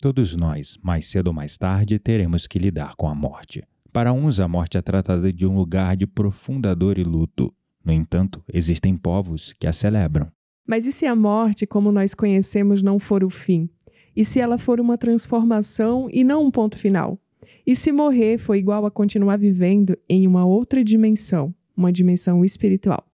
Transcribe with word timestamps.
Todos 0.00 0.34
nós, 0.34 0.78
mais 0.82 1.06
cedo 1.08 1.26
ou 1.26 1.34
mais 1.34 1.58
tarde, 1.58 1.98
teremos 1.98 2.46
que 2.46 2.58
lidar 2.58 2.94
com 2.96 3.06
a 3.06 3.14
morte. 3.14 3.62
Para 3.92 4.14
uns, 4.14 4.40
a 4.40 4.48
morte 4.48 4.78
é 4.78 4.82
tratada 4.82 5.30
de 5.30 5.46
um 5.46 5.54
lugar 5.54 5.94
de 5.94 6.06
profunda 6.06 6.74
dor 6.74 6.96
e 6.96 7.04
luto. 7.04 7.52
No 7.84 7.92
entanto, 7.92 8.42
existem 8.50 8.96
povos 8.96 9.52
que 9.52 9.66
a 9.66 9.74
celebram. 9.74 10.32
Mas 10.66 10.86
e 10.86 10.92
se 10.92 11.04
a 11.04 11.14
morte, 11.14 11.66
como 11.66 11.92
nós 11.92 12.14
conhecemos, 12.14 12.82
não 12.82 12.98
for 12.98 13.22
o 13.22 13.28
fim? 13.28 13.68
E 14.16 14.24
se 14.24 14.40
ela 14.40 14.56
for 14.56 14.80
uma 14.80 14.96
transformação 14.96 16.08
e 16.10 16.24
não 16.24 16.46
um 16.46 16.50
ponto 16.50 16.78
final? 16.78 17.18
E 17.66 17.76
se 17.76 17.92
morrer 17.92 18.38
foi 18.38 18.56
igual 18.56 18.86
a 18.86 18.90
continuar 18.90 19.36
vivendo 19.36 19.98
em 20.08 20.26
uma 20.26 20.46
outra 20.46 20.82
dimensão, 20.82 21.54
uma 21.76 21.92
dimensão 21.92 22.42
espiritual? 22.42 23.06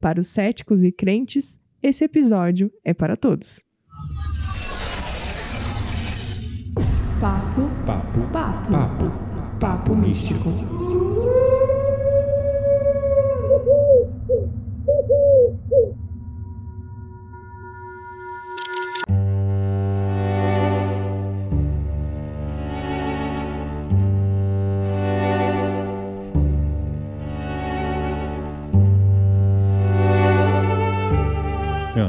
Para 0.00 0.18
os 0.18 0.28
céticos 0.28 0.82
e 0.82 0.90
crentes, 0.90 1.60
esse 1.82 2.04
episódio 2.04 2.72
é 2.82 2.94
para 2.94 3.18
todos. 3.18 3.62
Papo, 7.20 7.62
Papo, 7.86 8.20
papo, 8.30 8.70
papo, 8.70 9.10
papo 9.58 9.94
místico. 9.96 10.50
Meu 10.50 11.75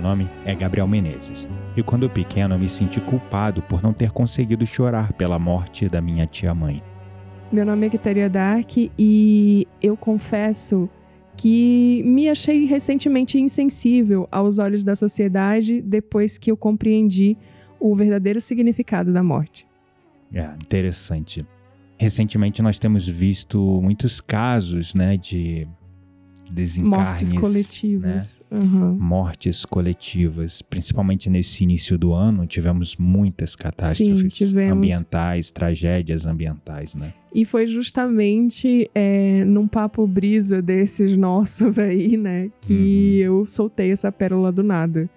nome 0.08 0.30
é 0.46 0.56
Gabriel 0.56 0.88
Menezes. 0.88 1.50
E 1.76 1.84
quando 1.84 2.10
pequeno 2.10 2.56
eu 2.56 2.60
me 2.60 2.70
senti 2.70 3.02
culpado 3.02 3.62
por 3.64 3.84
não 3.84 3.92
ter 3.92 4.12
conseguido 4.12 4.66
chorar 4.66 5.12
pela 5.12 5.38
morte 5.38 5.90
da 5.90 6.00
minha 6.02 6.26
tia-mãe. 6.26 6.82
Meu 7.52 7.66
nome 7.66 7.88
é 7.88 7.90
Quiteria 7.90 8.30
Dark 8.30 8.72
e 8.78 9.68
eu 9.81 9.98
confesso 9.98 10.90
que 11.36 12.02
me 12.06 12.30
achei 12.30 12.66
recentemente 12.66 13.38
insensível 13.38 14.30
aos 14.31 14.59
olhos 14.59 14.81
da 14.81 14.96
sociedade 14.96 15.81
depois 15.81 16.38
que 16.38 16.50
eu 16.50 16.56
compreendi 16.56 17.38
o 17.78 17.94
verdadeiro 17.94 18.40
significado 18.40 19.12
da 19.12 19.22
morte. 19.22 19.68
É 20.34 20.46
interessante. 20.64 21.46
Recentemente 21.98 22.62
nós 22.62 22.80
temos 22.80 23.08
visto 23.08 23.59
muitos 23.81 24.22
casos, 24.22 24.96
né, 24.96 25.18
de 25.18 25.68
desencarnes, 26.52 27.31
Mortes 27.31 27.34
né? 27.34 27.40
coletivas. 27.40 28.44
Aham. 28.52 28.98
mortes 29.00 29.66
coletivas, 29.66 30.62
principalmente 30.62 31.30
nesse 31.30 31.64
início 31.64 31.98
do 31.98 32.14
ano, 32.14 32.45
tivemos 32.48 32.95
muitas 32.98 33.56
catástrofes 33.56 34.36
tivemos. 34.36 34.72
ambientais, 34.78 35.52
tragédias 35.52 36.25
ambientais, 36.25 36.95
né? 36.95 37.14
E 37.34 37.44
foi 37.45 37.68
justamente 37.68 38.90
é, 38.95 39.44
num 39.45 39.68
papo 39.68 40.08
brisa 40.08 40.62
desses 40.62 41.16
nossos 41.18 41.78
aí, 41.80 42.16
né, 42.18 42.50
que 42.62 43.20
eu 43.20 43.45
soltei 43.45 43.92
essa 43.92 44.12
pérola 44.12 44.52
do 44.52 44.64
nada. 44.64 45.09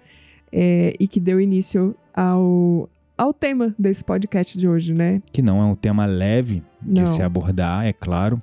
É, 0.53 0.93
e 0.99 1.07
que 1.07 1.17
deu 1.21 1.39
início 1.39 1.95
ao, 2.13 2.89
ao 3.17 3.33
tema 3.33 3.73
desse 3.79 4.03
podcast 4.03 4.57
de 4.57 4.67
hoje, 4.67 4.93
né? 4.93 5.21
Que 5.31 5.41
não 5.41 5.61
é 5.61 5.65
um 5.65 5.75
tema 5.75 6.05
leve 6.05 6.61
de 6.81 6.99
Não. 7.01 7.05
se 7.05 7.21
abordar, 7.21 7.85
é 7.85 7.93
claro, 7.93 8.41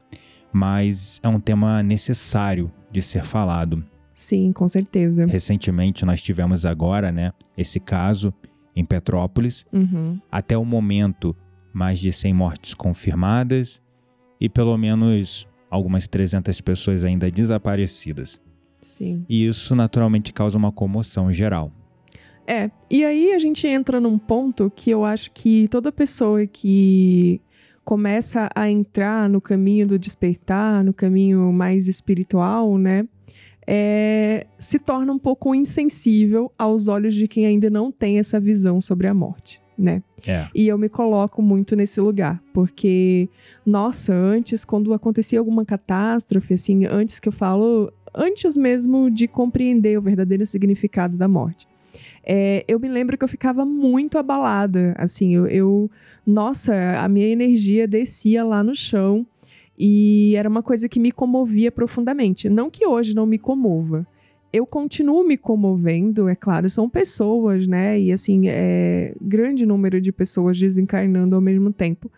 mas 0.51 1.21
é 1.23 1.29
um 1.29 1.39
tema 1.39 1.83
necessário 1.83 2.73
de 2.91 3.03
ser 3.03 3.25
falado. 3.25 3.85
Sim, 4.15 4.53
com 4.53 4.67
certeza. 4.67 5.27
Recentemente 5.27 6.05
nós 6.05 6.21
tivemos 6.21 6.67
agora, 6.67 7.13
né, 7.13 7.33
esse 7.57 7.79
caso 7.79 8.33
em 8.75 8.85
Petrópolis, 8.85 9.65
Uhum. 9.73 10.19
até 10.31 10.57
o 10.57 10.65
momento 10.65 11.35
mais 11.73 11.99
de 11.99 12.13
100 12.13 12.35
mortes 12.35 12.75
confirmadas 12.75 13.81
e 14.41 14.49
pelo 14.49 14.77
menos 14.77 15.47
algumas 15.71 16.09
300 16.09 16.61
pessoas 16.61 17.05
ainda 17.05 17.31
desaparecidas. 17.31 18.41
Sim. 18.81 19.25
E 19.29 19.47
isso 19.47 19.75
naturalmente 19.75 20.33
causa 20.33 20.57
uma 20.57 20.73
comoção 20.73 21.33
geral. 21.33 21.71
É, 22.47 22.71
e 22.91 23.05
aí 23.05 23.33
a 23.35 23.39
gente 23.39 23.67
entra 23.67 24.01
num 24.01 24.17
ponto 24.19 24.73
que 24.75 24.91
eu 24.91 25.05
acho 25.05 25.31
que 25.33 25.69
toda 25.69 25.93
pessoa 25.93 26.47
que 26.47 27.41
começa 27.89 28.51
a 28.55 28.71
entrar 28.71 29.31
no 29.31 29.41
caminho 29.41 29.87
do 29.87 29.99
despertar, 29.99 30.85
no 30.85 30.93
caminho 30.93 31.51
mais 31.51 31.89
espiritual, 31.89 32.77
né, 32.77 33.09
é, 33.67 34.47
se 34.59 34.79
torna 34.79 35.11
um 35.11 35.19
pouco 35.19 35.55
insensível 35.55 36.53
aos 36.59 36.87
olhos 36.87 37.15
de 37.15 37.27
quem 37.27 37.47
ainda 37.47 37.71
não 37.71 37.91
tem 37.91 38.19
essa 38.19 38.39
visão 38.39 38.79
sobre 38.79 39.07
a 39.07 39.15
morte, 39.15 39.59
né? 39.79 40.03
É, 40.27 40.47
E 40.55 40.69
eu 40.69 40.77
me 40.77 40.91
coloco 40.91 41.41
muito 41.41 41.75
nesse 41.75 41.99
lugar, 41.99 42.43
porque, 42.53 43.27
nossa, 43.65 44.13
antes, 44.13 44.67
quando 44.67 44.93
acontecia 44.93 45.39
alguma 45.39 45.65
catástrofe, 45.65 46.53
assim, 46.53 46.85
antes 46.85 47.19
que 47.19 47.31
eu 47.31 47.33
falo, 47.33 47.91
antes 48.15 48.55
mesmo 48.55 49.11
de 49.11 49.27
compreender 49.27 49.99
o 49.99 50.03
verdadeiro 50.03 50.45
significado 50.45 51.17
da 51.17 51.27
morte. 51.27 51.67
É, 52.29 52.63
eu 52.69 52.79
me 52.79 52.89
lembro 52.89 53.17
que 53.17 53.25
eu 53.25 53.29
ficava 53.29 53.65
muito 53.65 54.19
abalada, 54.19 54.95
assim, 54.99 55.35
eu, 55.35 55.47
eu- 55.47 55.91
nossa, 56.27 56.75
a 57.01 57.09
minha 57.09 57.27
energia 57.27 57.89
descia 57.89 58.45
lá 58.45 58.63
no 58.63 58.77
chão 58.77 59.27
e 59.79 60.35
era 60.37 60.47
uma 60.49 60.63
coisa 60.63 60.89
que 60.89 61.01
me 61.01 61.11
comovia 61.11 61.73
profundamente. 61.73 62.49
Não 62.51 62.69
que 62.69 62.87
hoje 62.87 63.15
não 63.15 63.25
me 63.25 63.39
comova, 63.39 64.07
eu 64.53 64.67
continuo 64.67 65.25
me 65.27 65.39
comovendo, 65.39 66.29
é 66.29 66.35
claro, 66.35 66.69
são 66.69 66.89
pessoas, 66.89 67.67
né? 67.67 67.99
E 67.99 68.13
assim, 68.13 68.43
é 68.47 69.15
grande 69.21 69.65
número 69.65 70.01
de 70.01 70.13
pessoas 70.13 70.59
desencarnando 70.59 71.35
ao 71.35 71.41
mesmo 71.41 71.73
tempo. 71.73 72.11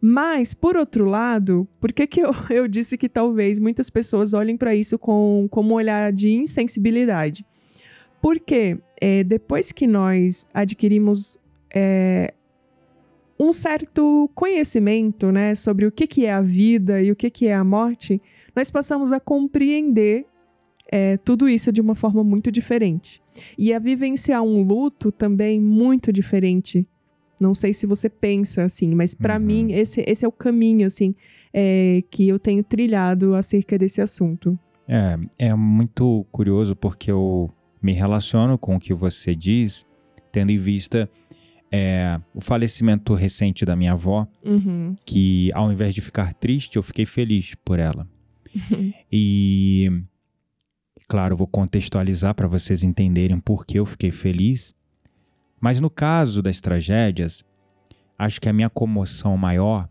Mas, 0.00 0.54
por 0.54 0.76
outro 0.76 1.04
lado, 1.04 1.68
por 1.78 1.92
que, 1.92 2.06
que 2.06 2.20
eu, 2.20 2.30
eu 2.48 2.66
disse 2.66 2.96
que 2.96 3.08
talvez 3.08 3.58
muitas 3.58 3.90
pessoas 3.90 4.32
olhem 4.32 4.56
para 4.56 4.74
isso 4.74 4.98
com, 4.98 5.46
com 5.50 5.62
um 5.62 5.72
olhar 5.74 6.12
de 6.12 6.30
insensibilidade? 6.30 7.44
Porque 8.22 8.78
é, 9.00 9.24
depois 9.24 9.72
que 9.72 9.86
nós 9.86 10.46
adquirimos 10.52 11.38
é, 11.74 12.34
um 13.38 13.52
certo 13.52 14.30
conhecimento 14.34 15.32
né, 15.32 15.54
sobre 15.54 15.86
o 15.86 15.92
que, 15.92 16.06
que 16.06 16.26
é 16.26 16.32
a 16.32 16.40
vida 16.42 17.00
e 17.02 17.10
o 17.10 17.16
que, 17.16 17.30
que 17.30 17.46
é 17.46 17.54
a 17.54 17.64
morte, 17.64 18.20
nós 18.54 18.70
passamos 18.70 19.12
a 19.12 19.20
compreender 19.20 20.26
é, 20.92 21.16
tudo 21.18 21.48
isso 21.48 21.72
de 21.72 21.80
uma 21.80 21.94
forma 21.94 22.22
muito 22.22 22.50
diferente. 22.52 23.22
E 23.56 23.72
a 23.72 23.78
vivenciar 23.78 24.42
um 24.42 24.62
luto 24.62 25.10
também 25.10 25.58
muito 25.60 26.12
diferente. 26.12 26.86
Não 27.40 27.54
sei 27.54 27.72
se 27.72 27.86
você 27.86 28.10
pensa 28.10 28.64
assim, 28.64 28.94
mas 28.94 29.14
para 29.14 29.38
Uhum. 29.38 29.44
mim 29.46 29.72
esse, 29.72 30.04
esse 30.06 30.24
é 30.24 30.28
o 30.28 30.32
caminho 30.32 30.86
assim 30.86 31.14
é, 31.54 32.02
que 32.10 32.28
eu 32.28 32.38
tenho 32.38 32.62
trilhado 32.62 33.34
acerca 33.34 33.78
desse 33.78 34.02
assunto. 34.02 34.58
é, 34.86 35.16
é 35.38 35.54
muito 35.54 36.26
curioso 36.30 36.76
porque 36.76 37.10
eu 37.10 37.50
me 37.82 37.92
relaciono 37.92 38.56
com 38.58 38.76
o 38.76 38.80
que 38.80 38.92
você 38.94 39.34
diz, 39.34 39.86
tendo 40.32 40.50
em 40.50 40.58
vista 40.58 41.10
é, 41.72 42.20
o 42.34 42.40
falecimento 42.40 43.14
recente 43.14 43.64
da 43.64 43.74
minha 43.76 43.92
avó, 43.92 44.26
Uhum. 44.44 44.96
que 45.06 45.50
ao 45.54 45.72
invés 45.72 45.94
de 45.94 46.00
ficar 46.00 46.34
triste, 46.34 46.76
eu 46.76 46.82
fiquei 46.82 47.06
feliz 47.06 47.54
por 47.64 47.78
ela. 47.78 48.06
E, 49.12 49.90
claro, 51.08 51.36
vou 51.36 51.46
contextualizar 51.46 52.34
para 52.34 52.46
vocês 52.48 52.82
entenderem 52.82 53.38
por 53.40 53.64
que 53.66 53.78
eu 53.78 53.86
fiquei 53.86 54.10
feliz. 54.10 54.74
Mas 55.60 55.78
no 55.80 55.90
caso 55.90 56.40
das 56.42 56.60
tragédias, 56.60 57.44
acho 58.18 58.40
que 58.40 58.48
a 58.48 58.52
minha 58.52 58.70
comoção 58.70 59.36
maior 59.36 59.88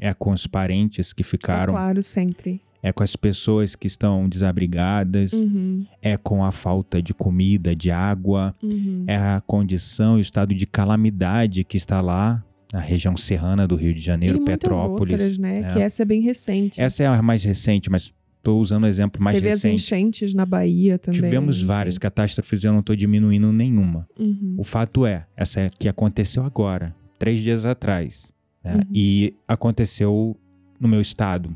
é 0.00 0.14
com 0.14 0.30
os 0.32 0.46
parentes 0.46 1.12
que 1.12 1.22
É 1.22 1.24
ficaram, 1.24 1.72
claro, 1.74 2.02
sempre. 2.02 2.62
É 2.82 2.92
com 2.92 3.02
as 3.02 3.14
pessoas 3.16 3.74
que 3.76 3.86
estão 3.86 4.28
desabrigadas, 4.28 5.32
Uhum. 5.32 5.84
é 6.00 6.16
com 6.16 6.44
a 6.44 6.50
falta 6.50 7.00
de 7.02 7.12
comida, 7.14 7.74
de 7.76 7.90
água, 7.90 8.54
Uhum. 8.62 9.04
é 9.06 9.16
a 9.16 9.42
condição 9.46 10.16
e 10.16 10.20
o 10.20 10.22
estado 10.22 10.54
de 10.54 10.66
calamidade 10.66 11.64
que 11.64 11.76
está 11.76 12.00
lá 12.00 12.42
na 12.72 12.80
região 12.80 13.16
serrana 13.16 13.66
do 13.66 13.74
Rio 13.76 13.92
de 13.92 14.00
Janeiro, 14.00 14.38
e 14.42 14.44
Petrópolis. 14.44 15.12
outras, 15.14 15.38
né? 15.38 15.54
é. 15.54 15.72
Que 15.72 15.80
essa 15.80 16.02
é 16.02 16.04
bem 16.04 16.20
recente. 16.22 16.80
Essa 16.80 17.02
é 17.02 17.06
a 17.06 17.20
mais 17.20 17.42
recente, 17.42 17.90
mas 17.90 18.14
estou 18.38 18.60
usando 18.60 18.84
o 18.84 18.86
exemplo 18.86 19.20
mais 19.22 19.36
Teve 19.36 19.48
as 19.48 19.54
recente. 19.62 19.74
enchentes 19.74 20.32
na 20.34 20.46
Bahia 20.46 20.98
também. 20.98 21.20
Tivemos 21.20 21.60
várias 21.60 21.98
catástrofes 21.98 22.62
e 22.62 22.66
eu 22.66 22.72
não 22.72 22.78
estou 22.80 22.94
diminuindo 22.96 23.52
nenhuma. 23.52 24.08
Uhum. 24.18 24.54
O 24.56 24.64
fato 24.64 25.04
é, 25.04 25.26
essa 25.36 25.68
que 25.78 25.88
aconteceu 25.88 26.44
agora, 26.44 26.94
três 27.18 27.40
dias 27.40 27.64
atrás, 27.66 28.32
né? 28.64 28.76
Uhum. 28.76 28.82
e 28.94 29.34
aconteceu 29.48 30.36
no 30.80 30.88
meu 30.88 31.00
estado. 31.00 31.54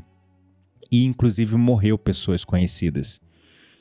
E 0.91 1.05
inclusive 1.05 1.55
morreu 1.55 1.97
pessoas 1.97 2.43
conhecidas. 2.45 3.19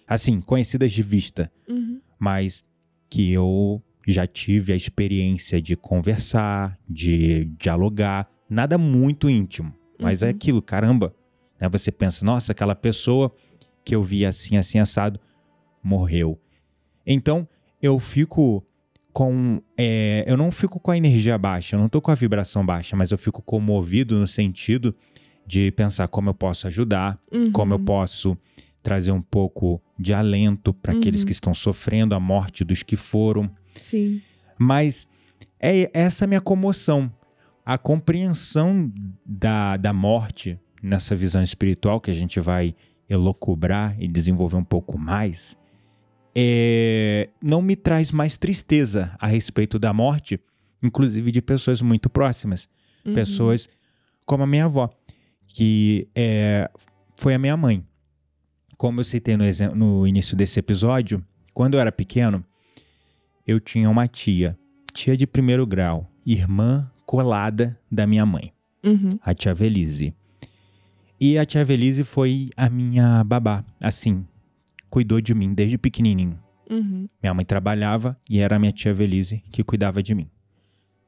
Assim, 0.06 0.41
conhecidas 0.41 0.93
de 0.93 1.03
vista, 1.03 1.51
Uhum. 1.69 2.01
mas 2.19 2.62
que 3.09 3.33
eu 3.33 3.83
já 4.06 4.27
tive 4.27 4.73
a 4.73 4.77
experiência 4.77 5.62
de 5.62 5.77
conversar, 5.77 6.79
de 6.89 7.47
dialogar, 7.59 8.29
nada 8.51 8.77
muito 8.77 9.31
íntimo, 9.31 9.75
mas 9.99 10.23
é 10.23 10.27
Uhum. 10.27 10.31
aquilo, 10.31 10.62
caramba. 10.62 11.15
Né? 11.61 11.69
Você 11.71 11.91
pensa, 11.91 12.25
nossa, 12.25 12.53
aquela 12.53 12.75
pessoa 12.75 13.35
que 13.85 13.95
eu 13.95 14.03
vi 14.03 14.27
assim, 14.27 14.56
assim, 14.56 14.79
assado, 14.79 15.19
morreu. 15.83 16.39
Então, 17.06 17.47
eu 17.81 17.99
fico 17.99 18.67
com. 19.12 19.62
É, 19.79 20.25
eu 20.27 20.37
não 20.37 20.51
fico 20.51 20.81
com 20.81 20.91
a 20.91 20.97
energia 20.97 21.37
baixa, 21.39 21.77
eu 21.77 21.81
não 21.81 21.89
tô 21.89 22.01
com 22.01 22.11
a 22.11 22.15
vibração 22.15 22.65
baixa, 22.65 22.97
mas 22.97 23.11
eu 23.11 23.19
fico 23.19 23.41
comovido 23.43 24.19
no 24.19 24.27
sentido 24.27 24.95
de 25.46 25.70
pensar 25.73 26.08
como 26.08 26.31
eu 26.31 26.35
posso 26.35 26.67
ajudar, 26.67 27.19
Uhum. 27.32 27.52
como 27.52 27.75
eu 27.75 27.79
posso 27.79 28.37
trazer 28.82 29.12
um 29.12 29.23
pouco 29.23 29.81
de 29.99 30.12
alento 30.12 30.73
para 30.75 30.93
aqueles 30.93 31.20
Uhum. 31.23 31.26
que 31.26 31.32
estão 31.32 31.55
sofrendo 31.55 32.14
a 32.14 32.20
morte 32.20 32.64
dos 32.64 32.82
que 32.82 32.96
foram. 32.96 33.50
Sim. 33.76 34.20
Mas 34.58 35.08
é 35.61 35.91
essa 35.93 36.26
minha 36.26 36.41
comoção. 36.41 37.11
A 37.64 37.79
compreensão 37.79 38.93
da, 39.25 39.76
da 39.79 39.93
morte 39.93 40.58
nessa 40.82 41.17
visão 41.17 41.43
espiritual 41.43 41.99
que 42.00 42.11
a 42.11 42.14
gente 42.14 42.38
vai 42.41 42.75
elocubrar 43.08 43.96
e 43.99 44.06
desenvolver 44.06 44.56
um 44.56 44.64
pouco 44.64 44.99
mais, 44.99 45.56
é, 46.37 47.29
não 47.43 47.62
me 47.62 47.76
traz 47.76 48.11
mais 48.12 48.37
tristeza 48.37 49.14
a 49.19 49.26
respeito 49.26 49.79
da 49.79 49.93
morte, 49.93 50.38
inclusive 50.82 51.31
de 51.31 51.41
pessoas 51.41 51.81
muito 51.81 52.11
próximas. 52.11 52.69
Uhum. 53.05 53.14
Pessoas 53.14 53.69
como 54.26 54.43
a 54.43 54.46
minha 54.46 54.64
avó, 54.64 54.91
que 55.55 56.09
é, 56.17 56.69
foi 57.17 57.33
a 57.33 57.39
minha 57.39 57.56
mãe. 57.56 57.87
Como 58.77 58.99
eu 58.99 59.05
citei 59.05 59.37
no, 59.37 59.45
no 59.77 60.06
início 60.06 60.37
desse 60.37 60.59
episódio, 60.59 61.25
quando 61.55 61.75
eu 61.75 61.81
era 61.81 61.93
pequeno, 61.93 62.45
eu 63.47 63.61
tinha 63.61 63.89
uma 63.89 64.09
tia, 64.09 64.59
tia 64.93 65.17
de 65.17 65.29
primeiro 65.29 65.65
grau, 65.65 66.03
irmã 66.27 66.91
colada 67.06 67.79
da 67.91 68.05
minha 68.05 68.27
mãe, 68.27 68.53
Uhum. 68.83 69.17
a 69.23 69.33
tia 69.33 69.55
Velise. 69.55 70.12
E 71.21 71.39
a 71.39 71.47
tia 71.47 71.65
Velise 71.65 72.03
foi 72.03 72.51
a 72.56 72.69
minha 72.69 73.23
babá, 73.23 73.65
assim, 73.81 74.27
cuidou 74.91 75.21
de 75.21 75.33
mim 75.35 75.55
desde 75.55 75.79
pequenininho. 75.79 76.37
Uhum. 76.69 77.06
Minha 77.23 77.33
mãe 77.33 77.45
trabalhava 77.45 78.19
e 78.29 78.41
era 78.41 78.56
a 78.56 78.59
minha 78.59 78.73
tia 78.73 78.93
Velise 78.93 79.43
que 79.53 79.62
cuidava 79.62 80.03
de 80.03 80.17
mim. 80.17 80.29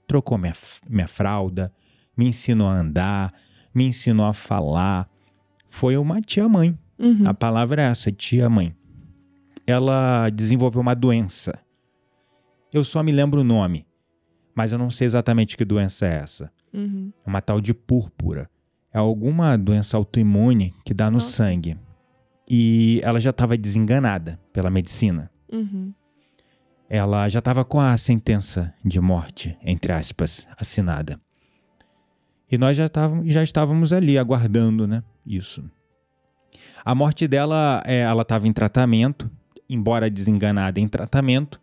Trocou 0.07 0.39
minha, 0.39 0.55
minha 0.89 1.09
fralda, 1.09 1.73
me 2.17 2.29
ensinou 2.29 2.69
a 2.69 2.79
andar, 2.79 3.35
me 3.77 3.87
ensinou 3.87 4.25
a 4.27 4.33
falar. 4.33 5.09
Foi 5.69 5.97
uma 5.97 6.21
tia-mãe. 6.23 6.77
Uhum. 6.99 7.29
A 7.29 7.35
palavra 7.35 7.83
é 7.83 7.85
essa, 7.87 8.11
tia-mãe. 8.11 8.75
Ela 9.67 10.31
desenvolveu 10.31 10.81
uma 10.81 10.95
doença. 10.95 11.59
Eu 12.73 12.85
só 12.85 13.03
me 13.03 13.13
lembro 13.13 13.43
o 13.43 13.45
nome, 13.45 13.87
mas 14.55 14.73
eu 14.73 14.79
não 14.79 14.91
sei 14.91 15.07
exatamente 15.07 15.57
que 15.57 15.65
doença 15.65 16.07
é 16.07 16.15
essa. 16.15 16.51
Uhum. 16.73 17.13
É 17.25 17.29
uma 17.29 17.43
tal 17.43 17.61
de 17.61 17.75
púrpura. 17.75 18.49
É 18.93 18.99
alguma 18.99 19.57
doença 19.59 19.97
autoimune 19.97 20.75
que 20.85 20.95
dá 20.95 21.11
no 21.11 21.19
Nossa. 21.19 21.31
sangue. 21.31 21.77
E 22.49 23.01
ela 23.03 23.21
já 23.21 23.31
estava 23.31 23.57
desenganada 23.57 24.41
pela 24.53 24.71
medicina 24.71 25.31
Uhum. 25.53 25.93
ela 26.89 27.29
já 27.29 27.39
estava 27.39 27.65
com 27.65 27.79
a 27.81 27.97
sentença 27.97 28.75
de 28.85 29.01
morte, 29.01 29.57
entre 29.63 29.93
aspas, 29.93 30.49
assinada. 30.59 31.21
E 32.51 32.57
nós 32.57 32.77
já, 32.77 32.89
távamos, 32.89 33.33
já 33.33 33.43
estávamos 33.43 33.93
ali 33.93 34.17
aguardando, 34.17 34.87
né? 34.87 35.03
Isso. 35.27 35.65
A 36.85 36.95
morte 36.95 37.27
dela, 37.27 37.83
é, 37.85 38.01
ela 38.01 38.23
estava 38.23 38.47
em 38.47 38.53
tratamento, 38.53 39.31
embora 39.69 40.09
desenganada 40.09 40.79
em 40.79 40.87
tratamento, 40.87 41.61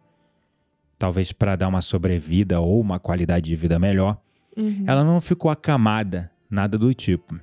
talvez 1.00 1.32
para 1.32 1.56
dar 1.56 1.70
uma 1.70 1.82
sobrevida 1.82 2.60
ou 2.60 2.82
uma 2.82 3.00
qualidade 3.00 3.46
de 3.48 3.56
vida 3.56 3.80
melhor. 3.80 4.22
Uhum. 4.58 4.84
Ela 4.86 5.04
não 5.04 5.22
ficou 5.22 5.50
acamada, 5.50 6.30
nada 6.50 6.78
do 6.78 6.94
tipo. 6.94 7.40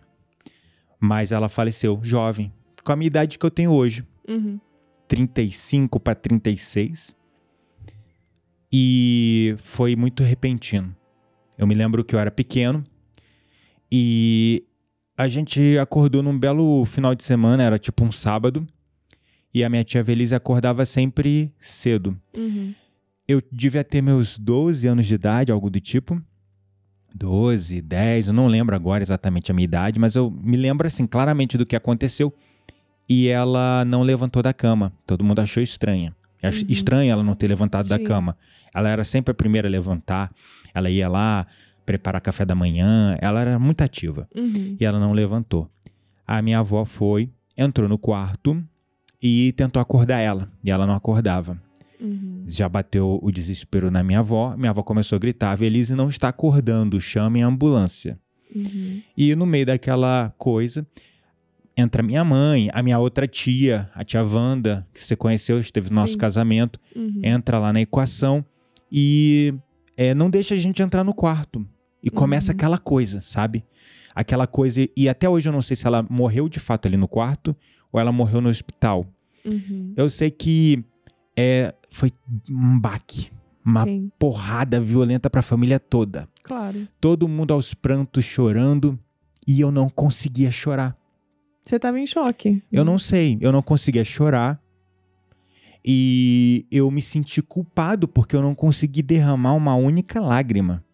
Mas 0.99 1.33
ela 1.33 1.49
faleceu 1.49 1.99
jovem, 2.03 2.53
com 2.85 2.93
a 2.93 2.97
minha 2.97 3.07
idade 3.07 3.39
que 3.39 3.47
eu 3.47 3.51
tenho 3.51 3.73
hoje. 3.73 4.07
Uhum. 4.29 4.61
35 5.09 5.99
para 5.99 6.15
36. 6.15 7.17
E 8.71 9.55
foi 9.59 9.97
muito 9.97 10.23
repentino. 10.23 10.95
Eu 11.59 11.67
me 11.67 11.75
lembro 11.75 12.05
que 12.05 12.15
eu 12.15 12.19
era 12.19 12.31
pequeno 12.31 12.85
e 13.91 14.65
a 15.17 15.29
gente 15.29 15.77
acordou 15.79 16.23
num 16.23 16.39
belo 16.39 16.85
final 16.85 17.15
de 17.15 17.25
semana, 17.25 17.63
era 17.63 17.79
tipo 17.79 18.05
um 18.05 18.13
sábado, 18.13 18.67
e 19.53 19.65
a 19.65 19.69
minha 19.69 19.85
tia 19.85 20.03
Velise 20.03 20.35
acordava 20.35 20.85
sempre 20.85 21.53
cedo. 21.59 22.17
Uhum. 22.37 22.75
Eu 23.27 23.41
devia 23.53 23.85
ter 23.85 24.01
meus 24.01 24.39
12 24.39 24.87
anos 24.87 25.07
de 25.07 25.15
idade, 25.15 25.53
algo 25.53 25.69
do 25.71 25.81
tipo. 25.81 26.21
12, 27.15 27.81
10, 27.81 28.29
eu 28.29 28.33
não 28.33 28.47
lembro 28.47 28.75
agora 28.75 29.03
exatamente 29.03 29.51
a 29.51 29.55
minha 29.55 29.65
idade, 29.65 29.99
mas 29.99 30.15
eu 30.15 30.31
me 30.31 30.57
lembro 30.57 30.87
assim 30.87 31.07
claramente 31.07 31.59
do 31.59 31.67
que 31.67 31.75
aconteceu. 31.75 32.33
E 33.09 33.27
ela 33.27 33.85
não 33.85 34.03
levantou 34.03 34.41
da 34.41 34.55
cama. 34.55 34.93
Todo 35.05 35.25
mundo 35.25 35.41
achou 35.41 35.61
estranha. 35.61 36.15
Uhum. 36.43 36.51
Estranho 36.69 37.11
ela 37.11 37.25
não 37.25 37.35
ter 37.35 37.49
levantado 37.49 37.89
da 37.89 37.99
Sim. 37.99 38.05
cama. 38.05 38.37
Ela 38.73 38.89
era 38.89 39.05
sempre 39.05 39.33
a 39.33 39.35
primeira 39.35 39.69
a 39.69 39.71
levantar. 39.71 40.33
Ela 40.73 40.89
ia 40.89 41.09
lá 41.09 41.47
preparar 41.91 42.21
café 42.21 42.45
da 42.45 42.55
manhã. 42.55 43.17
Ela 43.21 43.41
era 43.41 43.59
muito 43.59 43.83
ativa 43.83 44.29
Uhum. 44.37 44.77
e 44.79 44.85
ela 44.85 45.01
não 45.01 45.13
levantou. 45.13 45.69
A 46.27 46.41
minha 46.41 46.61
avó 46.61 46.85
foi, 46.85 47.29
entrou 47.57 47.89
no 47.89 47.99
quarto 47.99 48.63
e 49.21 49.53
tentou 49.57 49.83
acordar 49.83 50.21
ela. 50.21 50.49
E 50.65 50.71
ela 50.71 50.87
não 50.87 50.95
acordava. 50.95 51.61
Uhum. 52.01 52.45
Já 52.47 52.69
bateu 52.69 53.19
o 53.21 53.31
desespero 53.33 53.91
na 53.91 54.03
minha 54.05 54.21
avó. 54.21 54.57
Minha 54.57 54.71
avó 54.71 54.83
começou 54.85 55.17
a 55.17 55.19
gritar: 55.19 55.55
Velise 55.57 55.95
não 55.97 56.09
está 56.09 56.29
acordando, 56.29 57.01
chamem 57.01 57.43
a 57.43 57.47
ambulância. 57.49 58.19
Uhum. 58.55 59.03
E 59.17 59.35
no 59.35 59.45
meio 59.45 59.67
daquela 59.67 60.33
coisa, 60.39 60.87
entra 61.77 62.03
minha 62.03 62.25
mãe, 62.25 62.71
a 62.73 62.83
minha 62.83 62.99
outra 63.01 63.27
tia, 63.27 63.91
a 63.95 64.05
tia 64.05 64.23
Wanda, 64.25 64.87
que 64.95 65.05
você 65.05 65.17
conheceu, 65.17 65.59
esteve 65.61 65.89
no 65.91 65.97
nosso 65.97 66.13
Sim. 66.13 66.19
casamento, 66.19 66.79
Uhum. 66.95 67.21
entra 67.25 67.59
lá 67.59 67.73
na 67.73 67.81
equação 67.81 68.45
e 68.91 69.53
é, 69.97 70.15
não 70.15 70.31
deixa 70.31 70.55
a 70.55 70.59
gente 70.59 70.81
entrar 70.83 71.05
no 71.05 71.13
quarto. 71.13 71.67
E 72.02 72.11
começa 72.11 72.50
Uhum. 72.52 72.56
aquela 72.56 72.79
coisa, 72.79 73.20
sabe? 73.20 73.64
Aquela 74.14 74.47
coisa. 74.47 74.88
E 74.97 75.08
até 75.08 75.29
hoje 75.29 75.49
eu 75.49 75.52
não 75.52 75.62
sei 75.62 75.76
se 75.76 75.87
ela 75.87 76.05
morreu 76.08 76.49
de 76.49 76.58
fato 76.61 76.87
ali 76.87 76.97
no 76.97 77.06
quarto 77.08 77.55
ou 77.93 78.00
ela 78.00 78.11
morreu 78.12 78.41
no 78.41 78.49
hospital. 78.49 79.06
Uhum. 79.44 79.93
Eu 79.97 80.08
sei 80.11 80.31
que 80.31 80.85
é, 81.37 81.75
foi 81.91 82.11
um 82.49 82.79
baque, 82.79 83.31
uma 83.64 83.85
Sim, 83.85 84.11
porrada 84.19 84.81
violenta 84.81 85.29
para 85.31 85.41
a 85.41 85.43
família 85.43 85.79
toda. 85.81 86.29
claro. 86.43 86.87
Todo 87.00 87.29
mundo 87.29 87.52
aos 87.52 87.73
prantos 87.75 88.25
chorando 88.25 88.99
e 89.46 89.61
eu 89.61 89.70
não 89.70 89.88
conseguia 89.88 90.50
chorar. 90.50 90.96
Você 91.64 91.79
tava 91.79 92.00
em 92.00 92.06
choque. 92.06 92.62
Eu 92.73 92.85
não 92.85 92.99
sei, 92.99 93.38
eu 93.41 93.53
não 93.53 93.62
conseguia 93.62 94.03
chorar. 94.05 94.61
E 95.85 96.67
eu 96.70 96.91
me 96.91 97.00
senti 97.00 97.41
culpado 97.41 98.06
porque 98.06 98.37
eu 98.37 98.43
não 98.43 98.55
consegui 98.55 99.03
derramar 99.03 99.55
uma 99.55 99.75
única 99.75 100.20
lágrima. 100.20 100.85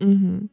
Uhum. 0.00 0.48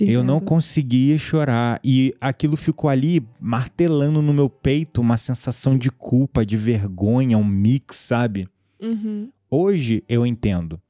Eu 0.00 0.22
não 0.22 0.38
conseguia 0.38 1.18
chorar 1.18 1.80
e 1.82 2.14
aquilo 2.20 2.56
ficou 2.56 2.88
ali 2.88 3.26
martelando 3.40 4.22
no 4.22 4.32
meu 4.32 4.48
peito 4.48 5.00
uma 5.00 5.16
sensação 5.16 5.76
de 5.76 5.90
culpa, 5.90 6.46
de 6.46 6.56
vergonha, 6.56 7.36
um 7.36 7.44
mix, 7.44 7.96
sabe? 7.96 8.48
Uhum. 8.80 9.28
Hoje 9.50 10.04
eu 10.08 10.24
entendo. 10.24 10.80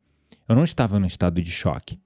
Eu 0.48 0.54
não 0.54 0.64
estava 0.64 0.98
num 0.98 1.06
estado 1.06 1.40
de 1.40 1.50
choque. 1.50 1.98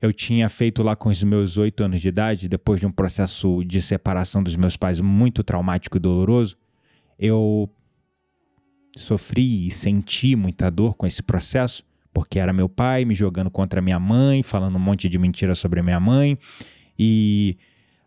Eu 0.00 0.12
tinha 0.12 0.48
feito 0.48 0.82
lá 0.82 0.94
com 0.94 1.08
os 1.08 1.22
meus 1.22 1.56
oito 1.56 1.82
anos 1.82 2.00
de 2.00 2.08
idade, 2.08 2.48
depois 2.48 2.78
de 2.78 2.86
um 2.86 2.92
processo 2.92 3.64
de 3.64 3.80
separação 3.80 4.42
dos 4.42 4.54
meus 4.54 4.76
pais 4.76 5.00
muito 5.00 5.42
traumático 5.42 5.96
e 5.96 6.00
doloroso, 6.00 6.56
eu 7.18 7.70
sofri 8.96 9.66
e 9.66 9.70
senti 9.70 10.36
muita 10.36 10.70
dor 10.70 10.94
com 10.94 11.06
esse 11.06 11.22
processo, 11.22 11.82
porque 12.14 12.38
era 12.38 12.52
meu 12.52 12.68
pai 12.68 13.04
me 13.04 13.14
jogando 13.14 13.50
contra 13.50 13.82
minha 13.82 13.98
mãe, 13.98 14.42
falando 14.42 14.76
um 14.76 14.80
monte 14.80 15.08
de 15.08 15.18
mentira 15.18 15.54
sobre 15.54 15.80
a 15.80 15.82
minha 15.82 16.00
mãe, 16.00 16.38
e 16.98 17.58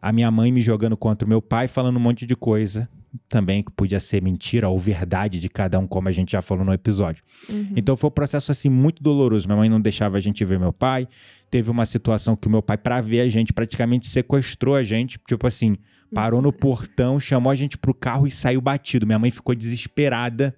a 0.02 0.12
minha 0.14 0.32
mãe 0.32 0.52
me 0.52 0.62
jogando 0.62 0.96
contra 0.96 1.26
o 1.26 1.30
meu 1.30 1.42
pai, 1.42 1.68
falando 1.68 1.98
um 1.98 2.00
monte 2.00 2.26
de 2.26 2.36
coisa 2.36 2.90
também 3.28 3.64
que 3.64 3.72
podia 3.72 4.00
ser 4.00 4.22
mentira 4.22 4.70
ou 4.70 4.78
verdade 4.80 5.40
de 5.40 5.50
cada 5.50 5.80
um, 5.80 5.88
como 5.88 6.08
a 6.08 6.12
gente 6.12 6.32
já 6.32 6.42
falou 6.42 6.64
no 6.64 6.74
episódio. 6.74 7.24
Uhum. 7.50 7.74
Então 7.76 7.96
foi 7.96 8.10
um 8.10 8.12
processo 8.12 8.52
assim 8.52 8.70
muito 8.70 9.02
doloroso. 9.02 9.48
Minha 9.48 9.58
mãe 9.58 9.70
não 9.70 9.82
deixava 9.82 10.18
a 10.18 10.22
gente 10.22 10.44
ver 10.46 10.60
meu 10.60 10.74
pai. 10.74 11.08
Teve 11.50 11.70
uma 11.70 11.86
situação 11.86 12.36
que 12.36 12.48
o 12.48 12.50
meu 12.50 12.62
pai, 12.62 12.78
pra 12.78 13.02
ver 13.02 13.22
a 13.22 13.30
gente, 13.30 13.54
praticamente 13.54 14.08
sequestrou 14.08 14.76
a 14.76 14.84
gente. 14.84 15.20
Tipo 15.28 15.48
assim, 15.48 15.78
parou 16.14 16.42
no 16.42 16.52
portão, 16.54 17.20
chamou 17.20 17.52
a 17.52 17.56
gente 17.56 17.78
pro 17.78 17.94
carro 17.94 18.28
e 18.28 18.32
saiu 18.32 18.62
batido. 18.62 19.06
Minha 19.06 19.20
mãe 19.20 19.32
ficou 19.32 19.56
desesperada. 19.56 20.56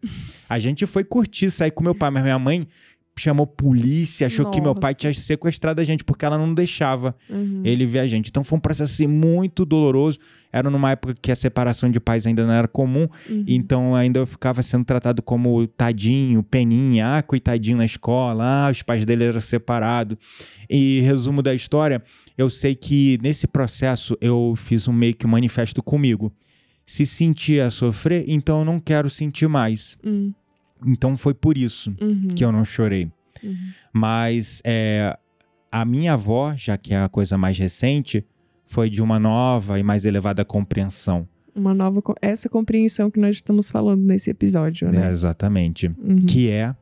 A 0.48 0.60
gente 0.60 0.86
foi 0.86 1.03
curtir, 1.03 1.51
sair 1.51 1.72
com 1.72 1.84
meu 1.84 1.96
pai, 1.96 2.10
mas 2.10 2.24
minha 2.24 2.39
mãe 2.39 2.68
chamou 3.19 3.45
polícia, 3.45 4.27
achou 4.27 4.49
que 4.49 4.59
meu 4.61 4.73
pai 4.73 4.91
Nossa. 4.91 4.99
tinha 4.99 5.13
sequestrado 5.13 5.81
a 5.81 5.83
gente 5.83 6.03
porque 6.03 6.25
ela 6.25 6.38
não 6.38 6.53
deixava 6.53 7.15
Uhum. 7.29 7.61
ele 7.65 7.85
ver 7.85 7.99
a 7.99 8.07
gente. 8.07 8.29
Então 8.29 8.43
foi 8.43 8.57
um 8.57 8.61
processo 8.61 8.93
assim, 8.93 9.07
muito 9.07 9.65
doloroso. 9.65 10.19
Era 10.51 10.69
numa 10.69 10.91
época 10.91 11.13
que 11.21 11.31
a 11.31 11.35
separação 11.35 11.91
de 11.91 11.99
pais 11.99 12.25
ainda 12.25 12.45
não 12.45 12.53
era 12.53 12.67
comum. 12.67 13.07
Uhum. 13.29 13.43
Então 13.47 13.95
ainda 13.95 14.19
eu 14.19 14.25
ficava 14.25 14.61
sendo 14.63 14.83
tratado 14.85 15.21
como 15.21 15.67
tadinho, 15.67 16.41
peninha, 16.41 17.17
ah, 17.17 17.21
coitadinho 17.21 17.77
na 17.77 17.85
escola, 17.85 18.67
ah, 18.67 18.71
os 18.71 18.81
pais 18.81 19.05
dele 19.05 19.25
eram 19.25 19.41
separados. 19.41 20.17
E 20.69 21.01
resumo 21.01 21.41
da 21.41 21.53
história, 21.53 22.01
eu 22.38 22.49
sei 22.49 22.73
que 22.73 23.19
nesse 23.21 23.45
processo 23.47 24.17
eu 24.21 24.53
fiz 24.57 24.88
um 24.88 24.93
meio 24.93 25.13
que 25.13 25.27
manifesto 25.27 25.83
comigo. 25.83 26.31
Se 26.85 27.05
sentia 27.05 27.69
sofrer, 27.69 28.23
então 28.27 28.59
eu 28.59 28.65
não 28.65 28.79
quero 28.79 29.09
sentir 29.11 29.47
mais. 29.47 29.95
Uhum. 30.03 30.33
Então 30.86 31.15
foi 31.17 31.33
por 31.33 31.57
isso 31.57 31.93
Uhum. 32.01 32.29
que 32.36 32.43
eu 32.43 32.51
não 32.51 32.63
chorei. 32.63 33.12
Uhum. 33.43 33.55
Mas 33.93 34.62
é, 34.65 35.17
a 35.71 35.83
minha 35.86 36.13
avó, 36.13 36.53
já 36.55 36.77
que 36.77 36.93
é 36.93 37.01
a 37.01 37.09
coisa 37.09 37.38
mais 37.38 37.57
recente, 37.57 38.25
foi 38.65 38.89
de 38.89 39.01
uma 39.01 39.19
nova 39.19 39.79
e 39.79 39.83
mais 39.83 40.05
elevada 40.05 40.43
compreensão. 40.45 41.27
Uma 41.55 41.74
nova. 41.74 42.01
Essa 42.21 42.48
compreensão 42.48 43.09
que 43.12 43.19
nós 43.19 43.36
estamos 43.38 43.69
falando 43.69 44.01
nesse 44.01 44.29
episódio, 44.29 44.88
É, 44.88 44.91
né? 44.91 45.09
exatamente. 45.09 45.88
Uhum. 45.88 46.25
Que 46.27 46.50
é 46.50 46.75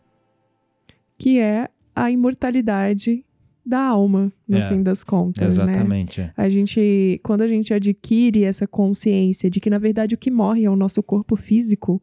Que 1.18 1.40
é 1.40 1.68
a 1.96 2.12
imortalidade 2.12 3.24
da 3.66 3.82
alma, 3.82 4.32
no 4.48 4.58
É, 4.58 4.70
fim 4.70 4.82
das 4.84 5.04
contas, 5.04 5.58
né? 5.58 5.64
exatamente. 5.72 6.32
A 6.38 6.48
gente, 6.48 7.20
quando 7.24 7.42
a 7.42 7.48
gente 7.48 7.74
adquire 7.74 8.44
essa 8.44 8.66
consciência 8.68 9.50
de 9.50 9.60
que, 9.60 9.70
na 9.70 9.78
verdade, 9.80 10.14
o 10.16 10.18
que 10.18 10.30
morre 10.32 10.64
é 10.66 10.70
o 10.70 10.76
nosso 10.76 11.02
corpo 11.04 11.36
físico, 11.36 12.02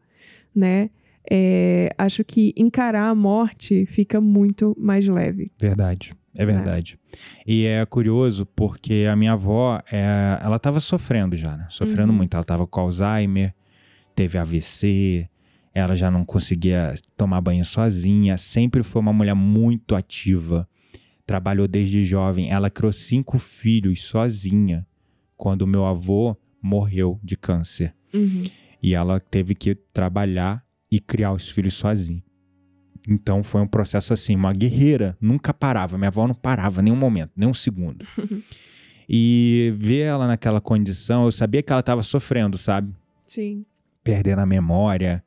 né? 0.54 0.90
É, 1.30 1.90
acho 1.96 2.22
que 2.24 2.52
encarar 2.56 3.08
a 3.08 3.14
morte 3.14 3.86
fica 3.86 4.20
muito 4.20 4.76
mais 4.78 5.06
leve. 5.06 5.50
Verdade. 5.58 6.14
É 6.36 6.44
verdade. 6.44 6.98
E 7.46 7.64
é 7.64 7.86
curioso 7.86 8.44
porque 8.44 9.06
a 9.08 9.14
minha 9.14 9.32
avó, 9.34 9.80
é, 9.90 10.38
ela 10.42 10.56
estava 10.56 10.80
sofrendo 10.80 11.36
já, 11.36 11.56
né? 11.56 11.66
Sofrendo 11.70 12.10
Uhum. 12.10 12.18
muito. 12.18 12.34
Ela 12.34 12.42
estava 12.42 12.66
com 12.66 12.80
Alzheimer, 12.80 13.54
teve 14.16 14.36
AVC, 14.36 15.28
ela 15.72 15.94
já 15.94 16.10
não 16.10 16.24
conseguia 16.24 16.92
tomar 17.16 17.40
banho 17.40 17.64
sozinha, 17.64 18.36
sempre 18.36 18.82
foi 18.82 19.00
uma 19.00 19.12
mulher 19.12 19.34
muito 19.34 19.94
ativa. 19.94 20.68
Trabalhou 21.24 21.68
desde 21.68 22.02
jovem. 22.02 22.50
Ela 22.50 22.68
criou 22.68 22.92
cinco 22.92 23.38
filhos 23.38 24.02
sozinha 24.02 24.84
quando 25.36 25.66
meu 25.68 25.84
avô 25.86 26.36
morreu 26.60 27.20
de 27.22 27.36
câncer. 27.36 27.94
Uhum. 28.12 28.42
E 28.82 28.92
ela 28.94 29.20
teve 29.20 29.54
que 29.54 29.74
trabalhar 29.74 30.63
e 30.94 31.00
criar 31.00 31.32
os 31.32 31.50
filhos 31.50 31.74
sozinha. 31.74 32.22
Então 33.08 33.42
foi 33.42 33.60
um 33.60 33.66
processo 33.66 34.14
assim, 34.14 34.36
uma 34.36 34.52
guerreira, 34.52 35.16
nunca 35.20 35.52
parava. 35.52 35.98
Minha 35.98 36.08
avó 36.08 36.26
não 36.28 36.34
parava 36.34 36.80
nenhum 36.80 36.96
momento, 36.96 37.32
nem 37.36 37.48
um 37.48 37.52
segundo. 37.52 38.06
e 39.08 39.72
ver 39.74 40.02
ela 40.02 40.28
naquela 40.28 40.60
condição, 40.60 41.24
eu 41.24 41.32
sabia 41.32 41.62
que 41.62 41.72
ela 41.72 41.80
estava 41.80 42.02
sofrendo, 42.02 42.56
sabe? 42.56 42.94
Sim, 43.26 43.66
Perdendo 44.04 44.38
a 44.38 44.46
memória, 44.46 45.24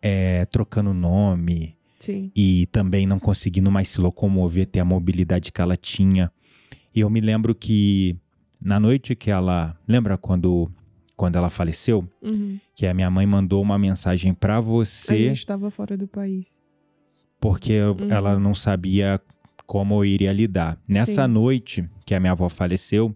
é, 0.00 0.44
trocando 0.44 0.94
nome 0.94 1.74
sim. 1.98 2.30
e 2.36 2.66
também 2.66 3.04
não 3.04 3.18
conseguindo 3.18 3.70
mais 3.70 3.88
se 3.88 4.00
locomover, 4.00 4.66
ter 4.66 4.78
a 4.78 4.84
mobilidade 4.84 5.50
que 5.50 5.60
ela 5.60 5.76
tinha. 5.76 6.30
E 6.94 7.00
eu 7.00 7.10
me 7.10 7.20
lembro 7.20 7.52
que 7.52 8.16
na 8.62 8.78
noite 8.78 9.16
que 9.16 9.30
ela. 9.30 9.76
Lembra 9.88 10.16
quando, 10.16 10.70
quando 11.20 11.36
ela 11.36 11.50
faleceu? 11.50 12.08
Uhum. 12.22 12.58
que 12.74 12.86
a 12.86 12.94
minha 12.94 13.10
mãe 13.10 13.26
mandou 13.26 13.60
uma 13.60 13.78
mensagem 13.78 14.32
pra 14.32 14.56
A 14.56 14.60
você 14.60 15.28
gente 15.28 15.36
estava 15.40 15.70
fora 15.70 15.94
do 15.94 16.08
país. 16.08 16.46
porque 17.38 17.74
ela 18.08 18.38
não 18.38 18.54
sabia 18.54 19.20
como 19.66 19.94
eu 19.96 20.04
iria 20.06 20.32
lidar. 20.32 20.78
Nessa 20.88 21.26
Sim. 21.26 21.30
noite 21.32 21.90
que 22.06 22.14
a 22.14 22.20
minha 22.20 22.32
avó 22.32 22.48
faleceu, 22.48 23.14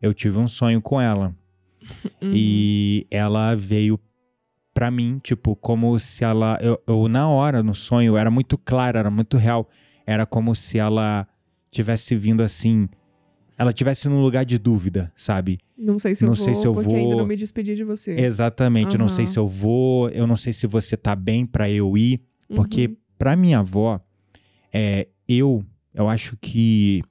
eu 0.00 0.14
tive 0.14 0.38
um 0.38 0.46
sonho 0.46 0.80
com 0.80 1.00
ela 1.00 1.34
Uhum. 2.22 2.30
e 2.32 3.06
ela 3.10 3.56
veio 3.56 3.98
pra 4.72 4.88
mim, 4.88 5.18
tipo, 5.20 5.56
como 5.56 5.98
se 5.98 6.22
ela 6.22 6.56
eu, 6.60 6.80
eu, 6.86 7.08
na 7.08 7.28
hora 7.28 7.60
no 7.62 7.74
sonho 7.74 8.16
era 8.16 8.30
muito 8.30 8.56
claro, 8.56 8.98
era 8.98 9.10
muito 9.10 9.36
real, 9.36 9.68
era 10.06 10.24
como 10.24 10.54
se 10.54 10.78
ela 10.78 11.26
tivesse 11.72 12.14
vindo 12.14 12.40
assim, 12.42 12.88
ela 13.58 13.72
tivesse 13.72 14.08
num 14.08 14.20
lugar 14.20 14.44
de 14.44 14.58
dúvida, 14.58 15.12
sabe? 15.16 15.58
Não 15.76 15.98
sei 15.98 16.14
se 16.14 16.24
Não 16.24 16.32
eu 16.32 16.36
sei 16.36 16.52
vou, 16.54 16.62
se 16.62 16.66
eu 16.68 16.74
porque 16.74 16.94
ainda 16.94 17.08
vou. 17.10 17.18
não 17.18 17.26
me 17.26 17.36
despedi 17.36 17.74
de 17.74 17.84
você. 17.84 18.12
Exatamente, 18.12 18.94
eu 18.94 18.98
não 18.98 19.08
sei 19.08 19.26
se 19.26 19.38
eu 19.38 19.48
vou, 19.48 20.08
eu 20.10 20.26
não 20.26 20.36
sei 20.36 20.52
se 20.52 20.66
você 20.66 20.96
tá 20.96 21.14
bem 21.14 21.44
pra 21.46 21.70
eu 21.70 21.96
ir. 21.96 22.20
Porque 22.54 22.86
Uhum. 22.88 22.96
pra 23.18 23.34
minha 23.36 23.58
avó, 23.60 24.00
é, 24.72 25.08
eu, 25.28 25.64
eu 25.94 26.08
acho 26.08 26.36
que 26.40 27.02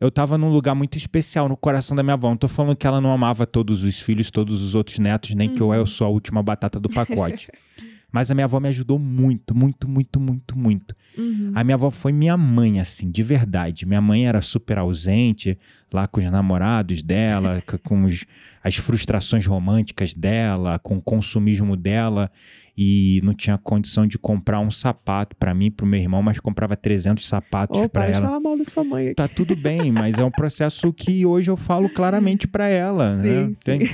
eu 0.00 0.10
tava 0.10 0.38
num 0.38 0.50
lugar 0.50 0.74
muito 0.74 0.96
especial 0.96 1.48
no 1.48 1.56
coração 1.56 1.96
da 1.96 2.02
minha 2.02 2.14
avó. 2.14 2.28
Não 2.30 2.36
tô 2.36 2.46
falando 2.48 2.76
que 2.76 2.86
ela 2.86 3.00
não 3.00 3.12
amava 3.12 3.46
todos 3.46 3.82
os 3.82 3.98
filhos, 4.00 4.30
todos 4.30 4.62
os 4.62 4.74
outros 4.74 4.98
netos, 4.98 5.34
nem 5.34 5.48
que 5.52 5.60
eu, 5.60 5.68
Uhum. 5.68 5.74
eu 5.74 5.86
sou 5.86 6.06
a 6.06 6.10
última 6.10 6.42
batata 6.42 6.78
do 6.78 6.88
pacote. 6.88 7.48
Mas 8.12 8.30
a 8.30 8.34
minha 8.34 8.44
avó 8.46 8.58
me 8.58 8.68
ajudou 8.68 8.98
muito, 8.98 9.54
muito, 9.54 9.86
muito, 9.88 10.18
muito, 10.20 10.56
muito. 10.58 10.94
Uhum. 11.18 11.52
A 11.54 11.64
minha 11.64 11.74
avó 11.74 11.90
foi 11.90 12.12
minha 12.12 12.36
mãe, 12.36 12.80
assim, 12.80 13.10
de 13.10 13.22
verdade. 13.22 13.84
Minha 13.84 14.00
mãe 14.00 14.26
era 14.26 14.40
super 14.40 14.78
ausente, 14.78 15.58
lá 15.92 16.06
com 16.06 16.20
os 16.20 16.26
namorados 16.30 17.02
dela, 17.02 17.62
com 17.84 18.04
os- 18.04 18.24
as 18.62 18.76
frustrações 18.76 19.46
românticas 19.46 20.12
dela, 20.14 20.78
com 20.78 20.96
o 20.98 21.02
consumismo 21.02 21.76
dela, 21.76 22.30
e 22.76 23.20
não 23.24 23.34
tinha 23.34 23.58
condição 23.58 24.06
de 24.06 24.18
comprar 24.18 24.60
um 24.60 24.70
sapato 24.70 25.34
pra 25.36 25.52
mim, 25.54 25.66
e 25.66 25.70
pro 25.70 25.86
meu 25.86 25.98
irmão, 25.98 26.22
mas 26.22 26.38
comprava 26.38 26.76
300 26.76 27.26
sapatos 27.26 27.86
para 27.88 28.06
ela. 28.06 28.26
falar 28.26 28.40
mal 28.40 28.56
da 28.56 28.64
sua 28.64 28.84
mãe 28.84 29.06
aqui. 29.06 29.14
Tá 29.16 29.26
tudo 29.26 29.56
bem, 29.56 29.90
mas 29.90 30.18
é 30.18 30.24
um 30.24 30.30
processo 30.30 30.92
que 30.92 31.24
hoje 31.26 31.50
eu 31.50 31.56
falo 31.56 31.88
claramente 31.88 32.46
pra 32.46 32.68
ela, 32.68 33.14
né? 33.16 33.22
Sim, 33.22 33.54
sim. 33.54 33.62
Tem- 33.62 33.90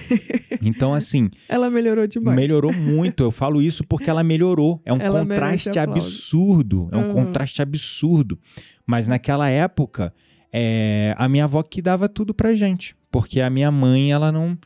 Então, 0.63 0.95
assim, 0.95 1.31
Ela 1.49 1.69
melhorou 1.71 2.07
demais. 2.07 2.37
Melhorou 2.37 2.73
muito. 2.73 3.23
Eu 3.23 3.31
falo 3.31 3.61
isso 3.61 3.85
porque 3.85 4.09
ela 4.09 4.25
melhorou. 4.25 4.81
É 4.85 4.93
um 4.93 4.99
Ela 5.01 5.21
contraste 5.21 5.79
absurdo. 5.79 6.89
É 6.91 6.97
um 6.97 7.09
Uhum. 7.09 7.13
contraste 7.13 7.61
absurdo. 7.61 8.39
Mas 8.87 9.07
naquela 9.07 9.49
época, 9.51 10.13
é, 10.57 11.17
a 11.19 11.29
minha 11.29 11.45
avó 11.45 11.65
que 11.65 11.83
dava 11.83 12.09
tudo 12.09 12.33
pra 12.33 12.55
gente. 12.55 12.95
Porque 13.11 13.41
a 13.41 13.51
minha 13.51 13.73
mãe, 13.73 14.13
ela 14.13 14.31
não. 14.31 14.57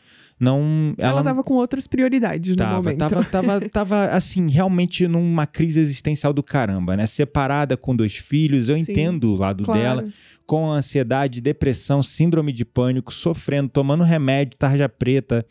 Não 0.40 0.94
Ela, 0.98 1.10
ela 1.12 1.22
tava 1.24 1.42
com 1.42 1.54
outras 1.54 1.86
prioridades 1.86 2.50
no 2.50 2.56
Tava, 2.56 2.76
momento. 2.76 2.98
tava, 2.98 3.24
tava, 3.24 3.60
tava, 3.70 4.04
assim, 4.06 4.48
realmente 4.48 5.06
numa 5.08 5.46
crise 5.46 5.80
existencial 5.80 6.32
do 6.32 6.42
caramba, 6.42 6.96
né? 6.96 7.06
Separada 7.06 7.76
com 7.76 7.94
dois 7.96 8.16
filhos, 8.16 8.68
eu 8.68 8.76
Sim, 8.76 8.82
entendo 8.82 9.32
o 9.32 9.36
lado 9.36 9.64
Claro. 9.64 9.80
dela, 9.80 10.04
com 10.46 10.70
ansiedade, 10.70 11.40
depressão, 11.40 12.02
síndrome 12.02 12.52
de 12.52 12.64
pânico, 12.64 13.12
sofrendo, 13.12 13.68
tomando 13.68 14.02
remédio, 14.04 14.56
tarja 14.56 14.88
preta, 14.88 15.44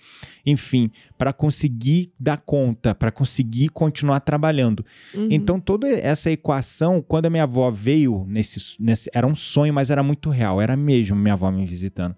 enfim, 0.46 0.89
para 1.17 1.32
conseguir 1.34 2.12
dar 2.20 2.38
conta, 2.41 2.96
para 2.96 3.12
conseguir 3.12 3.70
continuar 3.70 4.20
trabalhando. 4.22 4.86
Uhum. 5.13 5.27
Então, 5.29 5.60
toda 5.60 5.88
essa 5.89 6.32
equação, 6.32 7.01
quando 7.06 7.25
a 7.27 7.29
minha 7.29 7.44
avó 7.44 7.70
veio 7.70 8.25
nesse, 8.27 8.60
nesse. 8.79 9.10
Era 9.13 9.27
um 9.27 9.36
sonho, 9.36 9.74
mas 9.74 9.89
era 9.91 10.01
muito 10.01 10.29
real. 10.29 10.62
Era 10.62 10.75
mesmo 10.75 11.15
minha 11.15 11.34
avó 11.34 11.51
me 11.51 11.65
visitando. 11.65 12.15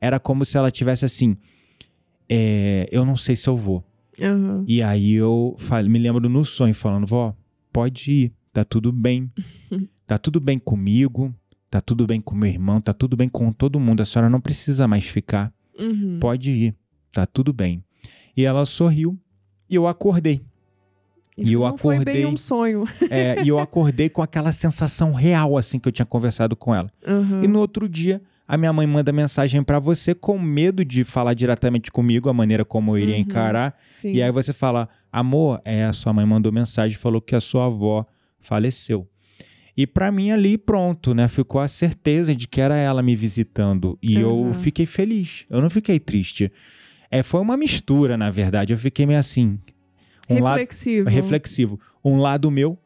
Era 0.00 0.18
como 0.18 0.44
se 0.44 0.56
ela 0.56 0.70
tivesse 0.70 1.04
assim. 1.04 1.36
É, 2.34 2.88
eu 2.90 3.04
não 3.04 3.16
sei 3.16 3.36
se 3.36 3.46
eu 3.48 3.56
vou. 3.56 3.84
Aham. 4.20 4.64
E 4.66 4.82
aí 4.82 5.12
eu 5.12 5.54
falei, 5.58 5.90
me 5.90 5.98
lembro 5.98 6.28
no 6.28 6.44
sonho 6.44 6.74
falando, 6.74 7.06
vó, 7.06 7.34
pode 7.72 8.10
ir, 8.10 8.32
tá 8.52 8.64
tudo 8.64 8.90
bem. 8.92 9.30
Tá 10.04 10.18
tudo 10.18 10.40
bem 10.40 10.58
comigo, 10.58 11.34
tá 11.70 11.80
tudo 11.80 12.06
bem 12.06 12.20
com 12.20 12.34
meu 12.34 12.50
irmão, 12.50 12.82
tá 12.82 12.92
tudo 12.92 13.16
bem 13.16 13.30
com 13.30 13.50
todo 13.50 13.80
mundo. 13.80 14.02
A 14.02 14.04
senhora 14.04 14.28
não 14.28 14.40
precisa 14.42 14.86
mais 14.86 15.04
ficar. 15.06 15.50
Uhum. 15.78 16.18
Pode 16.20 16.50
ir, 16.50 16.74
tá 17.10 17.24
tudo 17.24 17.50
bem. 17.50 17.82
E 18.36 18.44
ela 18.44 18.66
sorriu 18.66 19.18
e 19.70 19.74
eu 19.76 19.86
acordei. 19.86 20.42
E 21.38 21.52
eu 21.54 21.60
não 21.60 21.78
foi 21.78 21.94
acordei- 21.94 22.14
bem 22.14 22.26
um 22.26 22.36
sonho. 22.36 22.84
É, 23.08 23.42
e 23.42 23.48
eu 23.48 23.58
acordei 23.58 24.10
com 24.10 24.20
aquela 24.20 24.52
sensação 24.52 25.14
real, 25.14 25.56
assim, 25.56 25.78
que 25.78 25.88
eu 25.88 25.92
tinha 25.92 26.04
conversado 26.04 26.54
com 26.54 26.74
ela. 26.74 26.90
Aham. 27.06 27.42
E 27.44 27.48
no 27.48 27.60
outro 27.60 27.88
dia, 27.88 28.20
a 28.46 28.56
minha 28.56 28.72
mãe 28.72 28.86
manda 28.86 29.12
mensagem 29.12 29.62
pra 29.62 29.78
você 29.78 30.14
com 30.14 30.38
medo 30.38 30.84
de 30.84 31.04
falar 31.04 31.34
diretamente 31.34 31.90
comigo, 31.90 32.28
a 32.28 32.32
maneira 32.32 32.64
como 32.64 32.92
eu 32.96 32.98
iria 33.02 33.14
Uhum. 33.14 33.20
encarar. 33.20 33.78
Sim. 33.90 34.12
E 34.12 34.22
aí 34.22 34.30
você 34.30 34.52
fala, 34.52 34.88
amor, 35.12 35.60
é, 35.64 35.84
a 35.84 35.92
sua 35.92 36.12
mãe 36.12 36.26
mandou 36.26 36.50
mensagem, 36.52 36.96
falou 36.98 37.20
que 37.20 37.34
a 37.34 37.40
sua 37.40 37.66
avó 37.66 38.04
faleceu. 38.40 39.08
E 39.76 39.86
pra 39.86 40.12
mim 40.12 40.30
ali, 40.30 40.58
pronto, 40.58 41.14
né? 41.14 41.28
Ficou 41.28 41.58
a 41.60 41.66
certeza 41.68 42.34
de 42.34 42.46
que 42.46 42.60
era 42.60 42.76
ela 42.76 43.02
me 43.02 43.16
visitando. 43.16 43.98
E 44.02 44.18
eu 44.18 44.36
Uhum. 44.36 44.54
fiquei 44.54 44.84
feliz. 44.84 45.46
Eu 45.48 45.62
não 45.62 45.70
fiquei 45.70 45.98
triste. 45.98 46.52
É, 47.10 47.22
foi 47.22 47.40
uma 47.40 47.56
mistura, 47.56 48.16
na 48.18 48.30
verdade. 48.30 48.72
Eu 48.72 48.78
fiquei 48.78 49.06
meio 49.06 49.18
assim. 49.18 49.58
Um 50.28 50.40
lado 50.40 50.58
Reflexivo. 50.58 51.08
reflexivo. 51.08 51.80
Um 52.04 52.16
lado 52.18 52.50
meu, 52.50 52.78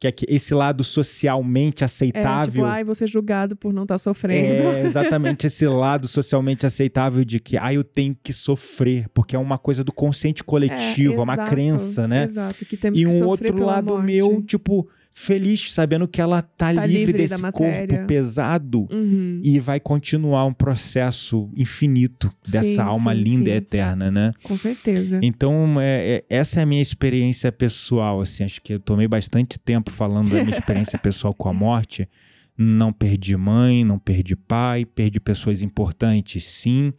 que 0.00 0.08
é 0.08 0.14
esse 0.28 0.54
lado 0.54 0.82
socialmente 0.82 1.82
É, 1.82 1.86
aceitável. 1.86 2.52
tipo, 2.52 2.64
ai, 2.64 2.82
você 2.82 3.04
é 3.04 3.06
julgado 3.06 3.54
por 3.54 3.70
não 3.72 3.82
estar 3.82 3.98
sofrendo. 3.98 4.68
É 4.70 4.80
exatamente 4.86 5.46
esse 5.46 5.66
lado 5.68 6.08
socialmente 6.08 6.64
aceitável 6.64 7.22
de 7.24 7.38
que 7.38 7.58
ah, 7.58 7.72
eu 7.74 7.84
tenho 7.84 8.16
que 8.22 8.32
sofrer, 8.32 9.06
porque 9.12 9.36
é 9.36 9.38
uma 9.38 9.58
coisa 9.58 9.84
do 9.84 9.92
consciente 9.92 10.42
coletivo, 10.42 11.14
é, 11.20 11.22
uma 11.22 11.34
exato, 11.34 11.50
crença, 11.50 12.08
né? 12.08 12.24
Exato, 12.24 12.64
que 12.64 12.76
temos 12.78 12.98
E 12.98 13.04
que 13.04 13.10
um 13.10 13.26
outro 13.26 13.62
lado 13.62 13.92
morte. 13.92 14.06
meu, 14.06 14.42
tipo, 14.42 14.88
feliz, 15.12 15.72
sabendo 15.72 16.06
que 16.08 16.20
ela 16.20 16.40
tá, 16.40 16.72
Tá 16.72 16.86
livre, 16.86 17.12
desse 17.12 17.40
corpo 17.52 18.06
pesado 18.06 18.86
Uhum. 18.90 19.40
e 19.42 19.58
vai 19.60 19.78
continuar 19.80 20.46
um 20.46 20.52
processo 20.52 21.50
infinito 21.56 22.32
dessa 22.48 22.64
Sim, 22.64 22.80
alma 22.80 23.14
sim, 23.14 23.20
linda 23.22 23.50
sim. 23.50 23.54
e 23.54 23.56
eterna, 23.56 24.10
né? 24.10 24.32
Com 24.42 24.56
certeza. 24.56 25.18
Então, 25.22 25.80
é, 25.80 26.16
é- 26.18 26.24
essa 26.30 26.60
é 26.60 26.62
a 26.62 26.66
minha 26.66 26.80
experiência 26.82 27.50
pessoal, 27.52 28.20
assim, 28.20 28.44
acho 28.44 28.60
que 28.62 28.74
eu 28.74 28.80
tomei 28.80 29.06
bastante 29.08 29.58
tempo 29.58 29.90
falando 29.90 30.30
da 30.30 30.36
minha 30.42 30.50
experiência 30.50 30.98
pessoal 31.02 31.34
com 31.34 31.48
a 31.48 31.52
morte. 31.52 32.08
Não 32.56 32.92
perdi 32.92 33.36
mãe, 33.36 33.84
não 33.84 33.98
perdi 33.98 34.36
pai, 34.36 34.84
perdi 34.84 35.18
pessoas 35.18 35.62
importantes, 35.62 36.44
sim. 36.46 36.92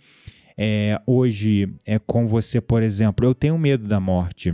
É, 0.57 0.99
hoje, 1.07 1.73
é 1.85 1.97
com 1.97 2.25
você, 2.27 2.59
por 2.59 2.83
exemplo, 2.83 3.25
eu 3.25 3.33
tenho 3.33 3.57
medo 3.57 3.87
da 3.87 3.99
morte, 3.99 4.53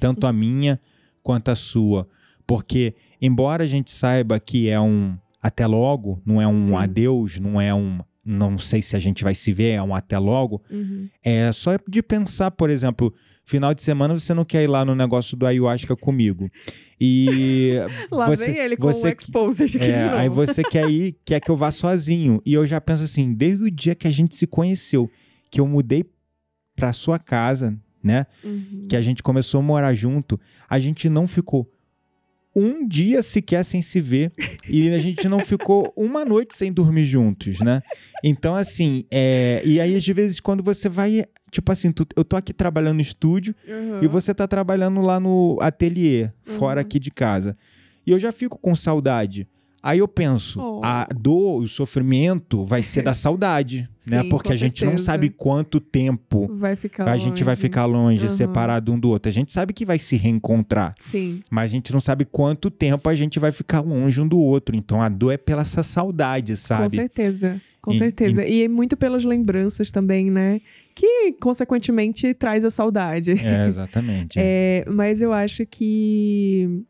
tanto 0.00 0.26
a 0.26 0.32
minha 0.32 0.78
quanto 1.22 1.50
a 1.50 1.54
sua, 1.54 2.06
Porque, 2.46 2.94
embora 3.20 3.64
a 3.64 3.66
gente 3.66 3.90
saiba 3.90 4.38
que 4.38 4.68
é 4.68 4.80
um 4.80 5.16
até 5.42 5.66
logo, 5.66 6.20
não 6.24 6.40
é 6.40 6.46
um 6.46 6.68
Sim. 6.68 6.74
adeus, 6.74 7.38
não 7.38 7.60
é 7.60 7.74
um. 7.74 8.00
Não 8.24 8.58
sei 8.58 8.80
se 8.80 8.96
a 8.96 8.98
gente 8.98 9.22
vai 9.22 9.34
se 9.34 9.52
ver, 9.52 9.72
é 9.72 9.82
um 9.82 9.94
até 9.94 10.18
logo. 10.18 10.62
Uhum. 10.70 11.08
É 11.22 11.52
só 11.52 11.72
de 11.86 12.02
pensar, 12.02 12.50
por 12.50 12.70
exemplo, 12.70 13.12
final 13.44 13.74
de 13.74 13.82
semana 13.82 14.18
você 14.18 14.32
não 14.32 14.44
quer 14.44 14.62
ir 14.62 14.66
lá 14.66 14.84
no 14.84 14.94
negócio 14.94 15.36
do 15.36 15.46
ayahuasca 15.46 15.94
comigo. 15.94 16.50
E. 16.98 17.74
Lá 18.10 18.26
você, 18.26 18.52
vem 18.52 18.62
ele 18.62 18.76
com 18.76 18.86
você, 18.86 19.08
o 19.08 19.10
Exposed 19.10 19.76
aqui 19.76 19.84
é, 19.84 19.98
de 19.98 20.04
novo. 20.04 20.16
aí 20.16 20.28
você 20.28 20.62
quer 20.62 20.88
ir, 20.88 21.16
quer 21.24 21.40
que 21.40 21.50
eu 21.50 21.56
vá 21.56 21.70
sozinho. 21.70 22.40
E 22.46 22.54
eu 22.54 22.66
já 22.66 22.80
penso 22.80 23.04
assim, 23.04 23.34
desde 23.34 23.64
o 23.64 23.70
dia 23.70 23.94
que 23.94 24.08
a 24.08 24.10
gente 24.10 24.36
se 24.36 24.46
conheceu, 24.46 25.10
que 25.50 25.60
eu 25.60 25.66
mudei 25.66 26.04
pra 26.74 26.92
sua 26.92 27.18
casa, 27.18 27.76
né? 28.02 28.26
Uhum. 28.42 28.86
Que 28.88 28.96
a 28.96 29.02
gente 29.02 29.22
começou 29.22 29.60
a 29.60 29.62
morar 29.62 29.92
junto, 29.92 30.40
a 30.68 30.78
gente 30.78 31.08
não 31.08 31.26
ficou 31.26 31.70
um 32.56 32.86
dia 32.86 33.22
sequer 33.22 33.64
sem 33.64 33.82
se 33.82 34.00
ver 34.00 34.32
e 34.68 34.88
a 34.90 34.98
gente 34.98 35.28
não 35.28 35.40
ficou 35.40 35.92
uma 35.96 36.24
noite 36.24 36.54
sem 36.54 36.72
dormir 36.72 37.04
juntos, 37.04 37.60
né? 37.60 37.82
Então, 38.22 38.54
assim, 38.54 39.04
é... 39.10 39.60
e 39.64 39.80
aí 39.80 39.96
às 39.96 40.06
vezes 40.06 40.38
quando 40.40 40.62
você 40.62 40.88
vai, 40.88 41.24
tipo 41.50 41.72
assim, 41.72 41.90
tu- 41.90 42.06
eu 42.16 42.24
tô 42.24 42.36
aqui 42.36 42.52
trabalhando 42.52 42.96
no 42.96 43.00
estúdio 43.02 43.54
Uhum. 43.66 44.02
e 44.02 44.06
você 44.06 44.32
tá 44.32 44.46
trabalhando 44.46 45.00
lá 45.00 45.18
no 45.18 45.58
ateliê, 45.60 46.30
fora 46.58 46.80
Uhum. 46.80 46.86
aqui 46.86 46.98
de 47.00 47.10
casa. 47.10 47.56
E 48.06 48.10
eu 48.10 48.18
já 48.18 48.30
fico 48.30 48.58
com 48.58 48.76
saudade. 48.76 49.48
Aí 49.86 49.98
eu 49.98 50.08
penso, 50.08 50.58
Oh. 50.62 50.80
a 50.82 51.06
dor, 51.14 51.60
o 51.62 51.68
sofrimento 51.68 52.64
vai 52.64 52.82
ser 52.82 53.02
da 53.02 53.12
saudade, 53.14 53.86
né? 54.06 54.22
Sim, 54.22 54.28
Porque 54.30 54.48
com 54.48 54.52
a 54.54 54.56
gente 54.56 54.82
não 54.82 54.92
certeza. 54.92 55.04
sabe 55.04 55.28
quanto 55.28 55.78
tempo 55.78 56.48
Vai 56.56 56.74
ficar 56.74 57.06
a 57.06 57.16
gente 57.18 57.44
vai 57.44 57.52
longe. 57.54 57.60
ficar 57.62 57.84
longe, 57.84 58.24
Uhum. 58.24 58.30
separado 58.30 58.92
um 58.92 58.98
do 58.98 59.10
outro. 59.10 59.28
A 59.28 59.32
gente 59.32 59.52
sabe 59.52 59.74
que 59.74 59.84
vai 59.84 59.98
se 59.98 60.16
reencontrar, 60.16 60.94
Sim, 60.98 61.40
mas 61.50 61.70
a 61.70 61.74
gente 61.74 61.92
não 61.92 62.00
sabe 62.00 62.24
quanto 62.24 62.70
tempo 62.70 63.08
a 63.10 63.14
gente 63.14 63.38
vai 63.38 63.52
ficar 63.52 63.80
longe 63.82 64.18
um 64.20 64.26
do 64.26 64.38
outro. 64.38 64.74
Então 64.74 65.02
a 65.02 65.08
dor 65.10 65.32
é 65.32 65.36
pela 65.36 65.60
essa 65.60 65.82
saudade, 65.82 66.52
com 66.52 66.56
sabe? 66.56 66.90
certeza. 66.96 67.60
Com 67.82 67.90
E- 67.92 67.98
certeza. 67.98 68.42
E... 68.46 68.62
é 68.64 68.68
muito 68.68 68.96
pelas 68.96 69.24
lembranças 69.24 69.90
também, 69.90 70.30
né? 70.30 70.62
Que, 70.94 71.32
consequentemente, 71.40 72.32
traz 72.32 72.64
a 72.64 72.70
saudade. 72.70 73.32
É, 73.32 73.66
exatamente. 73.66 74.38
É, 74.40 74.84
mas 74.90 75.20
eu 75.20 75.32
acho 75.34 75.66
que 75.66 76.82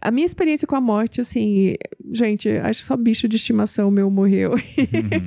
a 0.00 0.10
minha 0.10 0.26
experiência 0.26 0.66
com 0.66 0.76
a 0.76 0.80
morte, 0.80 1.20
assim, 1.20 1.74
gente, 2.10 2.48
acho 2.48 2.80
que 2.80 2.86
só 2.86 2.96
bicho 2.96 3.28
de 3.28 3.36
estimação 3.36 3.90
meu 3.90 4.10
morreu. 4.10 4.52
Uhum. 4.52 4.58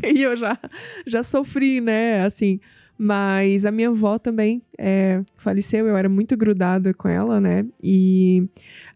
e 0.16 0.24
eu 0.24 0.36
já, 0.36 0.58
já 1.06 1.22
sofri, 1.22 1.80
né? 1.80 2.24
Assim. 2.24 2.60
Mas 2.98 3.66
a 3.66 3.72
minha 3.72 3.90
avó 3.90 4.20
também 4.20 4.62
é, 4.78 5.22
faleceu, 5.36 5.88
eu 5.88 5.98
era 5.98 6.08
muito 6.08 6.38
grudada 6.38 6.94
com 6.94 7.10
ela, 7.10 7.42
né? 7.42 7.66
E 7.82 8.48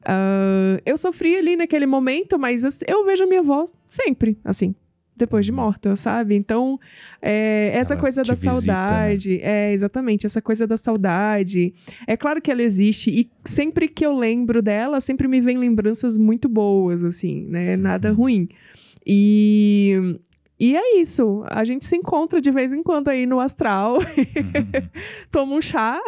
ah, 0.06 0.80
eu 0.86 0.96
sofri 0.98 1.36
ali 1.36 1.56
naquele 1.56 1.86
momento, 1.86 2.38
mas 2.38 2.64
eu 2.88 3.06
vejo 3.06 3.24
a 3.24 3.28
minha 3.28 3.42
avó 3.42 3.66
sempre, 3.88 4.38
assim, 4.46 4.74
depois 5.18 5.46
de 5.46 5.52
morta, 5.52 5.96
sabe? 5.96 6.36
Então, 6.36 6.80
é, 7.22 7.72
essa 7.74 7.94
Ela 7.94 8.02
coisa 8.02 8.24
da 8.24 8.34
visita, 8.34 8.52
né? 8.52 8.58
saudade, 8.58 9.40
é, 9.42 9.74
exatamente, 9.74 10.26
essa 10.26 10.42
coisa 10.42 10.66
da 10.68 10.78
saudade. 10.78 11.74
É 12.06 12.16
claro 12.16 12.42
que 12.42 12.52
ela 12.52 12.62
existe, 12.62 13.10
e 13.10 13.30
sempre 13.44 13.88
que 13.88 14.06
eu 14.06 14.18
lembro 14.18 14.62
dela, 14.62 15.02
sempre 15.02 15.28
me 15.28 15.42
vem 15.42 15.58
lembranças 15.58 16.18
muito 16.18 16.48
boas, 16.48 17.04
assim, 17.04 17.46
né? 17.48 17.76
Nada 17.76 18.10
Uhum. 18.10 18.16
ruim. 18.16 18.50
E. 19.06 20.20
E 20.60 20.76
é 20.76 20.98
isso. 21.00 21.44
A 21.48 21.64
gente 21.64 21.86
se 21.86 21.96
encontra 21.96 22.42
de 22.42 22.50
vez 22.50 22.74
em 22.74 22.82
quando 22.82 23.10
aí 23.10 23.26
no 23.28 23.40
astral, 23.40 23.98
Uhum. 23.98 24.02
toma 25.30 25.56
um 25.56 25.62
chá. 25.62 26.00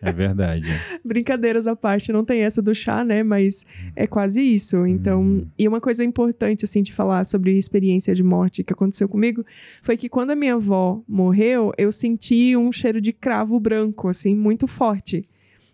É 0.00 0.10
verdade. 0.10 0.64
Brincadeiras 1.04 1.66
à 1.66 1.76
parte, 1.76 2.10
não 2.12 2.24
tem 2.24 2.40
essa 2.42 2.62
do 2.62 2.74
chá, 2.74 3.04
né? 3.04 3.22
Mas 3.22 3.66
é 3.94 4.06
quase 4.06 4.40
isso. 4.40 4.86
Então, 4.86 5.20
Hum. 5.22 5.46
e 5.58 5.68
uma 5.68 5.80
coisa 5.80 6.02
importante, 6.04 6.64
assim, 6.64 6.82
de 6.82 6.92
falar 6.92 7.24
sobre 7.24 7.56
experiência 7.58 8.14
de 8.14 8.22
morte 8.22 8.64
que 8.64 8.72
aconteceu 8.72 9.08
comigo 9.08 9.44
foi 9.82 9.96
que 9.96 10.08
quando 10.08 10.30
a 10.30 10.36
minha 10.36 10.54
avó 10.54 11.02
morreu, 11.06 11.72
eu 11.76 11.92
senti 11.92 12.56
um 12.56 12.72
cheiro 12.72 13.00
de 13.00 13.12
cravo 13.12 13.60
branco, 13.60 14.08
assim, 14.08 14.34
muito 14.34 14.66
forte. 14.66 15.24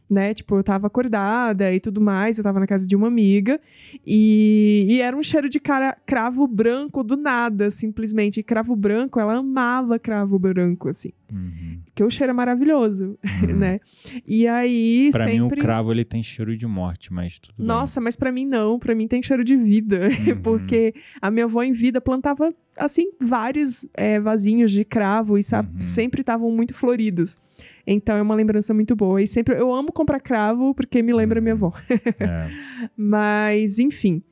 Né? 0.08 0.34
Tipo, 0.34 0.56
eu 0.56 0.62
tava 0.62 0.86
acordada 0.86 1.72
e 1.72 1.80
tudo 1.80 1.98
mais, 1.98 2.36
eu 2.36 2.44
tava 2.44 2.60
na 2.60 2.66
casa 2.66 2.86
de 2.86 2.94
uma 2.94 3.06
amiga 3.06 3.58
e, 4.06 4.86
e 4.88 5.00
era 5.00 5.16
um 5.16 5.22
cheiro 5.22 5.48
de 5.48 5.58
cara, 5.58 5.96
cravo 6.04 6.46
branco 6.46 7.02
do 7.02 7.16
nada, 7.16 7.70
simplesmente. 7.70 8.38
E 8.38 8.42
cravo 8.42 8.76
branco, 8.76 9.18
ela 9.18 9.34
amava 9.36 9.98
cravo 9.98 10.38
branco, 10.38 10.88
assim. 10.90 11.10
Uhum. 11.32 11.78
Porque 11.86 12.04
o 12.04 12.10
cheiro 12.10 12.30
é 12.30 12.34
maravilhoso, 12.34 13.16
Uhum. 13.42 13.54
né? 13.56 13.80
E 14.26 14.46
aí, 14.46 15.08
Pra 15.10 15.24
mim, 15.26 15.40
o 15.40 15.44
sempre... 15.48 15.60
cravo 15.62 15.90
ele 15.90 16.04
tem 16.04 16.22
cheiro 16.22 16.54
de 16.56 16.66
morte, 16.66 17.10
mas 17.12 17.38
tudo 17.38 17.54
bem. 17.56 17.66
Nossa, 17.66 17.98
mas 18.00 18.14
pra 18.14 18.30
mim 18.30 18.44
não, 18.44 18.78
pra 18.78 18.94
mim 18.94 19.08
tem 19.08 19.22
cheiro 19.22 19.42
de 19.42 19.56
vida, 19.56 20.08
Uhum. 20.28 20.36
porque 20.44 20.94
a 21.20 21.30
minha 21.30 21.46
avó 21.46 21.62
em 21.62 21.72
vida 21.72 21.98
plantava 22.00 22.52
assim 22.76 23.10
vários 23.20 23.86
é, 23.94 24.20
vasinhos 24.20 24.70
de 24.70 24.84
cravo 24.84 25.38
e 25.38 25.40
Uhum. 25.40 25.80
sempre 25.80 26.20
estavam 26.20 26.50
muito 26.50 26.74
floridos. 26.74 27.36
Então 27.86 28.16
é 28.16 28.22
uma 28.22 28.34
lembrança 28.34 28.72
muito 28.72 28.96
boa 28.96 29.20
e 29.20 29.26
sempre 29.26 29.56
eu 29.56 29.72
amo 29.72 29.92
comprar 29.92 30.20
cravo 30.20 30.74
porque 30.74 31.02
me 31.02 31.12
lembra 31.12 31.40
minha 31.40 31.54
avó. 31.54 31.72
É. 31.90 32.50
Mas 32.96 33.78
enfim, 33.78 34.22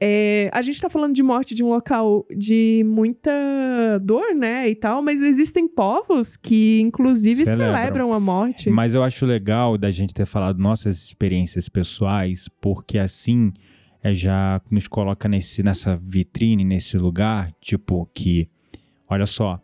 é, 0.00 0.50
a 0.52 0.62
gente 0.62 0.80
tá 0.80 0.88
falando 0.88 1.14
de 1.14 1.22
morte 1.22 1.54
de 1.54 1.62
um 1.62 1.68
local 1.68 2.26
de 2.34 2.82
muita 2.86 3.30
dor, 4.02 4.34
né, 4.34 4.68
e 4.68 4.74
tal, 4.74 5.02
mas 5.02 5.22
existem 5.22 5.66
povos 5.66 6.36
que 6.36 6.80
inclusive 6.80 7.44
Celebram. 7.44 7.74
celebram 7.74 8.12
a 8.12 8.20
morte. 8.20 8.70
Mas 8.70 8.94
eu 8.94 9.02
acho 9.02 9.24
legal 9.24 9.78
da 9.78 9.90
gente 9.90 10.14
ter 10.14 10.26
falado 10.26 10.58
nossas 10.58 10.98
experiências 11.02 11.68
pessoais, 11.68 12.48
porque 12.60 12.98
assim 12.98 13.52
é, 14.02 14.12
já 14.12 14.60
nos 14.70 14.88
coloca 14.88 15.28
nesse, 15.28 15.62
nessa 15.62 15.96
vitrine, 15.96 16.64
nesse 16.64 16.98
lugar, 16.98 17.52
tipo, 17.60 18.08
que, 18.12 18.48
olha 19.08 19.26
só, 19.26 19.60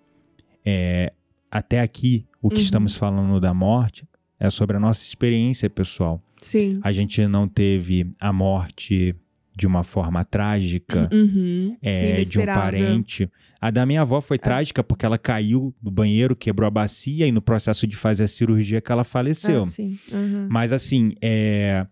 é, 0.64 1.12
até 1.50 1.80
aqui 1.80 2.24
o 2.42 2.48
que 2.48 2.56
Uhum. 2.56 2.62
estamos 2.62 2.96
falando 2.96 3.40
da 3.40 3.52
morte 3.52 4.06
é 4.38 4.48
sobre 4.50 4.76
a 4.76 4.80
nossa 4.80 5.02
experiência 5.02 5.68
pessoal. 5.68 6.22
Sim. 6.40 6.78
A 6.82 6.92
gente 6.92 7.26
não 7.26 7.48
teve 7.48 8.10
a 8.20 8.32
morte 8.32 9.14
de 9.56 9.66
uma 9.66 9.82
forma 9.82 10.24
trágica. 10.24 11.08
Uhum. 11.12 11.76
é, 11.82 12.22
Sim, 12.24 12.30
de 12.30 12.38
um 12.38 12.46
parente. 12.46 13.28
A 13.60 13.72
da 13.72 13.84
minha 13.84 14.02
avó 14.02 14.20
foi 14.20 14.38
trágica 14.38 14.84
porque 14.84 15.04
ela 15.04 15.18
caiu 15.18 15.74
no 15.82 15.90
banheiro, 15.90 16.36
quebrou 16.36 16.68
a 16.68 16.70
bacia 16.70 17.26
e 17.26 17.32
no 17.32 17.42
processo 17.42 17.84
de 17.84 17.96
fazer 17.96 18.22
a 18.22 18.28
cirurgia 18.28 18.80
que 18.80 18.92
ela 18.92 19.02
faleceu. 19.02 19.64
Ah. 19.64 20.14
Uhum. 20.14 20.46
Mas 20.48 20.72
assim, 20.72 21.12
é... 21.20 21.84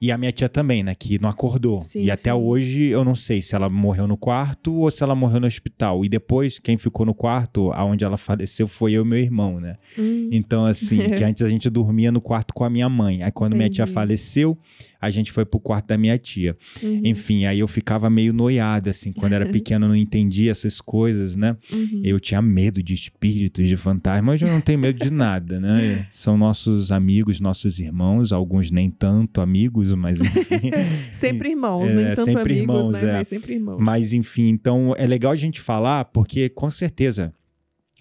E 0.00 0.10
a 0.10 0.18
minha 0.18 0.32
tia 0.32 0.48
também, 0.48 0.82
né? 0.82 0.94
Que 0.94 1.18
não 1.18 1.28
acordou. 1.28 1.78
Sim, 1.78 2.04
e 2.04 2.10
até 2.10 2.30
sim. 2.30 2.36
hoje 2.36 2.86
eu 2.86 3.04
não 3.04 3.14
sei 3.14 3.40
se 3.40 3.54
ela 3.54 3.68
morreu 3.68 4.06
no 4.06 4.16
quarto 4.16 4.74
ou 4.74 4.90
se 4.90 5.02
ela 5.02 5.14
morreu 5.14 5.40
no 5.40 5.46
hospital. 5.46 6.04
E 6.04 6.08
depois, 6.08 6.58
quem 6.58 6.76
ficou 6.76 7.06
no 7.06 7.14
quarto, 7.14 7.70
aonde 7.72 8.04
ela 8.04 8.16
faleceu, 8.16 8.68
foi 8.68 8.92
eu 8.92 9.02
e 9.02 9.08
meu 9.08 9.18
irmão, 9.18 9.60
né? 9.60 9.76
Hum. 9.98 10.28
Então, 10.30 10.64
assim, 10.64 10.98
que 11.16 11.24
antes 11.24 11.42
a 11.42 11.48
gente 11.48 11.70
dormia 11.70 12.12
no 12.12 12.20
quarto 12.20 12.52
com 12.52 12.64
a 12.64 12.70
minha 12.70 12.88
mãe. 12.88 13.22
Aí 13.22 13.30
quando 13.30 13.56
minha 13.56 13.70
tia 13.70 13.84
Entendi. 13.84 13.94
faleceu, 13.94 14.58
a 15.04 15.10
gente 15.10 15.30
foi 15.30 15.44
pro 15.44 15.60
quarto 15.60 15.88
da 15.88 15.98
minha 15.98 16.16
tia. 16.16 16.56
Uhum. 16.82 17.02
Enfim, 17.04 17.44
aí 17.44 17.60
eu 17.60 17.68
ficava 17.68 18.08
meio 18.08 18.32
noiado, 18.32 18.88
assim. 18.88 19.12
Quando 19.12 19.34
era 19.34 19.44
pequeno, 19.52 19.84
eu 19.84 19.88
não 19.90 19.96
entendia 19.96 20.50
essas 20.50 20.80
coisas, 20.80 21.36
né? 21.36 21.56
Uhum. 21.70 22.00
Eu 22.02 22.18
tinha 22.18 22.40
medo 22.40 22.82
de 22.82 22.94
espíritos, 22.94 23.68
de 23.68 23.76
fantasmas, 23.76 24.34
hoje 24.34 24.46
eu 24.46 24.52
não 24.52 24.60
tenho 24.62 24.78
medo 24.78 24.98
de 24.98 25.12
nada, 25.12 25.60
né? 25.60 26.06
São 26.10 26.38
nossos 26.38 26.90
amigos, 26.90 27.38
nossos 27.38 27.78
irmãos, 27.78 28.32
alguns 28.32 28.70
nem 28.70 28.90
tanto 28.90 29.40
amigos, 29.42 29.83
mas 29.92 30.20
enfim. 30.22 30.70
Sempre 31.12 31.50
irmãos, 31.50 31.90
É, 31.90 31.94
nem 31.94 32.06
tanto 32.14 32.24
sempre 32.24 32.40
amigos, 32.58 32.58
irmãos, 32.60 32.90
né? 32.92 33.10
é. 33.10 33.12
Mas 33.14 33.28
sempre 33.28 33.54
irmãos. 33.54 33.78
mas 33.78 34.12
enfim, 34.12 34.48
então 34.48 34.94
é 34.96 35.06
legal 35.06 35.32
a 35.32 35.36
gente 35.36 35.60
falar, 35.60 36.04
porque 36.06 36.48
com 36.48 36.70
certeza 36.70 37.32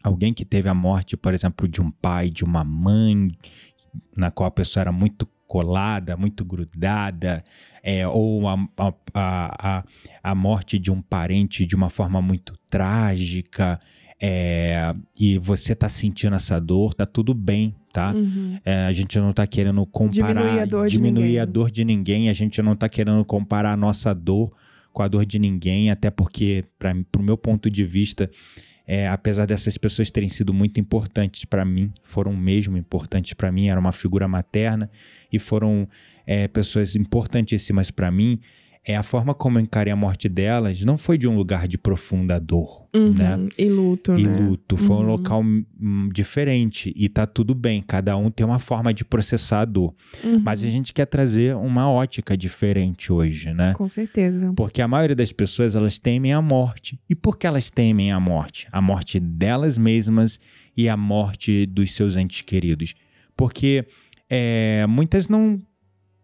alguém 0.04 0.34
que 0.34 0.44
teve 0.46 0.68
a 0.70 0.74
morte, 0.74 1.16
por 1.18 1.34
exemplo, 1.34 1.68
de 1.68 1.82
um 1.82 1.90
pai, 1.92 2.30
de 2.30 2.44
uma 2.44 2.64
mãe, 2.64 3.30
na 4.16 4.30
qual 4.32 4.48
a 4.48 4.52
pessoa 4.52 4.82
era 4.82 4.92
muito 4.92 5.28
colada, 5.48 6.18
muito 6.18 6.44
grudada, 6.44 7.44
é, 7.84 8.08
ou 8.08 8.48
a, 8.48 8.56
a, 8.78 8.94
a- 9.14 9.84
a 10.24 10.34
morte 10.36 10.80
de 10.80 10.90
um 10.90 11.00
parente 11.02 11.64
de 11.66 11.76
uma 11.76 11.90
forma 11.92 12.20
muito 12.22 12.58
trágica, 12.70 13.80
é, 14.26 14.96
e 15.20 15.38
você 15.38 15.76
tá 15.76 15.90
sentindo 15.90 16.34
essa 16.34 16.58
dor, 16.58 16.94
tá 16.94 17.06
tudo 17.06 17.34
bem, 17.34 17.76
tá? 17.92 18.14
Uhum. 18.14 18.58
É, 18.64 18.86
a 18.86 18.92
gente 18.94 19.20
não 19.20 19.34
tá 19.34 19.46
querendo 19.46 19.86
comparar, 19.86 20.34
Diminuir 20.34 20.60
a 20.62 20.66
dor 20.66 20.86
de 20.86 20.92
diminuir 20.94 21.24
ninguém. 21.24 21.40
a 21.40 21.46
dor 21.46 21.70
de 21.70 21.84
ninguém, 21.84 22.30
a 22.30 22.34
gente 22.34 22.62
não 22.62 22.74
tá 22.74 22.88
querendo 22.88 23.26
comparar 23.26 23.74
a 23.74 23.76
nossa 23.76 24.16
dor 24.16 24.54
com 24.94 25.04
a 25.04 25.10
dor 25.10 25.26
de 25.26 25.38
ninguém, 25.38 25.92
até 25.92 26.10
porque, 26.10 26.64
para 26.80 26.96
o 27.20 27.22
meu 27.22 27.38
ponto 27.38 27.70
de 27.70 27.84
vista, 27.84 28.32
é, 28.88 29.10
apesar 29.10 29.46
dessas 29.46 29.78
pessoas 29.78 30.10
terem 30.10 30.30
sido 30.30 30.54
muito 30.54 30.80
importantes 30.80 31.44
para 31.44 31.66
mim, 31.66 31.92
foram 32.02 32.34
mesmo 32.34 32.78
importantes 32.78 33.34
para 33.34 33.52
mim, 33.52 33.68
era 33.68 33.80
uma 33.80 33.92
figura 33.92 34.26
materna 34.26 34.90
e 35.34 35.38
foram 35.38 35.86
é, 36.26 36.48
pessoas 36.48 36.96
importantíssimas 36.96 37.92
para 37.92 38.10
mim. 38.10 38.40
É 38.86 38.96
a 38.96 39.04
forma 39.04 39.34
como 39.34 39.58
eu 39.58 39.64
encarei 39.64 39.94
a 39.94 39.96
morte 39.96 40.28
delas 40.28 40.82
não 40.84 40.98
foi 40.98 41.18
de 41.18 41.28
um 41.28 41.36
lugar 41.38 41.68
de 41.68 41.78
profunda 41.78 42.40
dor, 42.40 42.84
Uhum, 42.94 43.14
né? 43.14 43.40
E 43.58 43.66
luto, 43.70 44.12
E 44.18 44.28
né? 44.28 44.38
luto. 44.38 44.76
Foi 44.78 44.96
um 44.98 45.00
Uhum. 45.00 45.06
local 45.08 45.42
hum, 45.44 46.10
diferente 46.14 46.94
e 46.96 47.08
tá 47.10 47.26
tudo 47.26 47.56
bem. 47.56 47.82
Cada 47.82 48.16
um 48.18 48.30
tem 48.30 48.46
uma 48.46 48.60
forma 48.60 48.94
de 48.94 49.04
processar 49.06 49.62
a 49.62 49.66
dor. 49.66 49.96
Uhum, 50.24 50.42
Mas 50.44 50.64
a 50.64 50.70
gente 50.70 50.94
quer 50.94 51.06
trazer 51.06 51.56
uma 51.56 51.90
ótica 51.90 52.36
diferente 52.38 53.12
hoje, 53.12 53.54
né? 53.54 53.74
Com 53.74 53.88
certeza. 53.88 54.54
Porque 54.56 54.82
a 54.82 54.88
maioria 54.88 55.16
das 55.16 55.32
pessoas 55.32 55.76
elas 55.76 55.98
temem 55.98 56.34
a 56.34 56.42
morte. 56.42 57.00
E 57.10 57.16
por 57.16 57.38
que 57.38 57.48
elas 57.48 57.70
temem 57.70 58.12
a 58.12 58.20
morte? 58.20 58.68
A 58.72 58.82
morte 58.82 59.20
delas 59.20 59.78
mesmas 59.78 60.40
e 60.76 60.88
a 60.90 60.98
morte 60.98 61.66
dos 61.66 61.96
seus 61.96 62.16
entes 62.18 62.42
queridos. 62.42 62.94
Porque 63.36 63.86
é, 64.30 64.86
muitas 64.88 65.28
não 65.28 65.60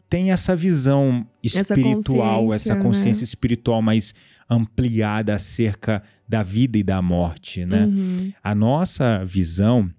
têm 0.09 0.31
essa 0.31 0.55
visão 0.55 1.25
Essa 1.43 1.61
espiritual, 1.61 2.45
consciência, 2.45 2.55
essa 2.55 2.75
né? 2.75 2.81
consciência 2.81 3.23
espiritual 3.23 3.81
mais 3.81 4.13
ampliada 4.49 5.35
acerca 5.35 6.01
da 6.27 6.41
vida 6.41 6.77
e 6.77 6.83
da 6.83 7.01
morte, 7.01 7.65
né? 7.65 7.85
Uhum. 7.85 8.33
A 8.43 8.55
nossa 8.55 9.23
visão, 9.23 9.89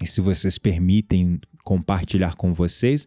e 0.00 0.06
se 0.06 0.20
vocês 0.20 0.58
permitem 0.58 1.38
compartilhar 1.62 2.34
com 2.34 2.52
vocês, 2.52 3.06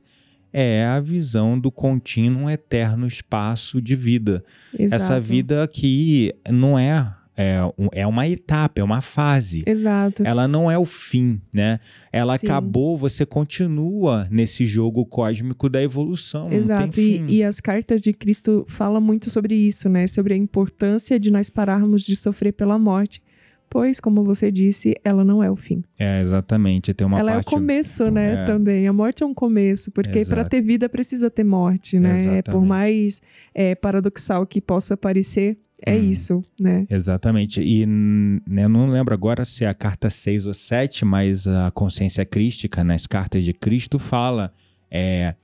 é 0.53 0.85
a 0.85 0.99
visão 1.01 1.59
do 1.59 1.71
contínuo 1.71 2.49
eterno 2.49 3.07
espaço 3.07 3.81
de 3.81 3.95
vida. 3.95 4.43
Essa 4.77 4.95
Exato. 4.95 5.21
vida 5.21 5.67
que 5.67 6.33
não 6.49 6.79
é, 6.79 7.13
é, 7.37 7.59
é 7.91 8.07
uma 8.07 8.27
etapa, 8.27 8.79
é 8.79 8.83
uma 8.83 9.01
fase. 9.01 9.63
Exato. 9.65 10.23
Ela 10.25 10.47
não 10.47 10.69
é 10.71 10.77
o 10.77 10.85
fim, 10.85 11.41
né? 11.53 11.79
Ela 12.11 12.37
Sim. 12.37 12.47
acabou, 12.47 12.97
você 12.97 13.25
continua 13.25 14.27
nesse 14.31 14.65
jogo 14.65 15.05
cósmico 15.05 15.67
da 15.69 15.81
evolução. 15.81 16.45
Exato, 16.49 16.99
e, 16.99 17.37
e 17.37 17.43
as 17.43 17.59
cartas 17.59 18.01
de 18.01 18.13
Cristo 18.13 18.65
falam 18.69 19.01
muito 19.01 19.29
sobre 19.29 19.55
isso, 19.55 19.89
né? 19.89 20.07
Sobre 20.07 20.33
a 20.33 20.37
importância 20.37 21.19
de 21.19 21.29
nós 21.29 21.49
pararmos 21.49 22.03
de 22.03 22.15
sofrer 22.15 22.53
pela 22.53 22.79
morte, 22.79 23.21
pois, 23.69 23.99
como 23.99 24.23
você 24.23 24.49
disse, 24.49 24.95
ela 25.03 25.25
não 25.25 25.43
é 25.43 25.51
o 25.51 25.55
fim. 25.55 25.83
É, 25.99 26.21
exatamente. 26.21 26.93
Tem 26.93 27.05
uma 27.05 27.19
ela 27.19 27.33
parte... 27.33 27.47
é 27.47 27.49
o 27.49 27.53
começo, 27.53 28.09
né? 28.09 28.43
É. 28.43 28.45
Também. 28.45 28.87
A 28.87 28.93
morte 28.93 29.23
é 29.23 29.25
um 29.25 29.33
começo, 29.33 29.91
porque 29.91 30.23
para 30.25 30.45
ter 30.45 30.61
vida 30.61 30.87
precisa 30.87 31.29
ter 31.29 31.43
morte, 31.43 31.99
né? 31.99 32.13
Por 32.13 32.19
Exatamente. 32.19 32.67
mais 32.67 33.21
é, 33.53 33.75
paradoxal 33.75 34.45
que 34.45 34.61
possa 34.61 34.95
parecer, 34.95 35.57
é 35.81 35.95
Hum. 35.95 36.09
isso, 36.11 36.41
né? 36.59 36.85
Exatamente. 36.89 37.61
E 37.61 37.85
né, 37.85 38.63
eu 38.65 38.69
não 38.69 38.87
lembro 38.87 39.13
agora 39.13 39.43
se 39.45 39.63
é 39.65 39.67
a 39.67 39.73
carta 39.73 40.09
6 40.09 40.45
ou 40.47 40.53
7, 40.53 41.03
mas 41.05 41.47
a 41.47 41.71
consciência 41.71 42.25
crística 42.25 42.83
nas 42.83 43.05
cartas 43.07 43.43
de 43.43 43.53
Cristo 43.53 43.99
fala 43.99 44.53
é, 44.89 45.35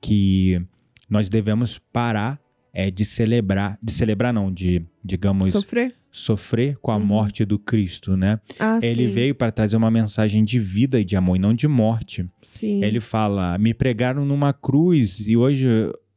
que 0.00 0.60
nós 1.08 1.28
devemos 1.28 1.78
parar 1.92 2.40
é, 2.74 2.90
de 2.90 3.04
celebrar, 3.04 3.78
de 3.82 3.92
celebrar 3.92 4.32
não, 4.32 4.50
de, 4.50 4.82
digamos, 5.04 5.50
Sofrer? 5.50 5.92
sofrer 6.10 6.76
com 6.78 6.90
a 6.90 6.96
Uhum. 6.96 7.04
morte 7.04 7.44
do 7.44 7.58
Cristo, 7.58 8.16
né? 8.16 8.40
Ah, 8.58 8.78
Ele 8.82 9.06
sim. 9.08 9.12
veio 9.12 9.34
para 9.34 9.52
trazer 9.52 9.76
uma 9.76 9.90
mensagem 9.90 10.42
de 10.44 10.58
vida 10.58 10.98
e 11.00 11.04
de 11.04 11.14
amor, 11.16 11.36
e 11.36 11.38
não 11.38 11.52
de 11.52 11.68
morte. 11.68 12.26
Sim. 12.40 12.82
Ele 12.82 12.98
fala: 13.00 13.58
me 13.58 13.74
pregaram 13.74 14.24
numa 14.24 14.52
cruz 14.54 15.20
e 15.26 15.36
hoje 15.36 15.66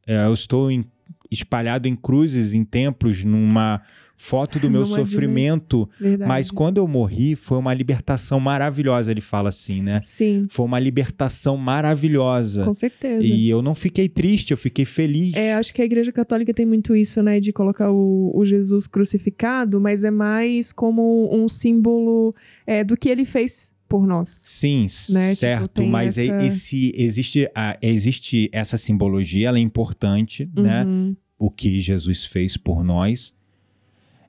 é, 0.06 0.24
eu 0.24 0.32
estou 0.32 0.70
em- 0.70 0.84
espalhado 1.30 1.88
em 1.88 1.96
cruzes, 1.96 2.54
em 2.54 2.64
templos, 2.64 3.24
numa 3.24 3.82
foto 4.16 4.58
do 4.58 4.70
meu 4.70 4.82
Numa 4.82 4.94
sofrimento. 4.94 5.88
Mas 6.26 6.50
quando 6.50 6.78
eu 6.78 6.88
morri, 6.88 7.36
foi 7.36 7.58
uma 7.58 7.74
libertação 7.74 8.40
maravilhosa. 8.40 9.10
Ele 9.10 9.20
fala 9.20 9.50
assim, 9.50 9.82
né? 9.82 10.00
Sim, 10.02 10.46
Foi 10.50 10.64
uma 10.64 10.78
libertação 10.78 11.56
maravilhosa. 11.56 12.64
com 12.64 12.74
certeza. 12.74 13.22
E 13.22 13.48
eu 13.48 13.60
não 13.60 13.74
fiquei 13.74 14.08
triste, 14.08 14.50
eu 14.52 14.56
fiquei 14.56 14.84
feliz. 14.84 15.34
É, 15.34 15.54
acho 15.54 15.72
que 15.72 15.82
a 15.82 15.84
Igreja 15.84 16.12
Católica 16.12 16.52
tem 16.54 16.64
muito 16.64 16.96
isso, 16.96 17.22
né, 17.22 17.38
de 17.40 17.52
colocar 17.52 17.90
o, 17.90 18.32
o 18.34 18.44
Jesus 18.44 18.86
crucificado, 18.86 19.80
mas 19.80 20.04
é 20.04 20.10
mais 20.10 20.72
como 20.72 21.28
um 21.32 21.48
símbolo 21.48 22.34
é, 22.66 22.82
do 22.82 22.96
que 22.96 23.08
ele 23.08 23.24
fez 23.24 23.75
por 23.88 24.06
nós. 24.06 24.40
Sim, 24.44 24.86
Né? 25.10 25.30
Tipo, 25.30 25.40
certo. 25.40 25.68
tem 25.68 25.88
mas 25.88 26.18
essa- 26.18 26.44
esse, 26.44 26.92
existe, 26.94 27.50
a, 27.54 27.76
existe 27.80 28.48
essa 28.52 28.76
simbologia, 28.76 29.48
ela 29.48 29.58
é 29.58 29.60
importante, 29.60 30.48
né? 30.54 30.84
Uhum. 30.84 31.16
o 31.38 31.50
que 31.50 31.78
Jesus 31.80 32.24
fez 32.24 32.56
por 32.56 32.82
nós. 32.82 33.34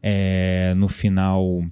É, 0.04 0.74
no 0.76 0.88
final, 0.90 1.64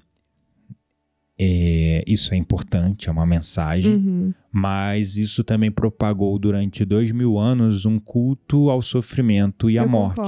é, 1.38 2.04
isso 2.08 2.34
é 2.34 2.38
importante, 2.38 3.10
é 3.10 3.12
uma 3.12 3.26
mensagem, 3.26 3.94
Uhum. 3.96 4.34
mas 4.52 5.18
isso 5.18 5.44
também 5.44 5.70
propagou 5.70 6.40
durante 6.40 6.86
dois 6.86 7.12
mil 7.12 7.38
anos 7.38 7.86
um 7.86 8.00
culto 8.00 8.70
ao 8.70 8.82
sofrimento 8.82 9.70
e 9.70 9.78
à 9.78 9.86
morte. 9.86 10.22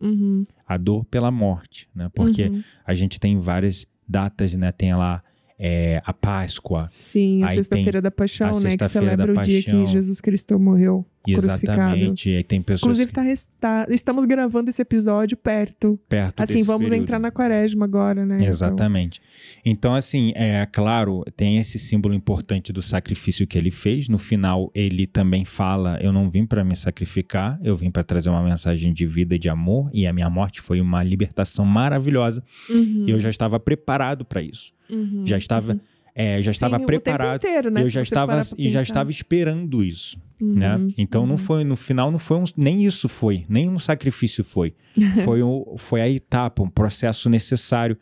Uhum. 0.00 0.46
a 0.66 0.76
dor 0.78 1.04
pela 1.04 1.30
morte, 1.30 1.88
né? 1.94 2.08
Porque 2.14 2.44
Uhum. 2.44 2.62
a 2.86 2.94
gente 2.94 3.18
tem 3.20 3.38
várias 3.38 3.86
datas, 4.08 4.54
né? 4.56 4.70
Tem 4.72 4.94
lá 4.94 5.22
é, 5.64 6.02
a 6.04 6.12
Páscoa, 6.12 6.88
Sim, 6.88 7.44
a 7.44 7.48
sexta-feira 7.50 8.02
da 8.02 8.08
a 8.08 8.10
paixão, 8.10 8.58
né, 8.58 8.76
que 8.76 8.88
celebra 8.88 9.32
o 9.32 9.40
dia 9.42 9.62
que 9.62 9.86
Jesus 9.86 10.20
Cristo 10.20 10.58
morreu. 10.58 11.06
Exatamente. 11.26 12.30
E 12.30 12.42
tem 12.42 12.60
pessoas 12.62 12.82
Inclusive, 12.98 13.12
tá, 13.12 13.22
res- 13.22 13.48
tá- 13.60 13.86
estamos 13.90 14.24
gravando 14.24 14.70
esse 14.70 14.82
episódio 14.82 15.36
perto. 15.36 15.98
perto 16.08 16.40
Assim, 16.42 16.62
vamos 16.62 16.88
período. 16.88 17.02
entrar 17.04 17.18
na 17.18 17.30
quaresma 17.30 17.84
agora, 17.84 18.24
né? 18.26 18.38
Exatamente. 18.40 19.20
Então, 19.64 19.94
assim, 19.94 20.32
é 20.34 20.66
claro, 20.66 21.22
tem 21.36 21.58
esse 21.58 21.78
símbolo 21.78 22.14
importante 22.14 22.72
do 22.72 22.82
sacrifício 22.82 23.46
que 23.46 23.56
ele 23.56 23.70
fez. 23.70 24.08
No 24.08 24.18
final, 24.18 24.70
ele 24.74 25.06
também 25.06 25.44
fala: 25.44 25.98
Eu 26.02 26.12
não 26.12 26.28
vim 26.30 26.44
para 26.46 26.64
me 26.64 26.74
sacrificar, 26.74 27.58
eu 27.62 27.76
vim 27.76 27.90
para 27.90 28.02
trazer 28.02 28.30
uma 28.30 28.42
mensagem 28.42 28.92
de 28.92 29.06
vida 29.06 29.34
e 29.34 29.38
de 29.38 29.48
amor, 29.48 29.90
e 29.92 30.06
a 30.06 30.12
minha 30.12 30.28
morte 30.30 30.60
foi 30.60 30.80
uma 30.80 31.02
libertação 31.02 31.64
maravilhosa. 31.64 32.42
Então, 32.68 32.82
uhum, 32.82 33.04
E 33.06 33.10
eu 33.10 33.20
já 33.20 33.30
estava 33.30 33.58
preparado 33.60 34.24
para 34.24 34.42
isso. 34.42 34.72
uhum, 34.90 35.24
Já 35.26 35.36
estava, 35.38 35.72
uhum. 35.72 35.80
É, 36.14 36.40
já 36.42 36.50
estava 36.50 36.78
Sim, 36.78 36.86
preparado. 36.86 37.36
inteiro, 37.44 37.70
né, 37.70 37.82
eu 37.82 37.90
já 37.90 38.02
estava 38.02 38.40
e 38.58 38.70
já 38.70 38.82
estava 38.82 39.10
esperando 39.10 39.82
isso, 39.82 40.18
né? 40.40 40.76
Uhum, 40.76 40.92
Então 40.98 41.24
não 41.24 41.32
uhum. 41.32 41.38
foi 41.38 41.64
no 41.64 41.76
final 41.76 42.10
não 42.10 42.18
foi 42.18 42.36
um, 42.38 42.44
nem 42.56 42.84
isso 42.84 43.08
foi, 43.08 43.44
nem 43.48 43.68
um 43.68 43.78
sacrifício 43.78 44.44
foi. 44.44 44.74
Foi 45.24 45.42
o, 45.42 45.74
foi 45.78 46.02
a 46.02 46.08
etapa, 46.08 46.62
um 46.62 46.68
processo 46.68 47.30
necessário 47.30 47.96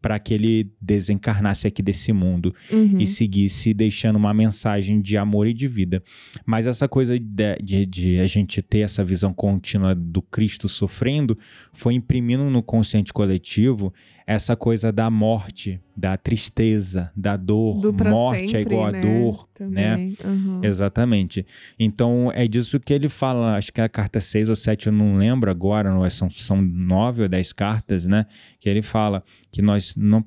para 0.00 0.16
que 0.20 0.32
ele 0.32 0.70
desencarnasse 0.80 1.66
aqui 1.66 1.82
desse 1.82 2.12
mundo 2.12 2.54
Uhum. 2.70 3.00
e 3.00 3.06
seguisse 3.06 3.74
deixando 3.74 4.14
uma 4.14 4.32
mensagem 4.32 5.00
de 5.00 5.16
amor 5.16 5.48
e 5.48 5.52
de 5.54 5.66
vida. 5.66 6.00
Mas 6.44 6.66
essa 6.68 6.86
coisa 6.86 7.18
de, 7.18 7.56
de- 7.60 7.86
de 7.86 8.18
a 8.20 8.26
gente 8.28 8.62
ter 8.62 8.80
essa 8.80 9.04
visão 9.04 9.34
contínua 9.34 9.92
do 9.94 10.22
Cristo 10.22 10.68
sofrendo 10.68 11.36
foi 11.72 11.94
imprimindo 11.94 12.44
no 12.48 12.62
consciente 12.62 13.12
coletivo 13.12 13.92
essa 14.26 14.56
coisa 14.56 14.90
da 14.90 15.08
morte, 15.08 15.80
da 15.96 16.16
tristeza, 16.16 17.12
da 17.14 17.36
dor. 17.36 17.92
Morte 17.92 18.42
é 18.44 18.46
sempre, 18.48 18.74
igual 18.74 18.86
a 18.88 18.92
né? 18.92 19.00
dor, 19.00 19.48
né? 19.60 19.90
Também. 19.92 20.16
uhum. 20.24 20.60
Exatamente. 20.64 21.46
Então 21.78 22.32
é 22.34 22.48
disso 22.48 22.80
que 22.80 22.92
ele 22.92 23.08
fala. 23.08 23.56
Acho 23.56 23.72
que 23.72 23.80
é 23.80 23.84
a 23.84 23.88
carta 23.88 24.20
6 24.20 24.48
ou 24.48 24.56
7, 24.56 24.88
eu 24.88 24.92
não 24.92 25.16
lembro 25.16 25.48
agora, 25.50 25.90
não 25.90 26.04
é- 26.04 26.10
são, 26.10 26.28
são 26.28 26.60
9 26.60 27.22
ou 27.22 27.28
10 27.28 27.52
cartas, 27.52 28.06
né? 28.06 28.26
Que 28.58 28.68
ele 28.68 28.82
fala 28.82 29.22
que 29.52 29.62
nós 29.62 29.94
não, 29.96 30.24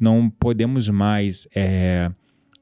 não 0.00 0.30
podemos 0.30 0.88
mais. 0.88 1.46
é, 1.54 2.10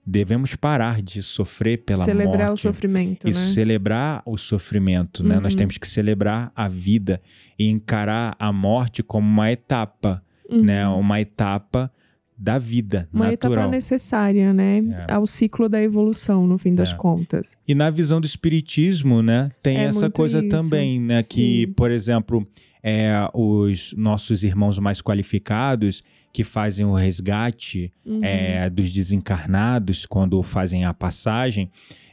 devemos 0.06 0.54
parar 0.54 1.00
de 1.00 1.22
sofrer 1.22 1.78
pela 1.78 2.04
Celebrar 2.04 2.48
o 2.48 2.48
morte. 2.48 2.60
sofrimento, 2.60 3.26
E 3.26 3.32
né? 3.32 3.40
celebrar 3.40 4.22
o 4.26 4.36
sofrimento, 4.36 5.24
né? 5.24 5.40
Nós 5.40 5.52
Uhum. 5.54 5.58
temos 5.60 5.78
que 5.78 5.88
celebrar 5.88 6.52
a 6.54 6.68
vida 6.68 7.22
e 7.58 7.70
encarar 7.70 8.36
a 8.38 8.52
morte 8.52 9.02
como 9.02 9.26
uma 9.26 9.50
etapa, 9.50 10.22
Uhum. 10.50 10.62
né? 10.62 10.86
Uma 10.88 11.20
etapa 11.20 11.90
da 12.36 12.58
vida 12.58 13.08
Uma 13.12 13.30
natural. 13.30 13.52
etapa 13.60 13.70
necessária, 13.70 14.52
né? 14.52 14.78
É. 15.08 15.12
Ao 15.12 15.26
ciclo 15.26 15.68
da 15.68 15.80
evolução, 15.80 16.46
no 16.46 16.58
fim 16.58 16.74
das 16.74 16.92
É. 16.92 16.96
contas. 16.96 17.56
E 17.66 17.74
na 17.74 17.90
visão 17.90 18.20
do 18.20 18.26
espiritismo, 18.26 19.22
né, 19.22 19.50
tem 19.62 19.78
É 19.78 19.84
essa 19.84 20.10
coisa 20.10 20.40
isso, 20.40 20.48
também, 20.48 21.00
né, 21.00 21.22
que, 21.22 21.66
sim. 21.66 21.72
por 21.74 21.90
exemplo, 21.92 22.46
é, 22.82 23.12
os 23.32 23.94
nossos 23.96 24.42
irmãos 24.42 24.78
mais 24.80 25.00
qualificados 25.00 26.02
que 26.32 26.42
fazem 26.42 26.84
o 26.84 26.92
resgate 26.92 27.92
Uhum. 28.04 28.20
é, 28.24 28.68
dos 28.68 28.90
desencarnados 28.90 30.04
quando 30.04 30.42
fazem 30.42 30.84
a 30.84 30.92
passagem, 30.92 31.70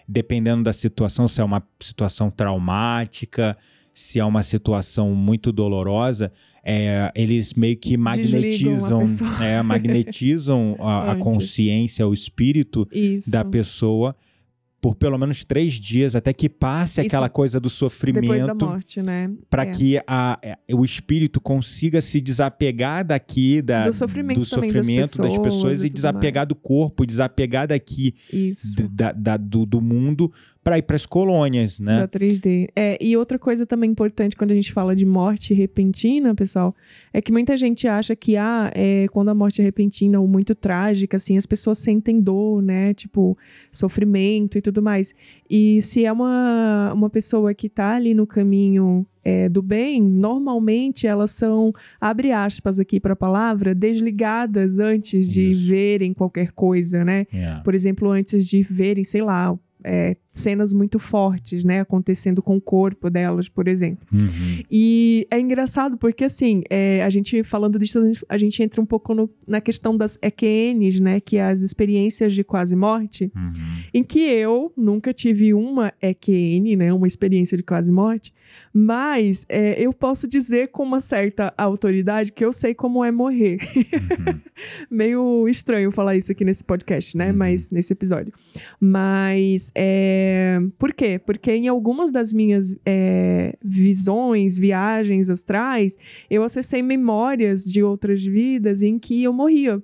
dependendo 0.08 0.62
da 0.64 0.72
situação, 0.72 1.28
se 1.28 1.42
é 1.42 1.44
uma 1.44 1.64
situação 1.80 2.30
traumática, 2.30 3.58
se 3.94 4.20
é 4.20 4.24
uma 4.26 4.44
situação 4.44 5.14
muito 5.16 5.52
dolorosa, 5.52 6.32
é, 6.64 7.12
eles 7.16 7.54
meio 7.54 7.76
que 7.78 7.98
magnetizam, 7.98 9.04
é, 9.42 9.62
magnetizam 9.64 10.76
a, 10.80 11.12
a 11.14 11.16
consciência, 11.16 12.08
o 12.08 12.14
espírito 12.14 12.88
Isso. 12.92 13.30
da 13.32 13.44
pessoa 13.44 14.16
por 14.80 14.96
pelo 14.96 15.16
menos 15.16 15.44
três 15.44 15.74
dias 15.74 16.16
até 16.16 16.34
que 16.34 16.50
passe 16.50 17.02
Isso 17.02 17.08
aquela 17.08 17.30
coisa 17.30 17.60
do 17.60 17.66
Depois 17.70 17.78
da 17.78 17.86
sofrimento 18.48 18.66
morte, 18.66 19.00
né? 19.00 19.30
para 19.48 19.62
É. 19.62 19.66
que 19.68 20.00
a, 20.08 20.40
é, 20.42 20.58
o 20.74 20.84
espírito 20.84 21.40
consiga 21.40 22.02
se 22.02 22.20
desapegar 22.20 23.06
daqui 23.06 23.62
da, 23.62 23.84
Do 23.84 23.94
sofrimento 23.94 24.40
do 24.40 24.50
também 24.50 24.72
das 24.72 24.80
sofrimento 24.82 25.18
das 25.20 25.38
pessoas, 25.38 25.40
pessoas 25.56 25.84
e 25.84 25.90
desapegar 25.90 26.48
do 26.48 26.56
corpo, 26.56 27.06
desapegar 27.06 27.68
daqui 27.68 28.16
da, 28.90 29.12
da- 29.12 29.38
do, 29.38 29.68
do 29.68 29.80
mundo 29.80 30.32
para 30.64 30.78
ir 30.78 30.84
para 30.84 30.96
as 30.96 31.06
colônias, 31.06 31.80
né? 31.80 32.02
Da 32.02 32.08
3D. 32.08 32.70
É, 32.76 32.98
e 33.04 33.18
outra 33.18 33.40
coisa 33.40 33.66
também 33.66 33.90
importante 33.90 34.36
quando 34.36 34.52
a 34.52 34.56
gente 34.56 34.72
fala 34.72 34.96
de 34.96 35.06
morte 35.06 35.54
repentina, 35.54 36.36
pessoal, 36.36 36.76
é 37.12 37.20
que 37.20 37.32
muita 37.32 37.58
gente 37.58 37.88
acha 37.88 38.16
que 38.16 38.38
ah, 38.38 38.72
é, 38.76 39.08
quando 39.08 39.30
a 39.30 39.34
morte 39.34 39.60
é 39.60 39.64
repentina 39.64 40.20
ou 40.20 40.28
muito 40.28 40.54
trágica, 40.54 41.18
assim, 41.18 41.36
as 41.36 41.48
pessoas 41.48 41.80
sentem 41.80 42.22
dor, 42.22 42.62
né? 42.62 42.94
Tipo, 42.94 43.36
sofrimento 43.72 44.58
e 44.58 44.62
tudo 44.62 44.84
mais. 44.84 45.16
E 45.50 45.82
se 45.82 46.06
é 46.06 46.12
uma, 46.12 46.94
uma 46.94 47.10
pessoa 47.10 47.54
que 47.56 47.68
tá 47.68 47.96
ali 47.96 48.14
no 48.14 48.28
caminho 48.28 49.06
é, 49.24 49.50
do 49.50 49.64
bem, 49.64 50.02
normalmente 50.02 51.08
elas 51.08 51.32
são, 51.32 51.74
abre 52.00 52.32
aspas 52.32 52.80
aqui 52.80 53.00
para 53.00 53.14
a 53.14 53.16
palavra, 53.16 53.74
desligadas 53.74 54.78
antes 54.78 55.28
de 55.28 55.52
Isso. 55.52 55.68
verem 55.68 56.14
qualquer 56.14 56.52
coisa, 56.52 57.04
né? 57.04 57.26
É. 57.34 57.60
Por 57.64 57.74
exemplo, 57.74 58.10
antes 58.10 58.48
de 58.48 58.62
verem, 58.62 59.04
sei 59.04 59.22
lá, 59.22 59.58
é, 59.84 60.16
cenas 60.32 60.72
muito 60.74 60.98
fortes, 60.98 61.64
né, 61.64 61.82
acontecendo 61.82 62.42
com 62.42 62.56
o 62.56 62.62
corpo 62.62 63.10
delas, 63.10 63.50
por 63.50 63.68
exemplo. 63.68 64.08
Uhum. 64.14 64.64
E 64.72 65.28
é 65.30 65.40
engraçado 65.40 65.98
porque, 65.98 66.24
assim, 66.24 66.62
é, 66.70 67.04
a 67.04 67.10
gente 67.10 67.44
falando 67.44 67.78
disso, 67.78 68.00
a 68.00 68.06
gente, 68.06 68.26
a 68.30 68.38
gente 68.38 68.64
entra 68.64 68.82
um 68.82 68.86
pouco 68.86 69.14
no- 69.14 69.30
na 69.46 69.60
questão 69.60 69.96
das 69.98 70.18
EQNs, 70.22 71.00
né, 71.02 71.20
que 71.20 71.36
é 71.38 71.44
as 71.44 71.60
experiências 71.62 72.34
de 72.34 72.44
quase 72.44 72.76
morte, 72.76 73.32
Uhum. 73.36 73.52
em 73.94 74.04
que 74.04 74.20
eu 74.20 74.72
nunca 74.78 75.14
tive 75.14 75.54
uma 75.54 75.92
EQN, 76.02 76.76
né, 76.78 76.94
uma 76.94 77.08
experiência 77.08 77.58
de 77.58 77.64
quase 77.64 77.92
morte, 77.92 78.34
mas 78.74 79.46
é, 79.50 79.82
eu 79.82 79.92
posso 79.94 80.28
dizer 80.28 80.70
com 80.70 80.84
uma 80.84 81.00
certa 81.02 81.54
autoridade 81.58 82.32
que 82.32 82.44
eu 82.44 82.54
sei 82.54 82.74
como 82.74 83.04
é 83.04 83.12
morrer. 83.12 83.58
Uhum. 83.76 84.40
Meio 84.90 85.48
estranho 85.50 85.92
falar 85.92 86.16
isso 86.16 86.32
aqui 86.32 86.46
nesse 86.46 86.64
podcast, 86.64 87.18
né? 87.18 87.32
Uhum. 87.32 87.38
Mas 87.38 87.70
nesse 87.70 87.92
episódio. 87.94 88.32
Mas 88.80 89.72
é... 89.76 90.21
por 90.78 90.94
quê? 90.94 91.20
Porque 91.24 91.52
em 91.52 91.68
algumas 91.68 92.12
das 92.12 92.34
minhas 92.34 92.76
é, 92.86 93.56
visões, 93.64 94.58
viagens 94.58 95.30
astrais, 95.30 95.98
eu 96.30 96.44
acessei 96.44 96.82
memórias 96.82 97.64
de 97.64 97.84
outras 97.84 98.24
vidas 98.24 98.82
em 98.82 98.98
que 99.00 99.24
eu 99.24 99.34
morria. 99.34 99.82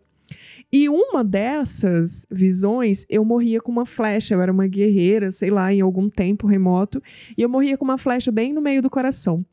E 0.71 0.89
uma 0.89 1.23
dessas 1.23 2.25
visões, 2.29 3.05
eu 3.09 3.23
morria 3.23 3.61
com 3.61 3.71
uma 3.71 3.85
flecha. 3.85 4.33
Eu 4.33 4.41
era 4.41 4.51
uma 4.51 4.67
guerreira, 4.67 5.31
sei 5.31 5.49
lá, 5.49 5.73
em 5.73 5.81
algum 5.81 6.09
tempo 6.09 6.45
remoto. 6.45 7.01
E 7.37 7.41
eu 7.41 7.49
morria 7.49 7.77
com 7.77 7.85
uma 7.85 7.97
flecha 7.97 8.31
bem 8.31 8.51
no 8.51 8.61
meio 8.61 8.81
do 8.81 8.89
coração. 8.89 9.45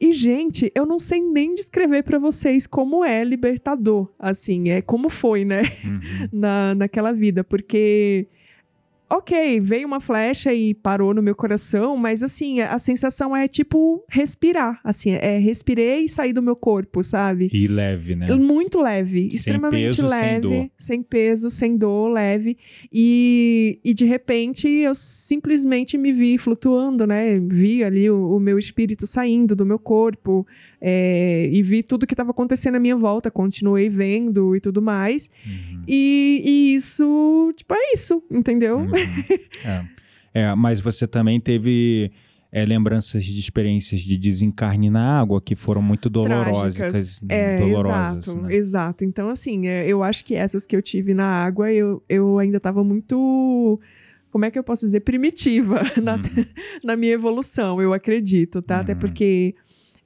E, 0.00 0.12
gente, 0.12 0.70
eu 0.76 0.86
não 0.86 1.00
sei 1.00 1.20
nem 1.20 1.56
descrever 1.56 2.04
pra 2.04 2.20
vocês 2.20 2.68
como 2.68 3.04
é 3.04 3.24
libertador. 3.24 4.08
Assim, 4.16 4.70
é 4.70 4.80
como 4.80 5.08
foi, 5.08 5.44
né? 5.44 5.62
Uhum. 5.84 6.00
na, 6.32 6.74
naquela 6.74 7.12
vida, 7.12 7.42
porque. 7.42 8.28
Ok, 9.10 9.60
veio 9.60 9.86
uma 9.86 10.00
flecha 10.00 10.52
e 10.52 10.74
parou 10.74 11.14
no 11.14 11.22
meu 11.22 11.34
coração, 11.34 11.96
mas 11.96 12.22
assim, 12.22 12.60
a 12.60 12.78
sensação 12.78 13.34
é 13.34 13.48
tipo 13.48 14.04
respirar. 14.08 14.80
Assim, 14.84 15.12
é 15.12 15.38
respirei 15.38 16.04
e 16.04 16.08
saí 16.08 16.32
do 16.32 16.42
meu 16.42 16.54
corpo, 16.54 17.02
sabe? 17.02 17.48
E 17.52 17.66
leve, 17.66 18.14
né? 18.14 18.34
Muito 18.34 18.80
leve, 18.80 19.20
Sem 19.20 19.28
extremamente 19.28 19.96
peso, 19.96 20.08
sem 20.08 20.20
leve, 20.20 20.40
dor. 20.40 20.70
sem 20.76 21.02
peso, 21.02 21.50
sem 21.50 21.76
dor, 21.76 22.08
leve. 22.10 22.58
E, 22.92 23.80
e 23.82 23.94
de 23.94 24.04
repente 24.04 24.68
eu 24.68 24.94
simplesmente 24.94 25.96
me 25.96 26.12
vi 26.12 26.36
flutuando, 26.36 27.06
né? 27.06 27.34
Vi 27.40 27.82
ali 27.82 28.10
o, 28.10 28.36
o 28.36 28.40
meu 28.40 28.58
espírito 28.58 29.06
saindo 29.06 29.56
do 29.56 29.64
meu 29.64 29.78
corpo 29.78 30.46
é, 30.80 31.48
e 31.50 31.62
vi 31.62 31.82
tudo 31.82 32.06
que 32.06 32.14
estava 32.14 32.30
acontecendo 32.30 32.76
à 32.76 32.78
minha 32.78 32.96
volta, 32.96 33.30
continuei 33.30 33.88
vendo 33.88 34.54
e 34.54 34.60
tudo 34.60 34.82
mais. 34.82 35.30
Uhum. 35.46 35.82
E, 35.88 36.42
e 36.44 36.74
isso, 36.74 37.52
tipo, 37.56 37.74
é 37.74 37.92
isso, 37.92 38.22
entendeu? 38.30 38.78
Uhum. 38.78 38.97
É. 39.64 39.84
É, 40.34 40.54
mas 40.54 40.80
você 40.80 41.06
também 41.06 41.40
teve 41.40 42.12
é, 42.52 42.64
lembranças 42.64 43.24
de 43.24 43.38
experiências 43.40 44.00
de 44.00 44.16
desencarne 44.16 44.88
na 44.90 45.18
água 45.18 45.40
que 45.40 45.54
foram 45.54 45.82
muito 45.82 46.08
dolorosas. 46.08 47.20
Né? 47.22 47.34
É, 47.34 47.58
dolorosas, 47.58 48.26
exato, 48.28 48.40
né? 48.42 48.54
exato. 48.54 49.04
Então, 49.04 49.30
assim, 49.30 49.66
é, 49.66 49.86
eu 49.88 50.02
acho 50.02 50.24
que 50.24 50.34
essas 50.34 50.66
que 50.66 50.76
eu 50.76 50.82
tive 50.82 51.14
na 51.14 51.26
água, 51.26 51.72
eu, 51.72 52.02
eu 52.08 52.38
ainda 52.38 52.58
estava 52.58 52.84
muito. 52.84 53.80
Como 54.30 54.44
é 54.44 54.50
que 54.50 54.58
eu 54.58 54.62
posso 54.62 54.84
dizer? 54.84 55.00
Primitiva 55.00 55.80
na, 56.02 56.16
Uhum. 56.16 56.20
na 56.84 56.94
minha 56.96 57.12
evolução, 57.14 57.80
eu 57.80 57.92
acredito, 57.92 58.60
tá? 58.62 58.80
Até 58.80 58.92
Uhum. 58.92 58.98
porque 58.98 59.54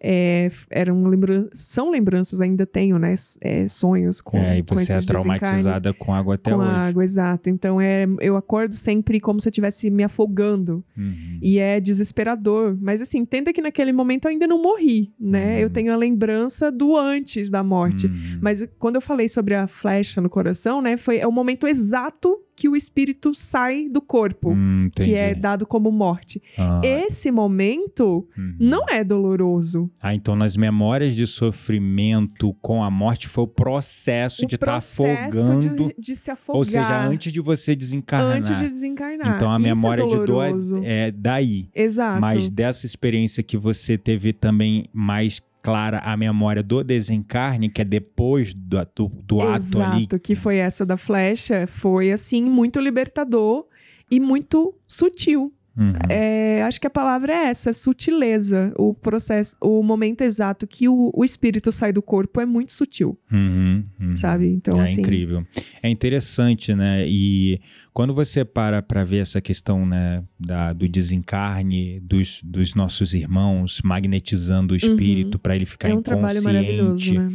é, 0.02 0.50
eram 0.68 1.04
lembran 1.04 1.46
são 1.52 1.90
lembranças, 1.90 2.40
ainda 2.40 2.66
tenho, 2.66 2.98
né? 2.98 3.14
é, 3.40 3.68
sonhos 3.68 4.20
com, 4.20 4.38
é, 4.38 4.58
e 4.58 4.62
com 4.62 4.74
você 4.74 4.94
é 4.94 5.00
traumatizada 5.00 5.92
com 5.92 6.12
água 6.12 6.34
até 6.34 6.50
com 6.50 6.58
hoje. 6.58 6.68
a 6.68 6.72
água, 6.72 7.04
exato. 7.04 7.48
Então, 7.48 7.80
é, 7.80 8.06
eu 8.20 8.36
acordo 8.36 8.74
sempre 8.74 9.20
como 9.20 9.40
se 9.40 9.48
eu 9.48 9.50
estivesse 9.50 9.90
me 9.90 10.02
afogando. 10.02 10.84
Uhum. 10.96 11.38
E 11.40 11.58
é 11.58 11.80
desesperador. 11.80 12.76
Mas 12.80 13.00
assim, 13.00 13.18
entenda 13.18 13.52
que 13.52 13.60
naquele 13.60 13.92
momento 13.92 14.26
eu 14.26 14.30
ainda 14.30 14.46
não 14.46 14.60
morri, 14.60 15.12
né? 15.18 15.56
Uhum. 15.56 15.60
Eu 15.60 15.70
tenho 15.70 15.92
a 15.92 15.96
lembrança 15.96 16.70
do 16.70 16.96
antes 16.96 17.50
da 17.50 17.62
morte. 17.62 18.06
Uhum. 18.06 18.38
Mas 18.40 18.66
quando 18.78 18.96
eu 18.96 19.00
falei 19.00 19.28
sobre 19.28 19.54
a 19.54 19.66
flecha 19.66 20.20
no 20.20 20.28
coração, 20.28 20.82
né? 20.82 20.96
Foi 20.96 21.18
é 21.18 21.26
o 21.26 21.32
momento 21.32 21.66
exato 21.66 22.38
que 22.54 22.68
o 22.68 22.76
espírito 22.76 23.34
sai 23.34 23.88
do 23.88 24.00
corpo. 24.00 24.50
Hum, 24.52 24.90
Que 24.94 25.14
é 25.14 25.34
dado 25.34 25.66
como 25.66 25.90
morte. 25.90 26.40
Ah, 26.56 26.80
Esse 26.84 27.30
momento 27.30 28.26
uhum. 28.36 28.56
não 28.60 28.84
é 28.88 29.02
doloroso. 29.02 29.90
Ah, 30.02 30.14
então 30.14 30.36
nas 30.36 30.56
memórias 30.56 31.14
de 31.16 31.26
sofrimento 31.26 32.54
com 32.60 32.82
a 32.84 32.90
morte 32.90 33.28
foi 33.28 33.44
o 33.44 33.48
processo 33.48 34.44
o 34.44 34.46
de 34.46 34.54
estar 34.56 34.66
processo 34.66 35.02
afogando. 35.04 35.86
de, 35.88 35.94
de 35.98 36.16
se 36.16 36.30
afogar. 36.30 36.58
Ou 36.58 36.64
seja, 36.64 37.04
antes 37.06 37.32
de 37.32 37.40
você 37.40 37.74
desencarnar. 37.74 38.36
antes 38.36 38.58
de 38.58 38.68
desencarnar. 38.68 39.36
Então 39.36 39.50
a 39.50 39.56
Isso 39.56 39.64
memória 39.64 40.02
é 40.02 40.06
de 40.06 40.14
dor 40.16 40.26
doloroso. 40.26 40.76
é, 40.84 41.08
é 41.08 41.10
daí. 41.10 41.68
Exato. 41.74 42.20
Mas 42.20 42.50
dessa 42.50 42.86
experiência 42.86 43.42
que 43.42 43.56
você 43.56 43.96
teve 43.96 44.32
também 44.32 44.84
mais 44.92 45.40
clara 45.62 45.98
a 45.98 46.16
memória 46.16 46.62
do 46.62 46.82
desencarne, 46.82 47.70
que 47.70 47.80
é 47.80 47.84
depois 47.84 48.52
do, 48.52 48.76
do, 48.94 49.08
do 49.08 49.40
ato 49.40 49.80
ali. 49.80 50.00
Exato, 50.00 50.18
que 50.18 50.34
foi 50.34 50.56
essa 50.56 50.84
da 50.84 50.96
flecha, 50.96 51.66
foi 51.66 52.10
assim, 52.10 52.42
muito 52.42 52.80
libertador 52.80 53.66
e 54.10 54.18
muito 54.18 54.74
sutil. 54.86 55.52
Uhum. 55.76 55.94
É, 56.08 56.62
acho 56.62 56.80
que 56.80 56.86
a 56.86 56.90
palavra 56.90 57.32
é 57.32 57.46
essa, 57.46 57.72
sutileza. 57.72 58.72
O 58.76 58.92
processo, 58.92 59.56
o 59.60 59.82
momento 59.82 60.22
exato 60.22 60.66
que 60.66 60.88
o, 60.88 61.10
o 61.14 61.24
espírito 61.24 61.72
sai 61.72 61.92
do 61.92 62.02
corpo 62.02 62.40
é 62.40 62.46
muito 62.46 62.72
sutil, 62.72 63.18
Uhum, 63.32 63.84
uhum. 64.00 64.16
sabe? 64.16 64.48
Então, 64.48 64.80
é 64.80 64.84
assim. 64.84 65.00
incrível. 65.00 65.46
É 65.82 65.88
interessante, 65.88 66.74
né? 66.74 67.06
E 67.08 67.60
quando 67.92 68.14
você 68.14 68.44
para 68.44 68.82
para 68.82 69.04
ver 69.04 69.18
essa 69.18 69.40
questão 69.40 69.86
né, 69.86 70.22
da, 70.38 70.72
do 70.72 70.88
desencarne 70.88 72.00
dos, 72.00 72.40
dos 72.42 72.74
nossos 72.74 73.14
irmãos, 73.14 73.80
magnetizando 73.82 74.74
o 74.74 74.76
espírito 74.76 75.38
para 75.38 75.56
ele 75.56 75.66
ficar 75.66 75.88
Uhum. 75.92 75.94
É 75.94 75.96
um 75.96 76.00
inconsciente, 76.00 77.18
né? 77.18 77.32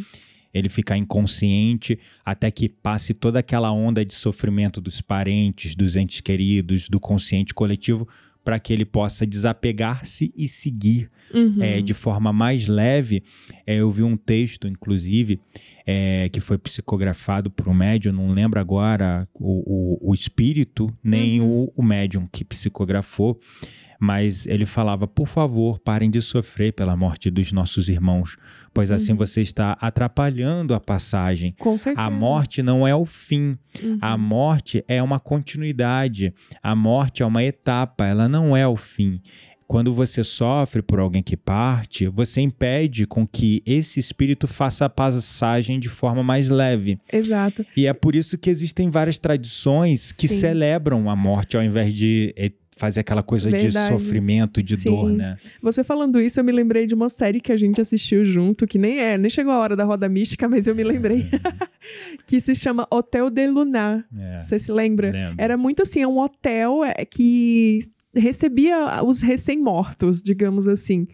ele 0.54 0.70
ficar 0.70 0.98
inconsciente 0.98 2.00
até 2.26 2.50
que 2.50 2.68
passe 2.68 3.14
toda 3.14 3.40
aquela 3.40 3.72
onda 3.72 4.04
de 4.04 4.14
sofrimento 4.14 4.82
dos 4.82 5.02
parentes, 5.02 5.76
dos 5.76 5.96
entes 5.96 6.22
queridos, 6.22 6.90
do 6.90 7.00
consciente 7.00 7.54
coletivo, 7.54 8.08
para 8.48 8.60
que 8.62 8.72
ele 8.72 8.86
possa 8.86 9.28
desapegar-se 9.28 10.34
e 10.38 10.48
seguir 10.48 11.10
Uhum. 11.34 11.62
é, 11.62 11.82
de 11.82 11.94
forma 11.94 12.32
mais 12.32 12.66
leve. 12.70 13.22
É, 13.66 13.76
eu 13.76 13.92
vi 13.92 14.04
um 14.04 14.16
texto, 14.16 14.70
inclusive, 14.70 15.42
é, 15.86 16.30
que 16.32 16.40
foi 16.40 16.58
psicografado 16.58 17.52
por 17.52 17.68
um 17.68 17.74
médium, 17.74 18.14
não 18.14 18.32
lembro 18.32 18.58
agora 18.58 19.28
o, 19.34 19.98
o, 20.00 20.12
o 20.12 20.14
espírito, 20.14 20.90
nem 21.04 21.42
Uhum. 21.42 21.66
o, 21.66 21.74
o 21.76 21.84
médium 21.84 22.26
que 22.32 22.46
psicografou, 22.46 23.38
mas 24.00 24.46
ele 24.48 24.66
falava: 24.66 25.08
por 25.08 25.28
favor, 25.28 25.80
parem 25.80 26.10
de 26.10 26.22
sofrer 26.22 26.74
pela 26.74 26.96
morte 26.96 27.30
dos 27.30 27.52
nossos 27.52 27.90
irmãos, 27.90 28.38
pois 28.74 28.92
assim 28.92 29.12
Uhum. 29.14 29.18
você 29.18 29.42
está 29.42 29.78
atrapalhando 29.82 30.74
a 30.74 30.80
passagem. 30.80 31.56
Com 31.60 31.78
certeza. 31.78 32.06
A 32.06 32.10
morte 32.10 32.62
não 32.62 32.88
é 32.88 32.96
o 32.96 33.06
fim, 33.06 33.58
Uhum. 33.84 33.98
a 34.02 34.18
morte 34.18 34.84
é 34.88 35.02
uma 35.02 35.20
continuidade, 35.20 36.34
a 36.62 36.76
morte 36.76 37.24
é 37.24 37.26
uma 37.26 37.44
etapa, 37.44 38.06
ela 38.06 38.28
não 38.30 38.56
é 38.56 38.68
o 38.68 38.76
fim. 38.76 39.20
Quando 39.68 39.94
você 39.94 40.24
sofre 40.24 40.82
por 40.82 40.98
alguém 40.98 41.22
que 41.22 41.36
parte, 41.36 42.08
você 42.08 42.40
impede 42.40 43.06
com 43.06 43.28
que 43.28 43.62
esse 43.66 44.00
espírito 44.00 44.48
faça 44.48 44.86
a 44.86 44.90
passagem 44.90 45.78
de 45.78 45.90
forma 45.90 46.24
mais 46.24 46.48
leve. 46.48 46.98
Exato. 47.12 47.66
E 47.76 47.86
é 47.86 47.92
por 47.92 48.16
isso 48.16 48.38
que 48.38 48.50
existem 48.50 48.90
várias 48.90 49.20
tradições 49.20 50.14
que 50.14 50.26
Sim. 50.26 50.38
celebram 50.38 51.10
a 51.10 51.18
morte 51.18 51.58
ao 51.58 51.64
invés 51.64 51.94
de 51.94 52.34
fazer 52.78 53.02
aquela 53.02 53.24
coisa 53.24 53.50
Verdade. 53.50 53.94
de 53.94 54.00
sofrimento, 54.00 54.62
de 54.64 54.78
Sim. 54.78 54.90
dor, 54.90 55.12
né? 55.12 55.38
Você 55.62 55.84
falando 55.84 56.22
isso, 56.22 56.40
eu 56.40 56.44
me 56.44 56.52
lembrei 56.52 56.86
de 56.88 56.94
uma 56.94 57.10
série 57.10 57.42
que 57.42 57.52
a 57.52 57.58
gente 57.58 57.82
assistiu 57.82 58.24
junto, 58.24 58.66
que 58.68 58.78
nem 58.78 59.00
é, 59.00 59.18
nem 59.18 59.30
chegou 59.30 59.52
a 59.52 59.58
hora 59.58 59.76
da 59.76 59.84
roda 59.84 60.08
mística, 60.08 60.48
mas 60.48 60.68
eu 60.68 60.76
me 60.76 60.84
lembrei, 60.84 61.26
que 62.26 62.40
se 62.40 62.56
chama 62.56 62.88
Hotel 62.92 63.30
de 63.30 63.48
Lunar. 63.48 64.06
É, 64.18 64.44
Você 64.44 64.60
se 64.60 64.72
lembra? 64.72 65.12
lembro. 65.12 65.36
Era 65.38 65.58
muito 65.58 65.82
assim, 65.82 66.02
é 66.02 66.08
um 66.08 66.20
hotel 66.20 66.84
é, 66.84 67.06
que 67.06 67.80
recebia 68.18 69.04
os 69.04 69.22
recém-mortos, 69.22 70.22
digamos 70.22 70.68
assim. 70.68 71.08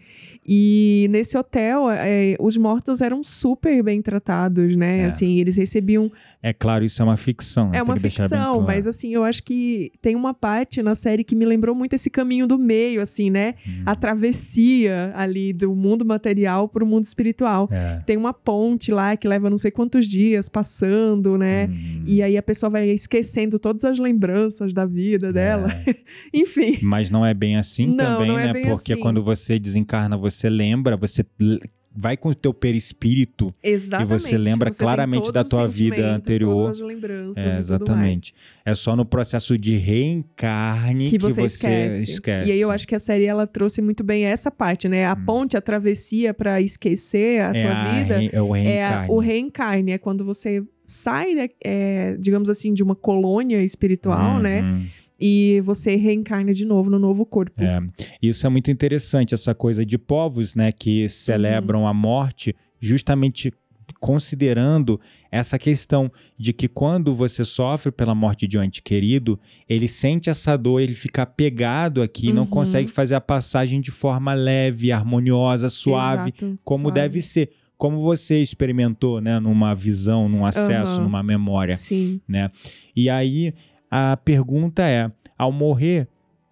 E 0.46 1.06
nesse 1.10 1.38
hotel, 1.38 1.88
é, 1.90 2.36
os 2.38 2.54
mortos 2.56 3.00
eram 3.00 3.24
super 3.24 3.82
bem 3.82 4.02
tratados, 4.02 4.76
né? 4.76 5.00
É. 5.00 5.04
Assim, 5.06 5.38
eles 5.40 5.56
recebiam. 5.56 6.12
É 6.42 6.52
claro, 6.52 6.84
isso 6.84 7.00
é 7.00 7.04
uma 7.04 7.16
ficção. 7.16 7.68
É 7.68 7.72
tem 7.72 7.82
uma 7.82 7.96
ficção, 7.96 8.28
claro. 8.28 8.62
mas 8.62 8.86
assim, 8.86 9.14
eu 9.14 9.24
acho 9.24 9.42
que 9.42 9.90
tem 10.02 10.14
uma 10.14 10.34
parte 10.34 10.82
na 10.82 10.94
série 10.94 11.24
que 11.24 11.34
me 11.34 11.46
lembrou 11.46 11.74
muito 11.74 11.94
esse 11.94 12.10
caminho 12.10 12.46
do 12.46 12.58
meio, 12.58 13.00
assim, 13.00 13.30
né? 13.30 13.54
Hum, 13.66 13.82
A 13.86 13.96
travessia 13.96 15.12
ali 15.16 15.54
do 15.54 15.74
mundo 15.74 16.04
material 16.04 16.68
para 16.68 16.84
o 16.84 16.86
mundo 16.86 17.04
espiritual. 17.04 17.66
é. 17.72 18.02
Tem 18.04 18.18
uma 18.18 18.34
ponte 18.34 18.92
lá 18.92 19.16
que 19.16 19.26
leva 19.26 19.48
não 19.48 19.56
sei 19.56 19.70
quantos 19.70 20.06
dias 20.06 20.48
passando, 20.50 21.38
né? 21.38 21.66
Hum, 21.68 22.02
E 22.06 22.22
aí 22.22 22.36
a 22.36 22.42
pessoa 22.42 22.68
vai 22.68 22.90
esquecendo 22.90 23.58
todas 23.58 23.82
as 23.82 23.98
lembranças 23.98 24.74
da 24.74 24.84
vida 24.84 25.32
dela. 25.32 25.68
é. 25.86 25.94
Enfim. 26.34 26.76
Mas 26.94 27.10
não 27.10 27.26
é 27.26 27.34
bem 27.34 27.56
assim 27.56 27.86
Não, 27.88 27.96
também, 27.96 28.28
não 28.28 28.38
é 28.38 28.52
né? 28.52 28.60
Porque 28.62 28.92
assim. 28.92 29.02
quando 29.02 29.20
você 29.22 29.58
desencarna, 29.58 30.16
você 30.16 30.48
lembra, 30.48 30.96
você 30.96 31.24
vai 31.96 32.16
com 32.16 32.28
o 32.28 32.34
teu 32.34 32.52
perispírito. 32.52 33.52
Exatamente. 33.62 34.20
você 34.22 34.36
lembra 34.38 34.70
tem 34.70 34.78
claramente 34.78 35.30
da 35.32 35.44
tua 35.44 35.66
vida 35.66 36.14
anterior. 36.14 36.66
Todas 36.72 36.80
as 36.80 36.86
lembranças 36.86 37.36
É, 37.44 37.56
e 37.56 37.58
exatamente. 37.58 38.34
É 38.64 38.74
só 38.74 38.94
no 38.96 39.04
processo 39.04 39.56
de 39.58 39.76
reencarne 39.76 41.08
Que 41.10 41.18
você, 41.18 41.42
esquece. 41.42 42.12
esquece. 42.12 42.48
E 42.48 42.52
aí 42.52 42.60
eu 42.60 42.70
acho 42.70 42.86
que 42.86 42.94
a 42.94 42.98
série 42.98 43.24
ela 43.24 43.46
trouxe 43.46 43.80
muito 43.82 44.02
bem 44.04 44.24
essa 44.24 44.50
parte, 44.50 44.88
né? 44.88 45.06
A 45.06 45.12
Hum. 45.14 45.24
ponte, 45.24 45.56
a 45.56 45.60
travessia 45.60 46.32
para 46.34 46.60
esquecer 46.60 47.40
a 47.42 47.48
é 47.50 47.54
sua 47.54 47.70
a 47.72 47.92
vida 47.92 48.18
re- 48.18 48.30
é 48.32 48.42
o 48.42 48.54
é 48.56 48.60
reencarne. 48.62 49.08
a- 49.08 49.12
o 49.12 49.18
reencarne, 49.18 49.92
é 49.92 49.98
quando 49.98 50.24
você 50.24 50.62
sai, 50.86 51.34
né, 51.34 51.48
é, 51.64 52.14
digamos 52.18 52.50
assim, 52.50 52.74
de 52.74 52.82
uma 52.82 52.94
colônia 52.94 53.62
espiritual, 53.64 54.38
né? 54.40 54.60
Uhum. 55.20 55.26
E 55.26 55.60
você 55.64 55.96
reencarna 55.96 56.52
de 56.52 56.64
novo 56.64 56.90
no 56.90 56.98
novo 56.98 57.24
corpo. 57.24 57.62
É, 57.62 57.80
isso 58.22 58.46
é 58.46 58.50
muito 58.50 58.70
interessante, 58.70 59.32
essa 59.34 59.54
coisa 59.54 59.84
de 59.86 59.96
povos, 59.96 60.54
né, 60.54 60.72
que 60.72 61.08
celebram 61.08 61.80
Uhum. 61.82 61.86
a 61.88 61.94
morte 61.94 62.54
justamente 62.80 63.52
considerando 64.00 65.00
essa 65.30 65.58
questão 65.58 66.10
de 66.38 66.52
que 66.52 66.68
quando 66.68 67.14
você 67.14 67.44
sofre 67.44 67.90
pela 67.90 68.14
morte 68.14 68.46
de 68.46 68.58
um 68.58 68.62
ente 68.62 68.82
querido, 68.82 69.38
ele 69.68 69.88
sente 69.88 70.28
essa 70.28 70.56
dor, 70.58 70.80
ele 70.80 70.94
fica 70.94 71.22
apegado 71.22 72.02
aqui, 72.02 72.32
não 72.32 72.42
Uhum. 72.42 72.48
consegue 72.48 72.90
fazer 72.90 73.14
a 73.14 73.20
passagem 73.20 73.80
de 73.80 73.90
forma 73.90 74.34
leve, 74.34 74.92
harmoniosa, 74.92 75.70
suave, 75.70 76.30
Exato, 76.36 76.58
como 76.62 76.82
suave. 76.84 76.94
deve 77.00 77.22
ser. 77.22 77.50
Como 77.76 78.00
você 78.00 78.40
experimentou, 78.40 79.20
né, 79.20 79.40
numa 79.40 79.74
visão, 79.74 80.28
num 80.28 80.44
acesso, 80.46 80.94
Aham. 80.96 81.02
numa 81.04 81.22
memória. 81.22 81.76
Sim. 81.76 82.20
E 82.94 83.10
aí 83.10 83.52
a 83.96 84.16
pergunta 84.16 84.82
é: 84.82 85.08
ao 85.38 85.52
morrer, 85.52 86.08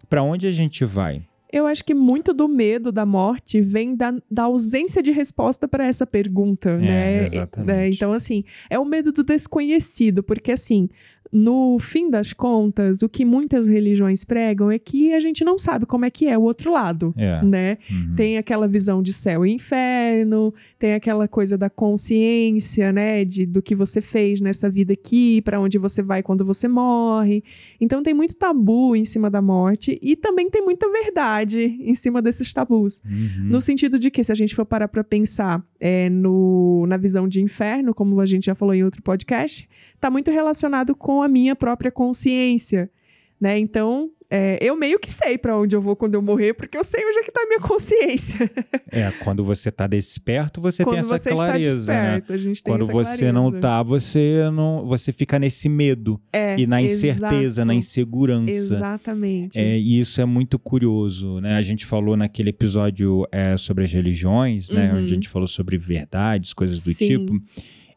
para 0.09 0.23
onde 0.23 0.47
a 0.47 0.51
gente 0.51 0.85
vai? 0.85 1.27
Eu 1.51 1.67
acho 1.67 1.83
que 1.83 1.93
muito 1.93 2.33
do 2.33 2.47
medo 2.47 2.91
da 2.91 3.05
morte 3.05 3.61
vem 3.61 3.95
da, 3.95 4.15
da 4.31 4.43
ausência 4.43 5.03
de 5.03 5.11
resposta 5.11 5.67
para 5.67 5.85
essa 5.85 6.07
pergunta, 6.07 6.77
né? 6.77 7.25
exatamente. 7.25 7.77
É, 7.77 7.89
então, 7.89 8.13
assim, 8.13 8.43
é 8.69 8.79
o 8.79 8.85
medo 8.85 9.11
do 9.11 9.23
desconhecido, 9.23 10.23
porque, 10.23 10.51
assim, 10.51 10.89
no 11.33 11.79
fim 11.79 12.09
das 12.11 12.31
contas, 12.31 13.01
o 13.01 13.09
que 13.09 13.25
muitas 13.25 13.67
religiões 13.67 14.23
pregam 14.23 14.69
é 14.69 14.77
que 14.77 15.13
a 15.13 15.19
gente 15.19 15.43
não 15.43 15.57
sabe 15.57 15.85
como 15.87 16.05
é 16.05 16.11
que 16.11 16.27
é 16.27 16.37
o 16.37 16.41
outro 16.43 16.71
lado, 16.71 17.13
É. 17.17 17.43
né? 17.43 17.77
uhum. 17.89 18.15
Tem 18.15 18.37
aquela 18.37 18.67
visão 18.67 19.01
de 19.01 19.11
céu 19.11 19.43
e 19.45 19.51
inferno, 19.51 20.53
tem 20.77 20.93
aquela 20.93 21.27
coisa 21.27 21.57
da 21.57 21.69
consciência, 21.69 22.91
né, 22.91 23.25
de 23.25 23.45
do 23.45 23.61
que 23.61 23.73
você 23.75 24.01
fez 24.01 24.39
nessa 24.39 24.69
vida 24.69 24.93
aqui, 24.93 25.41
para 25.41 25.59
onde 25.59 25.77
você 25.77 26.01
vai 26.01 26.21
quando 26.21 26.45
você 26.45 26.67
morre. 26.67 27.43
Então 27.81 28.03
tem 28.03 28.13
muito 28.13 28.35
tabu 28.35 28.95
em 28.95 29.05
cima 29.05 29.29
da 29.29 29.41
morte 29.41 29.97
e 30.01 30.15
também 30.15 30.49
tem 30.49 30.63
muita 30.63 30.89
verdade 30.89 31.77
em 31.81 31.95
cima 31.95 32.21
desses 32.21 32.53
tabus. 32.53 33.01
Uhum. 33.05 33.45
No 33.45 33.59
sentido 33.61 33.97
de 33.97 34.11
que, 34.11 34.23
se 34.23 34.31
a 34.31 34.35
gente 34.35 34.53
for 34.55 34.65
parar 34.65 34.87
para 34.87 35.03
pensar 35.03 35.63
é, 35.79 36.09
no, 36.09 36.85
na 36.87 36.97
visão 36.97 37.27
de 37.27 37.41
inferno, 37.41 37.93
como 37.93 38.19
a 38.21 38.25
gente 38.25 38.45
já 38.45 38.55
falou 38.55 38.73
em 38.73 38.83
outro 38.83 39.01
podcast, 39.01 39.67
está 40.03 40.11
muito 40.11 40.29
relacionado 40.29 40.93
com 40.93 41.23
a 41.23 41.29
minha 41.29 41.55
própria 41.55 41.89
consciência. 41.89 42.91
Né? 43.39 43.57
Então, 43.57 44.09
é, 44.29 44.57
eu 44.61 44.75
meio 44.75 44.99
que 44.99 45.11
sei 45.11 45.37
para 45.37 45.57
onde 45.57 45.75
eu 45.75 45.81
vou 45.81 45.95
quando 45.95 46.15
eu 46.15 46.21
morrer, 46.21 46.53
porque 46.53 46.77
eu 46.77 46.83
sei 46.83 47.05
onde 47.05 47.19
é 47.19 47.23
que 47.23 47.29
está 47.29 47.41
a 47.41 47.45
minha 47.45 47.59
consciência. 47.59 48.49
É, 48.89 49.11
quando 49.23 49.43
você 49.43 49.71
tá 49.71 49.87
desperto, 49.87 50.61
você 50.61 50.83
quando 50.83 50.95
tem 50.95 50.99
essa 50.99 51.17
você 51.17 51.29
clareza, 51.29 51.79
está 51.79 51.93
né? 51.93 52.01
desperto, 52.19 52.33
a 52.33 52.37
gente 52.37 52.63
tem 52.63 52.73
Quando 52.73 52.83
essa 52.83 52.93
você 52.93 53.31
não 53.31 53.43
clareza. 53.43 53.61
tá, 53.61 53.83
você 53.83 54.49
não, 54.51 54.85
você 54.85 55.11
fica 55.11 55.39
nesse 55.39 55.67
medo 55.67 56.21
é, 56.31 56.55
e 56.59 56.67
na 56.67 56.81
incerteza, 56.81 57.61
exato, 57.61 57.67
na 57.67 57.73
insegurança. 57.73 58.51
Exatamente. 58.51 59.59
É, 59.59 59.77
e 59.77 59.99
isso 59.99 60.21
é 60.21 60.25
muito 60.25 60.59
curioso, 60.59 61.39
né? 61.39 61.55
A 61.55 61.61
gente 61.61 61.85
falou 61.85 62.15
naquele 62.15 62.49
episódio 62.49 63.27
é, 63.31 63.57
sobre 63.57 63.83
as 63.83 63.91
religiões, 63.91 64.69
né? 64.69 64.91
Uhum. 64.91 64.99
Onde 64.99 65.13
a 65.13 65.15
gente 65.15 65.29
falou 65.29 65.47
sobre 65.47 65.77
verdades, 65.77 66.53
coisas 66.53 66.83
do 66.83 66.93
Sim. 66.93 67.07
tipo. 67.07 67.41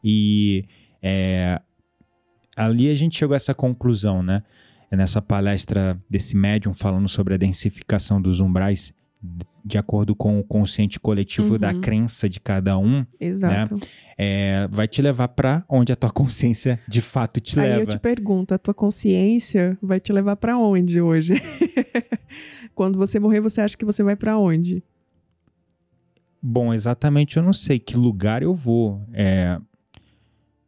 E 0.03 0.65
é, 1.01 1.61
ali 2.57 2.89
a 2.89 2.93
gente 2.95 3.17
chegou 3.17 3.33
a 3.33 3.37
essa 3.37 3.53
conclusão, 3.53 4.21
né? 4.23 4.43
É 4.91 4.95
Nessa 4.95 5.21
palestra 5.21 5.97
desse 6.09 6.35
médium 6.35 6.73
falando 6.73 7.07
sobre 7.07 7.33
a 7.33 7.37
densificação 7.37 8.21
dos 8.21 8.39
umbrais 8.39 8.93
de 9.65 9.77
acordo 9.77 10.15
com 10.15 10.39
o 10.39 10.43
consciente 10.43 10.97
coletivo 10.99 11.57
da 11.59 11.73
Uhum. 11.73 11.81
crença 11.81 12.29
de 12.29 12.39
cada 12.39 12.77
um, 12.77 13.05
Exato. 13.19 13.77
é, 14.17 14.65
vai 14.71 14.87
te 14.87 15.01
levar 15.01 15.27
para 15.29 15.65
onde 15.67 15.91
a 15.91 15.95
tua 15.95 16.09
consciência 16.09 16.79
de 16.87 17.01
fato 17.01 17.41
te 17.41 17.59
Aí 17.59 17.67
leva. 17.69 17.81
eu 17.81 17.87
te 17.87 17.99
pergunto, 17.99 18.53
a 18.53 18.57
tua 18.57 18.73
consciência 18.73 19.77
vai 19.81 19.99
te 19.99 20.13
levar 20.13 20.37
para 20.37 20.57
onde 20.57 21.01
hoje? 21.01 21.33
Quando 22.73 22.97
você 22.97 23.19
morrer, 23.19 23.41
você 23.41 23.59
acha 23.59 23.75
que 23.75 23.83
você 23.83 24.01
vai 24.03 24.15
para 24.15 24.37
onde? 24.37 24.81
Bom, 26.41 26.73
exatamente 26.73 27.35
eu 27.37 27.43
não 27.43 27.53
sei 27.53 27.79
que 27.79 27.97
lugar 27.97 28.41
eu 28.43 28.53
vou. 28.53 29.01
É, 29.11 29.59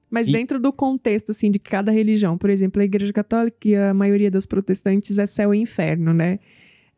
Mas 0.10 0.28
E- 0.28 0.32
dentro 0.32 0.60
do 0.60 0.72
contexto, 0.74 1.30
assim, 1.32 1.52
de 1.52 1.60
cada 1.60 1.91
religião. 1.91 2.38
Por 2.38 2.50
exemplo, 2.50 2.82
a 2.82 2.86
Igreja 2.86 3.13
Católica 3.13 3.58
e 3.67 3.76
a 3.76 3.93
maioria 3.93 4.32
das 4.32 4.45
protestantes 4.45 5.17
é 5.19 5.26
céu 5.26 5.54
e 5.54 5.60
inferno, 5.60 6.13
né? 6.13 6.39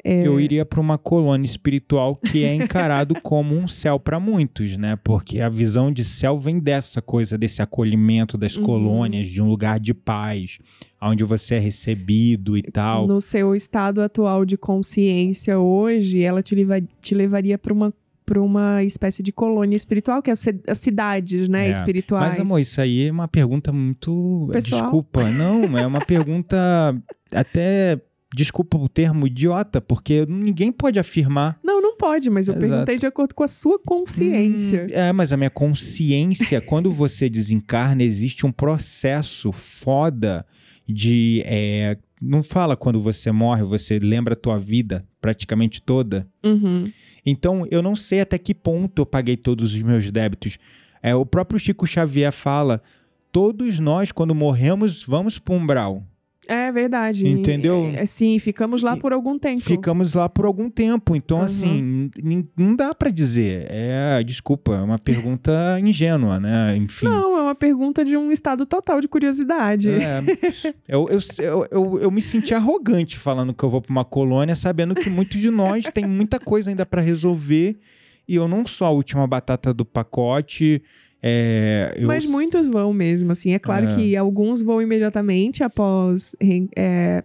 É, 0.03 0.25
Eu 0.25 0.39
iria 0.39 0.65
para 0.65 0.79
uma 0.81 0.97
colônia 0.97 1.45
espiritual 1.45 2.15
que 2.15 2.43
é 2.43 2.55
encarado 2.55 3.13
como 3.21 3.55
um 3.55 3.67
céu 3.67 3.99
para 3.99 4.19
muitos, 4.19 4.75
né? 4.75 4.95
Porque 5.03 5.39
a 5.39 5.47
visão 5.47 5.91
de 5.91 6.03
céu 6.03 6.39
vem 6.39 6.57
dessa 6.57 7.03
coisa, 7.03 7.37
desse 7.37 7.61
acolhimento 7.61 8.35
das 8.35 8.57
Uhum. 8.57 8.63
colônias, 8.63 9.27
de 9.27 9.39
um 9.41 9.47
lugar 9.47 9.79
de 9.79 9.93
paz, 9.93 10.57
onde 10.99 11.23
você 11.23 11.53
é 11.55 11.59
recebido 11.59 12.57
e 12.57 12.63
tal. 12.63 13.05
No 13.07 13.21
seu 13.21 13.53
estado 13.53 14.01
atual 14.01 14.43
de 14.43 14.57
consciência 14.57 15.59
hoje, 15.59 16.21
ela 16.23 16.41
te, 16.41 16.55
leva- 16.55 16.81
te 16.99 17.13
levaria 17.13 17.57
para 17.59 17.71
uma 17.73 17.93
para 18.31 18.41
uma 18.41 18.81
espécie 18.81 19.21
de 19.21 19.33
colônia 19.33 19.75
espiritual, 19.75 20.21
que 20.21 20.29
é 20.29 20.33
as, 20.33 20.39
ci- 20.39 20.61
as 20.65 20.77
cidades, 20.77 21.49
né, 21.49 21.67
É. 21.67 21.71
espirituais. 21.71 22.37
Mas, 22.37 22.39
amor, 22.39 22.59
isso 22.59 22.79
aí 22.79 23.07
é 23.07 23.11
uma 23.11 23.27
pergunta 23.27 23.73
muito. 23.73 24.47
Pessoal? 24.53 24.83
Desculpa, 24.83 25.29
não, 25.29 25.77
é 25.77 25.85
uma 25.85 25.99
pergunta 26.05 26.57
até. 27.29 27.99
Desculpa 28.33 28.77
o 28.77 28.87
termo 28.87 29.27
idiota, 29.27 29.81
porque 29.81 30.25
ninguém 30.29 30.71
pode 30.71 30.97
afirmar. 30.97 31.59
Não, 31.61 31.81
não 31.81 31.97
pode, 31.97 32.29
mas 32.29 32.47
eu 32.47 32.53
Exato. 32.53 32.69
perguntei 32.69 32.97
de 32.97 33.05
acordo 33.05 33.35
com 33.35 33.43
a 33.43 33.47
sua 33.49 33.77
consciência. 33.77 34.83
Hum, 34.89 34.93
é, 34.93 35.11
mas 35.11 35.33
a 35.33 35.37
minha 35.37 35.49
consciência, 35.49 36.61
quando 36.61 36.89
você 36.89 37.29
desencarna, 37.29 38.01
existe 38.03 38.45
um 38.45 38.51
processo 38.53 39.51
foda 39.51 40.45
de. 40.87 41.43
é, 41.45 41.97
não 42.21 42.41
fala 42.41 42.77
quando 42.77 43.01
você 43.01 43.31
morre, 43.33 43.63
você 43.63 43.99
lembra 43.99 44.33
a 44.33 44.37
tua 44.37 44.57
vida 44.57 45.05
praticamente 45.19 45.81
toda. 45.81 46.25
Uhum. 46.41 46.89
Então, 47.25 47.67
eu 47.69 47.81
não 47.81 47.95
sei 47.95 48.21
até 48.21 48.37
que 48.37 48.53
ponto 48.53 49.01
eu 49.01 49.05
paguei 49.05 49.37
todos 49.37 49.73
os 49.73 49.81
meus 49.81 50.09
débitos. 50.11 50.57
É, 51.01 51.15
o 51.15 51.25
próprio 51.25 51.59
Chico 51.59 51.85
Xavier 51.85 52.31
fala: 52.31 52.81
todos 53.31 53.79
nós, 53.79 54.11
quando 54.11 54.35
morremos, 54.35 55.03
vamos 55.03 55.39
para 55.39 55.55
umbral. 55.55 56.03
É 56.47 56.71
verdade. 56.71 57.27
Entendeu? 57.27 57.91
É, 57.95 58.05
sim, 58.05 58.37
ficamos 58.39 58.81
lá 58.81 58.97
por 58.97 59.13
algum 59.13 59.37
tempo. 59.37 59.61
Ficamos 59.61 60.15
lá 60.15 60.27
por 60.27 60.45
algum 60.45 60.69
tempo. 60.69 61.15
Então, 61.15 61.37
Uhum. 61.37 61.43
assim, 61.43 62.11
não 62.57 62.75
dá 62.75 62.95
para 62.95 63.09
dizer. 63.11 63.67
É, 63.69 64.23
desculpa, 64.23 64.73
é 64.75 64.81
uma 64.81 64.97
pergunta 64.97 65.51
ingênua, 65.79 66.39
né? 66.39 66.75
Enfim. 66.75 67.05
Não, 67.05 67.37
é 67.37 67.41
uma 67.43 67.55
pergunta 67.55 68.03
de 68.03 68.17
um 68.17 68.31
estado 68.31 68.65
total 68.65 68.99
de 68.99 69.07
curiosidade. 69.07 69.89
É, 69.91 70.21
eu, 70.89 71.07
eu, 71.09 71.19
eu, 71.37 71.67
eu, 71.71 71.99
eu 72.01 72.11
me 72.11 72.21
senti 72.21 72.53
arrogante 72.53 73.17
falando 73.17 73.53
que 73.53 73.63
eu 73.63 73.69
vou 73.69 73.81
para 73.81 73.91
uma 73.91 74.03
colônia, 74.05 74.55
sabendo 74.55 74.95
que 74.95 75.09
muitos 75.09 75.39
de 75.39 75.51
nós 75.51 75.85
tem 75.93 76.05
muita 76.05 76.39
coisa 76.39 76.69
ainda 76.71 76.85
para 76.85 77.01
resolver 77.01 77.77
e 78.27 78.35
eu 78.35 78.47
não 78.47 78.65
sou 78.65 78.87
a 78.87 78.91
última 78.91 79.27
batata 79.27 79.73
do 79.73 79.85
pacote. 79.85 80.81
É, 81.23 81.93
eu 81.97 82.07
Mas 82.07 82.25
muitos 82.25 82.67
vão 82.67 82.91
mesmo, 82.93 83.31
assim. 83.31 83.53
É 83.53 83.59
claro 83.59 83.87
É. 83.89 83.95
que 83.95 84.15
alguns 84.17 84.61
vão 84.61 84.81
imediatamente 84.81 85.63
após 85.63 86.35
é, 86.75 87.23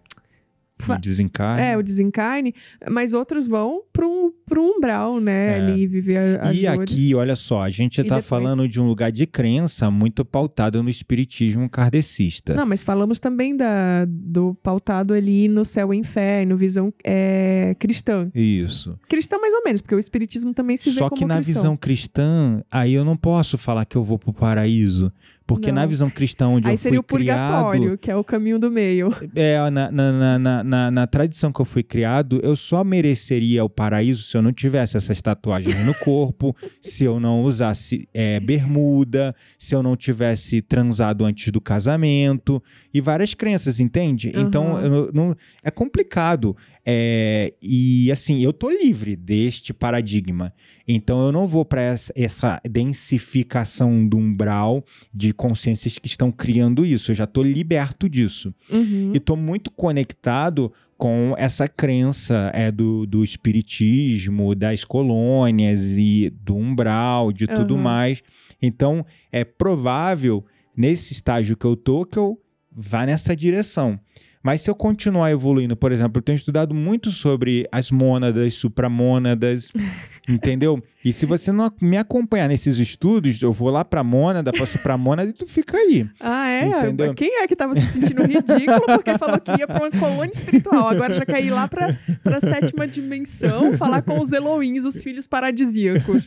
fa- 0.78 0.96
desencarne. 0.98 1.62
é, 1.62 1.76
o 1.76 1.82
desencarne, 1.82 2.54
mas 2.90 3.14
outros 3.14 3.46
vão 3.48 3.82
para 3.96 4.06
um, 4.06 4.30
pro 4.46 4.62
umbral, 4.62 5.18
né? 5.20 5.58
É. 5.58 5.60
Ali 5.60 5.86
viver 5.86 6.38
as 6.40 6.54
E 6.56 6.62
dores. 6.66 6.92
aqui, 6.92 7.14
olha 7.14 7.34
só, 7.34 7.62
a 7.62 7.70
gente 7.70 8.00
está 8.00 8.16
depois- 8.16 8.26
falando 8.26 8.68
de 8.68 8.80
um 8.80 8.86
lugar 8.86 9.10
de 9.10 9.26
crença 9.26 9.90
muito 9.90 10.24
pautado 10.24 10.82
no 10.82 10.90
espiritismo 10.90 11.68
kardecista. 11.70 12.54
Não, 12.54 12.66
mas 12.66 12.82
falamos 12.82 13.18
também 13.18 13.56
da, 13.56 14.04
do 14.06 14.54
pautado 14.62 15.14
ali 15.14 15.48
no 15.48 15.64
céu 15.64 15.94
e 15.94 15.96
inferno, 15.96 16.56
visão 16.56 16.92
é, 17.04 17.74
cristã. 17.78 18.30
Isso. 18.34 18.98
Cristã 19.08 19.38
mais 19.38 19.54
ou 19.54 19.62
menos, 19.64 19.80
porque 19.80 19.94
o 19.94 19.98
espiritismo 19.98 20.52
também 20.52 20.76
se 20.76 20.90
vê 20.90 20.96
Só 20.98 21.08
que 21.08 21.24
na 21.24 21.36
cristão. 21.36 21.54
visão 21.62 21.76
cristã, 21.76 22.62
aí 22.70 22.92
eu 22.92 23.04
não 23.04 23.16
posso 23.16 23.56
falar 23.56 23.84
que 23.86 23.96
eu 23.96 24.04
vou 24.04 24.18
pro 24.18 24.32
paraíso. 24.32 25.10
Porque 25.48 25.68
Não. 25.70 25.76
na 25.76 25.86
visão 25.86 26.10
cristã 26.10 26.48
onde 26.48 26.66
Aí 26.66 26.74
eu 26.74 26.76
seria 26.76 26.96
fui 26.96 26.98
o 26.98 27.02
purgatório, 27.04 27.80
criado, 27.82 27.98
que 27.98 28.10
é 28.10 28.16
o 28.16 28.24
caminho 28.24 28.58
do 28.58 28.68
meio. 28.68 29.14
é, 29.32 29.58
na, 29.70 29.92
na, 29.92 30.12
na, 30.12 30.38
na, 30.40 30.64
na- 30.64 30.90
na 30.90 31.06
tradição 31.06 31.52
que 31.52 31.60
eu 31.60 31.64
fui 31.64 31.84
criado, 31.84 32.40
eu 32.42 32.56
só 32.56 32.82
mereceria 32.82 33.64
o 33.64 33.68
paraíso 33.70 33.85
se 34.24 34.36
eu 34.36 34.42
não 34.42 34.52
tivesse 34.52 34.96
essas 34.96 35.20
tatuagens 35.22 35.76
no 35.84 35.94
corpo, 35.94 36.54
se 36.80 37.04
eu 37.04 37.18
não 37.20 37.42
usasse 37.42 38.08
é, 38.12 38.38
bermuda, 38.40 39.34
se 39.58 39.74
eu 39.74 39.82
não 39.82 39.96
tivesse 39.96 40.60
transado 40.62 41.24
antes 41.24 41.50
do 41.52 41.60
casamento 41.60 42.62
e 42.92 43.00
várias 43.00 43.34
crenças, 43.34 43.80
entende? 43.80 44.32
Então 44.34 44.76
Aham. 44.76 44.86
eu 44.86 45.10
não- 45.12 45.36
é 45.62 45.70
complicado. 45.70 46.56
É, 46.84 47.52
e 47.60 48.10
assim, 48.12 48.42
eu 48.42 48.52
tô 48.52 48.70
livre 48.70 49.16
deste 49.16 49.72
paradigma. 49.72 50.52
Então 50.86 51.26
eu 51.26 51.32
não 51.32 51.46
vou 51.46 51.64
para 51.64 51.82
essa, 51.82 52.12
essa 52.14 52.60
densificação 52.68 54.06
do 54.06 54.16
umbral 54.16 54.84
de 55.12 55.32
consciências 55.32 55.98
que 55.98 56.06
estão 56.06 56.30
criando 56.30 56.86
isso. 56.86 57.10
Eu 57.10 57.14
já 57.14 57.26
tô 57.26 57.42
liberto 57.42 58.08
disso. 58.08 58.54
Uhum. 58.70 59.12
E 59.12 59.18
tô 59.18 59.34
muito 59.34 59.70
conectado 59.70 60.72
com 60.96 61.34
essa 61.36 61.68
crença 61.68 62.50
é, 62.54 62.70
do, 62.70 63.04
do 63.06 63.24
espiritismo, 63.24 64.54
das 64.54 64.84
colônias 64.84 65.92
e 65.92 66.30
do 66.30 66.56
umbral, 66.56 67.32
de 67.32 67.46
tudo 67.46 67.74
Aham. 67.74 67.82
mais. 67.82 68.22
Então, 68.62 69.04
é 69.30 69.44
provável, 69.44 70.44
nesse 70.76 71.12
estágio 71.12 71.56
que 71.56 71.66
eu 71.66 71.76
tô, 71.76 72.06
que 72.06 72.18
eu 72.18 72.40
vá 72.70 73.04
nessa 73.04 73.34
direção. 73.34 73.98
Mas 74.46 74.60
se 74.60 74.70
eu 74.70 74.76
continuar 74.76 75.32
evoluindo, 75.32 75.74
por 75.76 75.90
exemplo, 75.90 76.20
eu 76.20 76.22
tenho 76.22 76.36
estudado 76.36 76.72
muito 76.72 77.10
sobre 77.10 77.66
as 77.72 77.90
mônadas, 77.90 78.54
supramônadas, 78.54 79.72
entendeu? 80.28 80.80
E 81.04 81.12
se 81.12 81.26
você 81.26 81.50
não 81.50 81.68
me 81.80 81.96
acompanhar 81.96 82.48
nesses 82.48 82.78
estudos, 82.78 83.42
eu 83.42 83.52
vou 83.52 83.70
lá 83.70 83.84
pra 83.84 84.04
mônada, 84.04 84.52
passo 84.52 84.78
pra 84.78 84.96
mônada 84.96 85.30
e 85.30 85.32
tu 85.32 85.46
fica 85.46 85.76
aí. 85.76 86.08
Ah, 86.20 86.45
é? 86.56 86.78
Entendeu? 86.78 87.14
Quem 87.14 87.42
é 87.42 87.46
que 87.46 87.54
tava 87.56 87.74
se 87.74 87.80
sentindo 87.92 88.22
ridículo 88.22 88.86
porque 88.86 89.16
falou 89.18 89.38
que 89.40 89.50
ia 89.52 89.66
pra 89.66 89.78
uma 89.78 89.90
colônia 89.90 90.32
espiritual? 90.32 90.88
Agora 90.88 91.14
já 91.14 91.24
quer 91.24 91.42
ir 91.44 91.50
lá 91.50 91.68
pra, 91.68 91.94
pra 92.22 92.40
sétima 92.40 92.86
dimensão 92.86 93.76
falar 93.76 94.02
com 94.02 94.20
os 94.20 94.32
Elohims, 94.32 94.84
os 94.84 95.02
filhos 95.02 95.26
paradisíacos. 95.26 96.26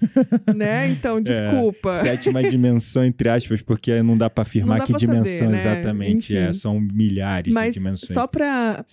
né? 0.56 0.90
Então, 0.90 1.22
desculpa. 1.22 1.94
Sétima 1.94 2.44
dimensão, 2.44 3.04
entre 3.04 3.30
aspas, 3.30 3.62
porque 3.62 4.02
não 4.02 4.18
dá 4.18 4.30
pra 4.30 4.42
afirmar 4.44 4.80
dá 4.80 4.86
que 4.86 4.92
pra 4.94 5.00
saber, 5.00 5.22
dimensão 5.22 5.50
né? 5.50 5.60
exatamente 5.60 6.36
é. 6.36 6.44
Enfim. 6.46 6.54
São 6.54 6.80
milhares 6.80 7.54
Mas 7.54 7.74
de 7.74 7.80
dimensões. 7.80 8.14
só 8.14 8.28
pra 8.28 8.84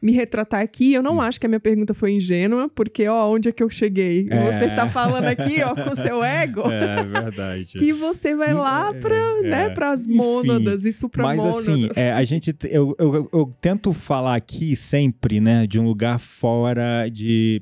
me 0.00 0.12
retratar 0.12 0.60
aqui, 0.62 0.92
eu 0.94 1.02
não 1.02 1.16
Hum. 1.16 1.20
acho 1.20 1.40
que 1.40 1.46
a 1.46 1.48
minha 1.48 1.60
pergunta 1.60 1.92
foi 1.94 2.12
ingênua, 2.12 2.68
porque, 2.74 3.06
ó, 3.08 3.30
onde 3.32 3.48
é 3.48 3.52
que 3.52 3.62
eu 3.62 3.68
cheguei? 3.70 4.26
É. 4.30 4.46
Você 4.52 4.68
tá 4.68 4.86
falando 4.88 5.24
aqui, 5.26 5.62
ó, 5.62 5.74
com 5.74 5.94
seu 5.94 6.22
ego, 6.24 6.62
É 6.70 7.02
verdade. 7.02 7.76
que 7.78 7.92
você 7.92 8.34
vai 8.36 8.54
lá 8.54 8.92
pra, 8.94 9.16
É, 9.16 9.42
né, 9.42 9.62
é. 9.64 9.68
pras 9.70 10.06
Enfim, 10.06 10.16
mônadas 10.16 10.82
e 10.84 10.88
Mas 10.88 10.96
supramônadas. 10.96 11.56
assim, 11.68 11.88
é, 11.96 12.12
a 12.12 12.22
gente, 12.24 12.54
eu, 12.64 12.94
eu, 12.98 13.14
eu- 13.14 13.28
eu 13.32 13.54
tento 13.60 13.92
falar 13.92 14.36
aqui 14.36 14.76
sempre, 14.76 15.40
né, 15.40 15.66
de 15.66 15.78
um 15.80 15.84
lugar 15.84 16.18
fora 16.20 17.08
de, 17.10 17.60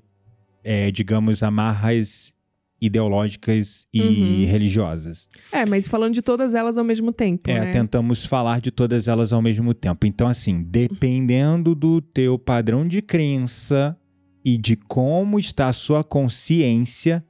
é, 0.62 0.90
digamos, 0.90 1.42
amarras 1.42 2.32
ideológicas 2.80 3.86
e 3.92 4.00
Uhum. 4.00 4.44
religiosas. 4.44 5.28
É, 5.50 5.64
mas 5.64 5.88
falando 5.88 6.14
de 6.14 6.22
todas 6.22 6.54
elas 6.54 6.76
ao 6.76 6.84
mesmo 6.84 7.12
tempo, 7.12 7.50
É, 7.50 7.60
né? 7.60 7.70
tentamos 7.72 8.26
falar 8.26 8.60
de 8.60 8.70
todas 8.70 9.08
elas 9.08 9.32
ao 9.32 9.40
mesmo 9.40 9.72
tempo. 9.72 10.06
Então, 10.06 10.28
assim, 10.28 10.60
dependendo 10.60 11.74
do 11.74 12.00
teu 12.00 12.38
padrão 12.38 12.86
de 12.86 13.00
crença 13.00 13.96
e 14.44 14.58
de 14.58 14.76
como 14.76 15.38
está 15.38 15.68
a 15.68 15.72
sua 15.72 16.04
consciência, 16.04 17.24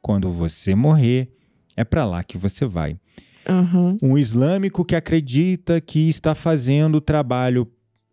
quando 0.00 0.28
você 0.30 0.74
morrer, 0.74 1.30
é 1.76 1.84
para 1.84 2.04
lá 2.04 2.22
que 2.24 2.36
você 2.38 2.64
vai. 2.66 2.96
Aham. 3.48 3.96
Um 4.02 4.16
islâmico 4.16 4.84
que 4.84 4.96
acredita 4.96 5.80
que 5.80 6.08
está 6.08 6.34
fazendo 6.34 6.96
o 6.96 7.00
trabalho 7.00 7.70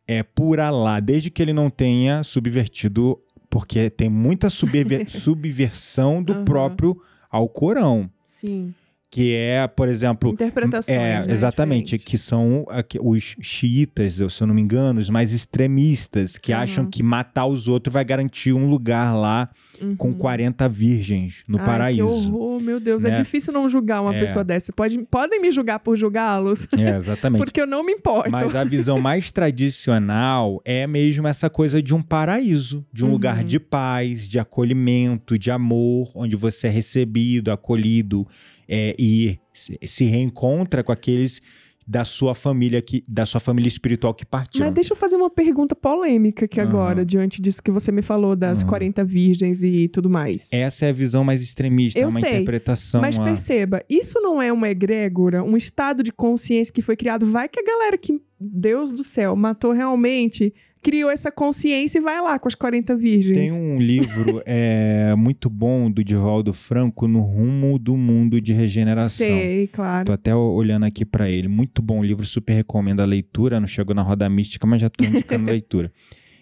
é 0.07 0.23
por 0.23 0.59
Alá, 0.59 0.99
desde 0.99 1.29
que 1.29 1.41
ele 1.41 1.53
não 1.53 1.69
tenha 1.69 2.23
subvertido, 2.23 3.17
porque 3.51 3.89
tem 3.89 4.09
muita 4.09 4.49
subver- 4.49 5.05
subversão 5.11 6.23
do 6.23 6.33
Aham. 6.33 6.45
próprio 6.45 6.99
Alcorão, 7.29 8.09
Sim. 8.27 8.73
Que 9.11 9.35
é, 9.35 9.67
por 9.67 9.89
exemplo, 9.89 10.31
Interpretações. 10.31 10.97
é, 10.97 11.25
né, 11.25 11.33
exatamente, 11.33 11.97
diferentes. 11.97 12.05
que 12.09 12.17
são 12.17 12.65
os 13.01 13.35
xiitas, 13.41 14.13
se 14.13 14.41
eu 14.41 14.47
não 14.47 14.55
me 14.55 14.61
engano, 14.61 15.01
os 15.01 15.09
mais 15.09 15.33
extremistas, 15.33 16.37
que 16.37 16.53
Aham. 16.53 16.63
acham 16.63 16.85
que 16.89 17.03
matar 17.03 17.45
os 17.45 17.67
outros 17.67 17.91
vai 17.93 18.05
garantir 18.05 18.53
um 18.53 18.69
lugar 18.69 19.13
lá 19.13 19.49
com 19.97 20.09
Uhum. 20.09 20.13
40 20.13 20.69
virgens 20.69 21.43
no 21.47 21.57
Ai, 21.59 21.65
paraíso. 21.65 21.97
Que 22.05 22.09
horror, 22.29 22.61
meu 22.61 22.79
Deus. 22.79 23.03
É 23.03 23.09
né? 23.09 23.17
difícil 23.17 23.51
não 23.51 23.67
julgar 23.67 24.01
uma 24.01 24.15
É. 24.15 24.19
pessoa 24.19 24.43
dessa. 24.45 24.71
Pode, 24.71 24.97
podem 25.09 25.41
me 25.41 25.51
julgar 25.51 25.79
por 25.79 25.97
julgá-los, 25.97 26.65
É, 26.77 26.95
exatamente. 26.95 27.43
porque 27.43 27.59
eu 27.59 27.67
não 27.67 27.83
me 27.83 27.91
importo. 27.93 28.31
Mas 28.31 28.55
a 28.55 28.63
visão 28.63 28.97
mais 28.99 29.29
tradicional 29.31 30.61
é 30.63 30.85
mesmo 30.87 31.27
essa 31.27 31.49
coisa 31.49 31.81
de 31.81 31.93
um 31.93 32.01
paraíso, 32.01 32.85
de 32.93 33.03
um 33.03 33.07
Uhum. 33.07 33.13
lugar 33.13 33.43
de 33.43 33.59
paz, 33.59 34.27
de 34.27 34.39
acolhimento, 34.39 35.37
de 35.37 35.51
amor, 35.51 36.11
onde 36.15 36.35
você 36.35 36.67
é 36.67 36.69
recebido, 36.69 37.51
acolhido 37.51 38.27
é, 38.71 38.95
e 38.97 39.37
se 39.53 40.05
reencontra 40.05 40.81
com 40.83 40.91
aqueles 40.93 41.41
da 41.85 42.05
sua 42.05 42.33
família 42.33 42.81
que 42.81 43.03
da 43.09 43.25
sua 43.25 43.41
família 43.41 43.67
espiritual 43.67 44.13
que 44.13 44.23
partiram. 44.23 44.67
Mas 44.67 44.75
deixa 44.75 44.93
eu 44.93 44.95
fazer 44.97 45.15
uma 45.17 45.29
pergunta 45.31 45.75
polêmica 45.75 46.45
aqui 46.45 46.61
Aham. 46.61 46.69
agora, 46.69 47.05
diante 47.05 47.41
disso 47.41 47.61
que 47.61 47.71
você 47.71 47.91
me 47.91 48.01
falou 48.01 48.33
das 48.35 48.59
Aham. 48.61 48.69
40 48.69 49.03
virgens 49.03 49.61
e 49.61 49.89
tudo 49.89 50.09
mais. 50.09 50.47
Essa 50.53 50.85
é 50.85 50.89
a 50.89 50.93
visão 50.93 51.23
mais 51.23 51.41
extremista, 51.41 51.99
é 51.99 52.03
Eu 52.03 52.09
uma 52.09 52.19
sei, 52.21 52.29
interpretação. 52.29 53.01
Mas 53.01 53.17
a- 53.19 53.23
perceba, 53.23 53.83
isso 53.89 54.21
não 54.21 54.41
é 54.41 54.53
uma 54.53 54.69
egrégora, 54.69 55.43
um 55.43 55.57
estado 55.57 56.01
de 56.03 56.11
consciência 56.13 56.71
que 56.73 56.81
foi 56.83 56.95
criado. 56.95 57.25
Vai 57.29 57.49
que 57.49 57.59
a 57.59 57.63
galera 57.65 57.97
que, 57.97 58.21
Deus 58.39 58.91
do 58.91 59.03
céu, 59.03 59.35
matou 59.35 59.73
realmente, 59.73 60.53
criou 60.81 61.11
essa 61.11 61.31
consciência 61.31 61.99
e 61.99 62.01
vai 62.01 62.19
lá 62.21 62.39
com 62.39 62.47
as 62.47 62.55
40 62.55 62.95
virgens. 62.95 63.37
Tem 63.37 63.51
um 63.51 63.79
livro 63.79 64.41
é, 64.47 65.13
muito 65.15 65.49
bom 65.49 65.89
do 65.91 66.03
Divaldo 66.03 66.51
Franco, 66.53 67.07
No 67.07 67.21
Rumo 67.21 67.77
do 67.77 67.95
Mundo 67.95 68.41
de 68.41 68.51
Regeneração. 68.53 69.27
Sei, 69.27 69.67
Tô 69.67 69.73
claro. 69.75 70.11
até 70.11 70.35
olhando 70.35 70.85
aqui 70.85 71.05
pra 71.05 71.29
ele. 71.29 71.47
Muito 71.47 71.81
bom 71.81 72.03
livro, 72.03 72.25
super 72.25 72.53
recomendo 72.53 72.99
a 73.01 73.05
leitura. 73.05 73.59
Não 73.59 73.67
chegou 73.67 73.93
na 73.95 74.01
roda 74.01 74.27
mística, 74.29 74.65
mas 74.65 74.81
já 74.81 74.89
tô 74.89 75.03
indicando 75.03 75.49
a 75.49 75.51
leitura. 75.53 75.91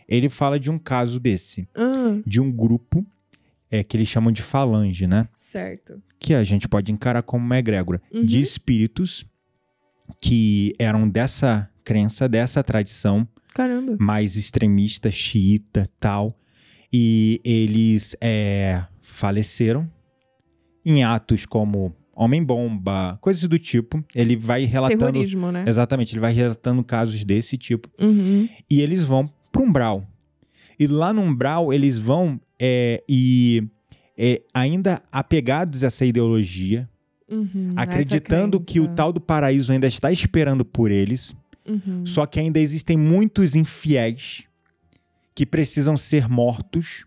Ele 0.08 0.30
fala 0.30 0.60
de 0.60 0.72
um 0.72 0.80
caso 0.80 1.20
desse, 1.20 1.68
Ah, 1.76 2.18
de 2.26 2.40
um 2.42 2.52
grupo 2.52 3.06
é, 3.70 3.84
que 3.84 3.96
eles 3.98 4.08
chamam 4.08 4.32
de 4.32 4.42
falange, 4.42 5.06
né? 5.06 5.28
certo. 5.38 6.02
Que 6.20 6.34
a 6.36 6.44
gente 6.44 6.68
pode 6.68 6.92
encarar 6.92 7.24
como 7.24 7.44
uma 7.44 7.58
egrégora 7.58 8.02
Uhum. 8.14 8.24
de 8.26 8.40
espíritos 8.40 9.26
que 10.22 10.74
eram 10.78 11.08
dessa 11.10 11.70
crença, 11.84 12.28
dessa 12.28 12.64
tradição, 12.64 13.28
Caramba. 13.54 13.98
mais 14.00 14.36
extremista, 14.36 15.12
xiita, 15.12 15.90
tal. 16.00 16.38
E 16.92 17.40
eles 17.44 18.16
é, 18.20 18.84
faleceram 19.02 19.90
em 20.86 21.04
atos 21.04 21.46
como 21.46 21.96
homem-bomba, 22.16 23.18
coisas 23.22 23.48
do 23.48 23.60
tipo. 23.60 24.04
Ele 24.14 24.36
vai 24.36 24.66
relatando. 24.66 25.12
Terrorismo, 25.14 25.52
né? 25.52 25.66
Exatamente, 25.68 26.14
ele 26.14 26.22
vai 26.22 26.34
relatando 26.34 26.84
casos 26.84 27.24
desse 27.24 27.58
tipo. 27.58 27.90
Uhum. 28.00 28.50
E 28.70 28.82
eles 28.82 29.04
vão 29.04 29.30
para 29.52 29.62
umbral. 29.62 30.08
E 30.80 30.88
lá 30.88 31.14
no 31.14 31.22
umbral, 31.22 31.74
eles 31.74 31.98
vão 31.98 32.40
é, 32.60 33.04
e 33.08 33.64
é, 34.18 34.42
ainda 34.54 35.02
apegados 35.12 35.84
a 35.84 35.88
essa 35.88 36.06
ideologia, 36.06 36.90
Uhum. 37.30 37.74
Essa 37.74 37.82
acreditando 37.82 38.60
que 38.60 38.80
o 38.80 38.88
tal 38.88 39.14
do 39.14 39.22
paraíso 39.22 39.72
ainda 39.72 39.88
está 39.88 40.12
esperando 40.12 40.66
por 40.66 40.90
eles. 40.90 41.36
Uhum. 41.70 42.06
Só 42.06 42.26
que 42.26 42.40
ainda 42.40 42.60
existem 42.60 42.98
muitos 42.98 43.56
infiéis 43.56 44.44
que 45.36 45.46
precisam 45.46 45.96
ser 45.96 46.28
mortos 46.28 47.06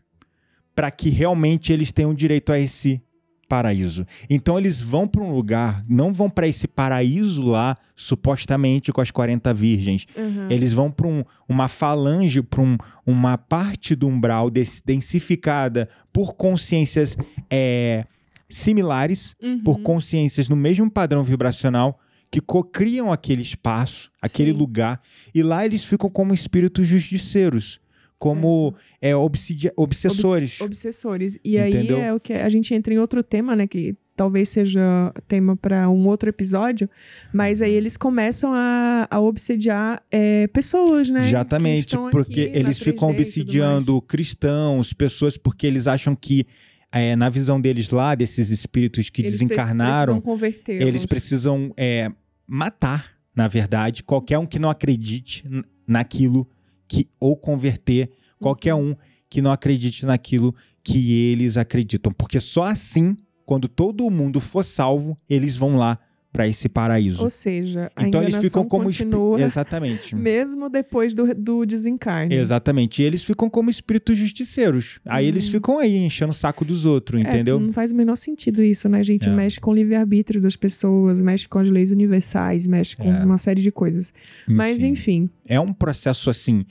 para 0.74 0.90
que 0.90 1.10
realmente 1.10 1.72
eles 1.72 1.92
tenham 1.92 2.14
direito 2.14 2.52
a 2.52 2.58
esse 2.58 3.02
paraíso. 3.48 4.06
Então 4.30 4.58
eles 4.58 4.80
vão 4.80 5.06
para 5.06 5.22
um 5.22 5.34
lugar, 5.34 5.84
não 5.86 6.10
vão 6.10 6.30
para 6.30 6.48
esse 6.48 6.66
paraíso 6.66 7.44
lá, 7.44 7.76
supostamente 7.94 8.90
com 8.90 9.02
as 9.02 9.10
40 9.10 9.52
virgens. 9.52 10.06
Uhum. 10.16 10.46
Eles 10.48 10.72
vão 10.72 10.90
para 10.90 11.06
um, 11.06 11.22
uma 11.46 11.68
falange, 11.68 12.40
para 12.40 12.62
um, 12.62 12.78
uma 13.04 13.36
parte 13.36 13.94
do 13.94 14.08
umbral 14.08 14.48
densificada 14.50 15.86
por 16.10 16.34
consciências 16.34 17.14
é, 17.50 18.06
similares 18.48 19.34
Uhum. 19.42 19.62
por 19.62 19.80
consciências 19.80 20.48
no 20.48 20.56
mesmo 20.56 20.90
padrão 20.90 21.22
vibracional 21.22 22.00
que 22.32 22.40
cocriam 22.40 23.12
aquele 23.12 23.42
espaço, 23.42 24.10
aquele 24.20 24.52
Sim. 24.52 24.56
lugar, 24.56 25.02
e 25.34 25.42
lá 25.42 25.66
eles 25.66 25.84
ficam 25.84 26.08
como 26.08 26.32
espíritos 26.32 26.88
justiceiros, 26.88 27.78
como 28.18 28.74
é, 29.02 29.14
obsidia, 29.14 29.70
obsessores. 29.76 30.58
Obs 30.58 30.66
obsessores. 30.66 31.38
E 31.44 31.58
Entendeu? 31.58 31.98
aí 31.98 32.02
é 32.04 32.14
o 32.14 32.18
que 32.18 32.32
a 32.32 32.48
gente 32.48 32.74
entra 32.74 32.94
em 32.94 32.98
outro 32.98 33.22
tema, 33.22 33.54
né? 33.54 33.66
Que 33.66 33.94
talvez 34.16 34.48
seja 34.48 35.12
tema 35.28 35.56
para 35.56 35.90
um 35.90 36.06
outro 36.06 36.30
episódio, 36.30 36.88
mas 37.34 37.60
aí 37.60 37.74
eles 37.74 37.98
começam 37.98 38.54
a, 38.54 39.06
a 39.10 39.20
obsediar 39.20 40.02
é, 40.10 40.46
pessoas, 40.46 41.10
né? 41.10 41.28
Exatamente, 41.28 41.98
porque 42.10 42.50
eles 42.54 42.78
3D 42.78 42.84
ficam 42.84 43.08
tudo 43.08 43.20
obsidiando 43.20 44.00
cristãos, 44.00 44.94
pessoas, 44.94 45.36
porque 45.36 45.66
eles 45.66 45.86
acham 45.86 46.16
que, 46.16 46.46
é, 46.90 47.14
na 47.14 47.28
visão 47.28 47.60
deles 47.60 47.90
lá, 47.90 48.14
desses 48.14 48.48
espíritos 48.48 49.10
que. 49.10 49.20
Eles 49.20 49.32
desencarnaram, 49.32 50.18
precisam 50.20 50.86
eles 50.88 51.04
precisam 51.04 51.74
é, 51.76 52.10
matar, 52.46 53.12
na 53.34 53.48
verdade, 53.48 54.02
qualquer 54.02 54.38
um 54.38 54.46
que 54.46 54.58
não 54.58 54.70
acredite 54.70 55.44
naquilo 55.86 56.48
que 56.86 57.08
ou 57.18 57.36
converter 57.36 58.10
qualquer 58.38 58.74
Uhum. 58.74 58.90
um 58.90 58.96
que 59.30 59.40
não 59.40 59.50
acredite 59.52 60.04
naquilo 60.04 60.54
que 60.84 61.12
eles 61.14 61.56
acreditam, 61.56 62.12
porque 62.12 62.40
só 62.40 62.64
assim, 62.64 63.16
quando 63.46 63.68
todo 63.68 64.10
mundo 64.10 64.40
for 64.40 64.64
salvo, 64.64 65.16
eles 65.28 65.56
vão 65.56 65.76
lá 65.76 65.98
para 66.32 66.48
esse 66.48 66.66
paraíso. 66.68 67.22
Ou 67.22 67.28
seja, 67.28 67.90
a 67.94 68.06
então 68.08 68.22
eles 68.22 68.36
ficam 68.36 68.66
como 68.66 68.84
continua 68.84 69.40
exatamente. 69.42 70.14
mesmo 70.16 70.70
depois 70.70 71.12
do, 71.12 71.34
do 71.34 71.66
desencarne. 71.66 72.34
Exatamente. 72.34 73.02
E 73.02 73.04
eles 73.04 73.22
ficam 73.22 73.50
como 73.50 73.68
espíritos 73.68 74.16
justiceiros. 74.16 74.98
Aí 75.04 75.26
eles 75.26 75.44
Uhum. 75.46 75.52
ficam 75.52 75.78
aí 75.78 75.96
enchendo 75.98 76.30
o 76.30 76.34
saco 76.34 76.64
dos 76.64 76.86
outros, 76.86 77.22
É, 77.22 77.28
entendeu? 77.28 77.60
não 77.60 77.72
faz 77.72 77.92
o 77.92 77.94
menor 77.94 78.16
sentido 78.16 78.62
isso, 78.62 78.88
né, 78.88 79.04
gente? 79.04 79.28
É. 79.28 79.30
Mexe 79.32 79.60
com 79.60 79.70
o 79.72 79.74
livre-arbítrio 79.74 80.40
das 80.40 80.56
pessoas, 80.56 81.20
mexe 81.20 81.46
com 81.46 81.58
as 81.58 81.68
leis 81.68 81.90
universais, 81.92 82.66
mexe 82.66 82.96
com 82.96 83.12
É. 83.12 83.24
uma 83.24 83.36
série 83.36 83.60
de 83.60 83.70
coisas. 83.70 84.12
Mas, 84.48 84.82
enfim. 84.82 85.28
É 85.46 85.60
um 85.60 85.72
processo 85.72 86.30
assim, 86.30 86.64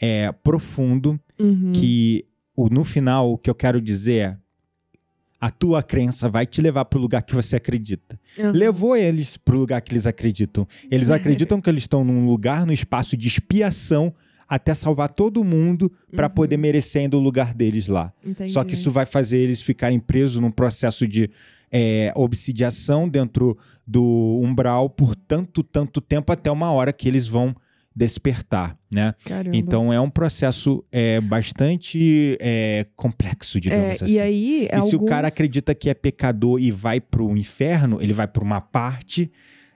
é, 0.00 0.30
profundo, 0.44 1.18
Uhum. 1.38 1.72
que 1.72 2.24
no 2.70 2.84
final 2.84 3.32
o 3.32 3.38
que 3.38 3.50
eu 3.50 3.54
quero 3.54 3.80
dizer 3.80 4.14
é 4.20 4.36
a 5.40 5.50
tua 5.50 5.82
crença 5.82 6.28
vai 6.28 6.44
te 6.46 6.60
levar 6.60 6.84
para 6.86 6.98
o 6.98 7.02
lugar 7.02 7.22
que 7.22 7.34
você 7.34 7.56
acredita. 7.56 8.18
Uhum. 8.36 8.50
Levou 8.50 8.96
eles 8.96 9.36
para 9.36 9.54
o 9.54 9.58
lugar 9.58 9.80
que 9.80 9.92
eles 9.92 10.06
acreditam. 10.06 10.66
Eles 10.90 11.10
acreditam 11.10 11.60
que 11.60 11.70
eles 11.70 11.84
estão 11.84 12.02
num 12.04 12.26
lugar, 12.26 12.66
num 12.66 12.72
espaço 12.72 13.16
de 13.16 13.28
expiação 13.28 14.12
até 14.48 14.72
salvar 14.74 15.10
todo 15.10 15.44
mundo 15.44 15.92
para 16.16 16.26
Uhum. 16.26 16.32
poder 16.34 16.56
merecer 16.56 17.02
ainda 17.02 17.16
o 17.16 17.20
lugar 17.20 17.52
deles 17.54 17.86
lá. 17.86 18.12
Entendi. 18.24 18.50
Só 18.52 18.64
que 18.64 18.74
isso 18.74 18.90
vai 18.90 19.04
fazer 19.06 19.38
eles 19.38 19.60
ficarem 19.62 20.00
presos 20.00 20.40
num 20.40 20.50
processo 20.50 21.06
de 21.06 21.30
é, 21.70 22.10
obsidiação 22.16 23.06
dentro 23.08 23.56
do 23.86 24.40
umbral 24.42 24.88
por 24.88 25.14
tanto, 25.14 25.62
tanto 25.62 26.00
tempo 26.00 26.32
até 26.32 26.50
uma 26.50 26.72
hora 26.72 26.92
que 26.94 27.06
eles 27.06 27.28
vão 27.28 27.54
despertar, 27.98 28.78
né? 28.88 29.12
Caramba. 29.24 29.56
Então 29.56 29.92
é 29.92 30.00
um 30.00 30.08
processo 30.08 30.84
é, 30.92 31.20
bastante 31.20 32.36
é, 32.40 32.86
complexo, 32.94 33.58
É, 33.58 33.60
digamos 33.60 34.02
assim. 34.02 34.12
E 34.12 34.20
aí, 34.20 34.68
E 34.72 34.80
se 34.82 34.94
o 34.94 35.00
cara 35.00 35.26
alguns- 35.26 35.32
acredita 35.32 35.74
que 35.74 35.90
é 35.90 35.94
pecador 35.94 36.60
e 36.60 36.70
vai 36.70 37.00
pro 37.00 37.36
inferno, 37.36 37.98
ele 38.00 38.12
vai 38.12 38.28
para 38.28 38.44
uma 38.44 38.60
parte 38.60 39.30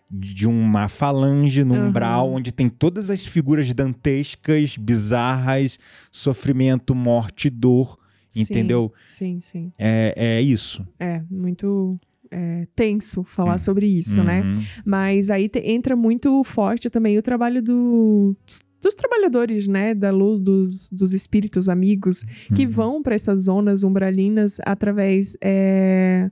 de 0.09 0.47
uma 0.47 0.89
falange 0.89 1.65
no 1.65 1.75
Aham. 1.75 1.89
umbral 1.89 2.31
onde 2.33 2.53
tem 2.53 2.69
todas 2.69 3.11
as 3.11 3.27
figuras 3.27 3.73
dantescas, 3.75 4.77
bizarras, 4.77 5.79
sofrimento, 6.13 6.95
morte, 6.95 7.51
dor, 7.51 7.99
Sim, 8.31 8.43
entendeu? 8.43 8.93
Sim, 9.09 9.41
sim. 9.41 9.73
É, 9.79 10.15
é 10.17 10.41
isso. 10.43 10.87
É, 11.01 11.23
muito 11.31 11.99
é, 12.33 12.67
tenso 12.75 13.23
falar 13.23 13.59
sobre 13.59 13.87
isso, 13.87 14.23
né? 14.25 14.41
Uhum. 14.43 14.57
Mas 14.85 15.31
aí 15.31 15.49
te- 15.49 15.61
entra 15.65 15.95
muito 15.95 16.43
forte 16.43 16.89
também 16.91 17.17
o 17.19 17.23
trabalho 17.23 17.63
do- 17.63 18.35
dos 18.83 18.95
trabalhadores, 18.95 19.69
né? 19.69 19.95
Da 19.95 20.11
luz, 20.11 20.41
dos, 20.41 20.89
dos 20.91 21.13
espíritos 21.13 21.69
amigos, 21.69 22.25
que 22.55 22.65
Uhum. 22.65 22.71
vão 22.73 23.03
para 23.03 23.15
essas 23.15 23.43
zonas 23.45 23.85
umbralinas 23.85 24.59
através. 24.65 25.37
é, 25.41 26.31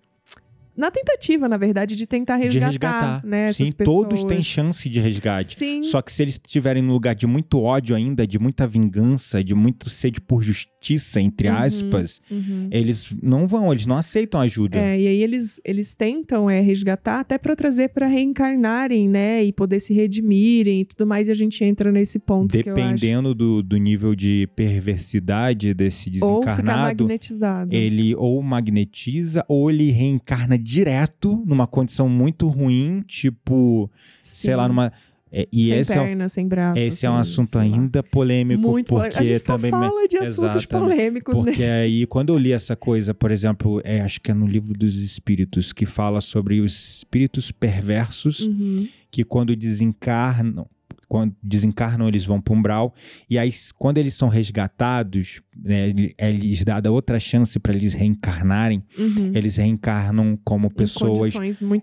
na 0.80 0.90
tentativa, 0.90 1.48
na 1.48 1.56
verdade, 1.56 1.94
de 1.94 2.06
tentar 2.06 2.38
De 2.38 2.44
resgatar, 2.58 2.68
resgatar. 2.70 3.26
né? 3.26 3.52
Sim, 3.52 3.70
todos 3.72 4.24
têm 4.24 4.42
chance 4.42 4.88
de 4.88 4.98
resgate. 5.00 5.56
Sim. 5.56 5.82
Só 5.82 6.00
que 6.02 6.12
se 6.12 6.22
eles 6.22 6.34
estiverem 6.34 6.82
num 6.82 6.92
lugar 6.92 7.14
de 7.14 7.26
muito 7.26 7.60
ódio 7.60 7.94
ainda, 7.94 8.26
de 8.26 8.38
muita 8.38 8.66
vingança, 8.66 9.44
de 9.44 9.54
muito 9.54 9.88
sede 9.90 10.20
por 10.20 10.42
justiça, 10.42 11.20
entre 11.20 11.48
Uhum. 11.48 11.56
aspas, 11.56 12.20
Uhum. 12.30 12.68
eles 12.70 13.14
não 13.22 13.46
vão, 13.46 13.70
eles 13.70 13.84
não 13.86 13.96
aceitam 13.96 14.40
ajuda. 14.40 14.78
É, 14.78 14.98
e 15.00 15.06
aí 15.06 15.22
eles, 15.22 15.60
eles 15.64 15.94
tentam 15.94 16.48
é, 16.48 16.60
resgatar 16.60 17.20
até 17.20 17.36
para 17.36 17.54
trazer 17.54 17.90
para 17.90 18.06
reencarnarem, 18.06 19.08
né? 19.08 19.44
E 19.44 19.52
poder 19.52 19.78
se 19.80 19.92
redimirem 19.92 20.80
e 20.80 20.84
tudo 20.86 21.06
mais. 21.06 21.28
E 21.28 21.30
a 21.30 21.34
gente 21.34 21.62
entra 21.62 21.92
nesse 21.92 22.18
ponto. 22.18 22.48
Dependendo 22.48 23.34
do, 23.34 23.62
do 23.62 23.76
nível 23.76 24.14
de 24.14 24.48
perversidade 24.56 25.74
desse 25.74 26.08
Ou 26.22 26.40
desencarnado, 26.40 27.04
magnetizado. 27.04 27.74
ele 27.74 28.14
ou 28.14 28.42
magnetiza 28.42 29.44
ou 29.48 29.70
ele 29.70 29.90
reencarna 29.90 30.58
direto 30.70 31.42
numa 31.46 31.66
condição 31.66 32.08
muito 32.08 32.46
ruim, 32.48 33.02
tipo, 33.06 33.90
sei 34.22 34.52
Sim. 34.52 34.56
lá, 34.56 34.68
numa. 34.68 34.92
é, 35.32 35.48
e 35.52 35.66
sem 35.68 35.78
esse 35.78 35.92
é, 35.92 35.96
perna, 35.96 36.28
sem 36.28 36.46
braço. 36.48 36.78
esse 36.80 37.06
é 37.06 37.10
um 37.10 37.14
sem- 37.14 37.20
assunto 37.20 37.50
sei 37.52 37.60
ainda 37.60 38.02
polêmico, 38.02 38.62
Muito 38.62 38.86
polêmico. 38.88 39.16
porque 39.16 39.30
A 39.30 39.32
gente 39.36 39.44
também. 39.44 39.70
fala 39.70 40.08
de 40.08 40.16
assuntos 40.18 40.66
polêmicos 40.66 41.34
Porque 41.34 41.50
nesse... 41.50 41.64
aí, 41.64 42.06
quando 42.06 42.30
eu 42.32 42.38
li 42.38 42.52
essa 42.52 42.74
coisa, 42.76 43.12
por 43.14 43.30
exemplo, 43.30 43.80
é, 43.84 44.00
acho 44.00 44.20
que 44.20 44.30
é 44.30 44.34
no 44.34 44.46
livro 44.46 44.72
dos 44.74 44.94
espíritos, 44.96 45.72
que 45.72 45.86
fala 45.86 46.20
sobre 46.20 46.60
os 46.60 46.98
espíritos 46.98 47.50
perversos 47.52 48.40
Uhum. 48.40 48.88
que 49.10 49.22
quando 49.24 49.54
desencarnam, 49.56 50.66
quando 51.10 51.34
desencarnam 51.42 52.06
eles 52.06 52.24
vão 52.24 52.40
para 52.40 52.54
umbral 52.54 52.94
e 53.28 53.36
aí 53.36 53.52
quando 53.76 53.98
eles 53.98 54.14
são 54.14 54.28
resgatados, 54.28 55.42
né, 55.56 55.92
é 56.16 56.30
lhes 56.30 56.64
dada 56.64 56.92
outra 56.92 57.18
chance 57.18 57.58
para 57.58 57.74
eles 57.74 57.94
reencarnarem, 57.94 58.80
Uhum. 58.96 59.32
eles 59.34 59.56
reencarnam 59.56 60.38
como 60.44 60.70
pessoas 60.70 61.32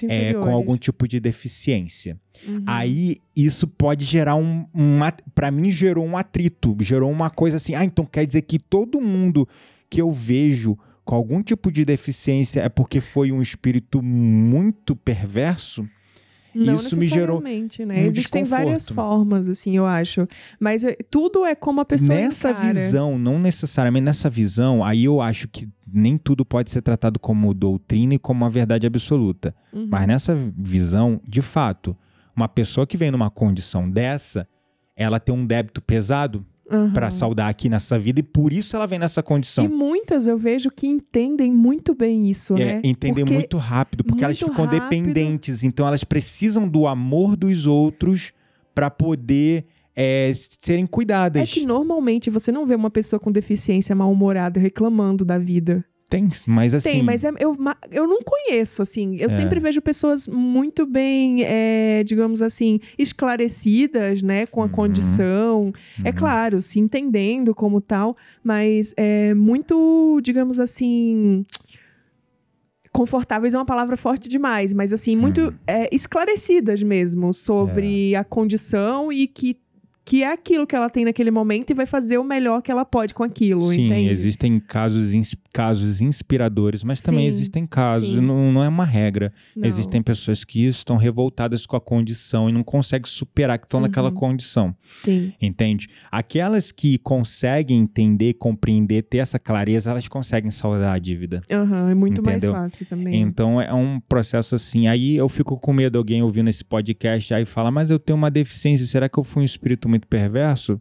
é, 0.08 0.34
com 0.34 0.54
algum 0.54 0.78
tipo 0.78 1.06
de 1.06 1.20
deficiência. 1.20 2.18
Uhum. 2.48 2.64
Aí 2.66 3.18
isso 3.36 3.68
pode 3.68 4.06
gerar 4.06 4.36
um, 4.36 4.66
um 4.74 5.00
para 5.36 5.52
mim 5.52 5.70
gerou 5.70 6.06
um 6.06 6.16
atrito, 6.16 6.78
gerou 6.80 7.12
uma 7.12 7.30
coisa 7.30 7.58
assim, 7.58 7.76
ah, 7.76 7.84
então 7.84 8.06
quer 8.06 8.26
dizer 8.26 8.44
que 8.44 8.58
todo 8.58 9.02
mundo 9.02 9.46
que 9.90 10.02
eu 10.02 10.10
vejo 10.10 10.78
com 11.04 11.16
algum 11.16 11.44
tipo 11.44 11.70
de 11.70 11.84
deficiência 11.84 12.62
é 12.62 12.70
porque 12.70 13.02
foi 13.02 13.34
um 13.34 13.42
espírito 13.42 14.02
muito 14.02 14.96
perverso? 14.96 15.86
Não 16.66 16.76
isso 16.76 16.98
me 16.98 17.08
gerou 17.08 17.42
né? 17.42 17.52
um 17.96 18.06
Existem 18.06 18.44
várias 18.44 18.90
formas, 18.90 19.48
assim, 19.48 19.78
eu 19.78 19.86
acho. 19.86 20.28
Mas 20.60 20.84
é, 20.84 20.98
tudo 21.10 21.46
é 21.46 21.54
como 21.54 21.82
a 21.82 21.86
pessoa 21.86 22.18
nessa 22.18 22.52
encara. 22.52 22.74
visão, 22.74 23.18
não 23.18 23.40
necessariamente 23.40 24.06
nessa 24.06 24.30
visão, 24.30 24.84
aí 24.84 25.06
eu 25.06 25.22
acho 25.22 25.48
que 25.48 25.70
nem 25.92 26.18
tudo 26.18 26.44
pode 26.44 26.72
ser 26.72 26.82
tratado 26.82 27.20
como 27.20 27.54
doutrina 27.54 28.16
e 28.16 28.20
como 28.20 28.44
uma 28.44 28.50
verdade 28.50 28.88
absoluta. 28.88 29.56
Uhum. 29.72 29.88
Mas 29.90 30.08
nessa 30.08 30.36
visão, 30.58 31.22
de 31.28 31.42
fato, 31.42 31.96
uma 32.36 32.48
pessoa 32.48 32.88
que 32.88 32.98
vem 32.98 33.12
numa 33.12 33.30
condição 33.30 33.90
dessa, 33.90 34.48
ela 34.96 35.20
tem 35.20 35.34
um 35.34 35.46
débito 35.46 35.82
pesado 35.82 36.46
Uhum. 36.70 36.92
para 36.92 37.10
saldar 37.10 37.50
aqui 37.50 37.70
nessa 37.70 37.98
vida 37.98 38.20
e 38.20 38.24
por 38.24 38.52
isso 38.52 38.76
ela 38.76 38.86
vem 38.86 39.00
nessa 39.00 39.22
E 39.22 39.24
condição. 39.24 39.68
muitas 39.70 40.28
eu 40.28 40.38
vejo 40.38 40.70
que 40.70 40.86
entendem 40.86 41.52
muito 41.52 41.96
bem 41.96 42.30
isso, 42.30 42.56
É, 42.58 42.74
né? 42.76 42.82
entender 42.84 43.22
Porque 43.22 43.34
muito 43.34 43.58
rápido, 43.58 44.04
porque 44.04 44.24
elas 44.24 44.40
muito 44.42 44.52
ficam 44.52 44.66
rápido. 44.66 44.82
dependentes, 44.82 45.64
então 45.64 45.88
elas 45.88 46.04
precisam 46.04 46.68
do 46.68 46.86
amor 46.86 47.36
dos 47.38 47.66
outros 47.66 48.34
para 48.76 48.90
poder 48.90 49.66
é, 49.96 50.32
serem 50.36 50.84
É 50.84 50.88
cuidadas. 50.88 51.50
que 51.52 51.66
normalmente 51.66 52.30
você 52.30 52.52
não 52.52 52.66
vê 52.66 52.76
uma 52.76 52.92
pessoa 52.92 53.20
com 53.20 53.32
deficiência 53.32 53.96
mal-humorada 53.96 54.60
reclamando 54.60 55.26
da 55.26 55.38
vida. 55.40 55.84
Tem, 56.10 56.30
mas 56.48 56.74
assim. 56.74 56.90
Tem, 56.90 57.04
mas 57.04 57.26
é- 57.26 57.32
eu, 57.38 57.56
eu 57.92 58.08
não 58.08 58.20
conheço, 58.24 58.82
assim. 58.82 59.18
Eu 59.18 59.26
É. 59.26 59.30
sempre 59.30 59.60
vejo 59.60 59.82
pessoas 59.82 60.26
muito 60.26 60.86
bem, 60.86 61.44
é, 61.44 62.02
digamos 62.06 62.42
assim, 62.42 62.80
esclarecidas, 62.98 64.22
né, 64.22 64.46
com 64.46 64.62
a 64.62 64.66
Uhum. 64.66 64.72
condição. 64.72 65.74
É 66.04 66.08
Uhum. 66.10 66.16
claro, 66.16 66.62
se 66.62 66.80
entendendo 66.80 67.54
como 67.54 67.82
tal, 67.82 68.16
mas 68.42 68.94
é 68.96 69.34
muito, 69.34 70.22
digamos 70.24 70.60
assim. 70.62 71.46
Confortáveis 72.92 73.54
é 73.54 73.58
uma 73.58 73.66
palavra 73.66 73.96
forte 73.98 74.28
demais, 74.30 74.74
mas 74.74 74.92
assim, 74.94 75.16
muito 75.16 75.42
Uhum. 75.42 75.54
é, 75.68 75.94
esclarecidas 75.94 76.82
mesmo 76.82 77.34
sobre 77.34 78.16
a 78.16 78.24
condição 78.24 79.12
e 79.12 79.28
que, 79.28 79.58
que 80.08 80.24
é 80.24 80.32
aquilo 80.32 80.66
que 80.66 80.74
ela 80.74 80.90
tem 80.90 81.04
naquele 81.04 81.30
momento 81.30 81.70
e 81.72 81.74
vai 81.74 81.86
fazer 81.86 82.18
o 82.18 82.24
melhor 82.24 82.62
que 82.62 82.72
ela 82.72 82.86
pode 82.86 83.14
com 83.14 83.24
aquilo, 83.24 83.70
Sim, 83.74 83.88
entende? 83.88 84.10
existem 84.10 84.58
casos, 84.58 85.14
ins- 85.14 85.36
casos 85.54 86.00
inspiradores, 86.00 86.82
mas 86.82 87.02
também 87.02 87.24
Sim, 87.24 87.28
existem 87.28 87.68
casos, 87.68 88.16
não, 88.22 88.50
não 88.54 88.64
é 88.64 88.70
uma 88.70 88.86
regra. 88.86 89.34
Não. 89.54 89.68
Existem 89.68 90.02
pessoas 90.02 90.46
que 90.46 90.66
estão 90.66 90.96
revoltadas 90.96 91.66
com 91.66 91.76
a 91.76 91.82
condição 91.82 92.50
e 92.50 92.54
não 92.54 92.64
conseguem 92.64 93.06
superar 93.12 93.60
que 93.60 93.66
estão 93.66 93.82
naquela 93.82 94.08
Uhum. 94.08 94.16
condição, 94.16 94.74
Sim. 95.04 95.34
entende? 95.42 95.90
Aquelas 96.10 96.72
que 96.72 96.98
conseguem 97.00 97.78
entender, 97.80 98.36
compreender, 98.36 99.02
ter 99.04 99.18
essa 99.18 99.38
clareza, 99.38 99.92
elas 99.92 100.08
conseguem 100.08 100.52
saldar 100.52 100.94
a 100.94 101.00
dívida. 101.00 101.42
Aham, 101.52 101.90
é 101.90 101.94
muito 101.96 102.22
Entendeu? 102.22 102.54
mais 102.54 102.72
fácil 102.72 102.86
também. 102.86 103.20
Então 103.22 103.62
é 103.62 103.74
um 103.74 104.00
processo 104.00 104.56
assim. 104.56 104.88
Aí 104.88 105.16
eu 105.18 105.28
fico 105.28 105.58
com 105.60 105.74
medo 105.74 105.92
de 105.94 105.98
alguém 105.98 106.22
ouvindo 106.24 106.50
esse 106.50 106.64
podcast 106.64 107.34
aí 107.34 107.44
fala, 107.46 107.70
mas 107.72 107.90
eu 107.90 108.00
tenho 108.00 108.16
uma 108.16 108.32
deficiência, 108.32 108.86
será 108.86 109.10
que 109.10 109.18
eu 109.18 109.24
fui 109.26 109.42
um 109.42 109.46
espírito 109.46 109.90
muito 109.90 109.97
perverso? 110.06 110.80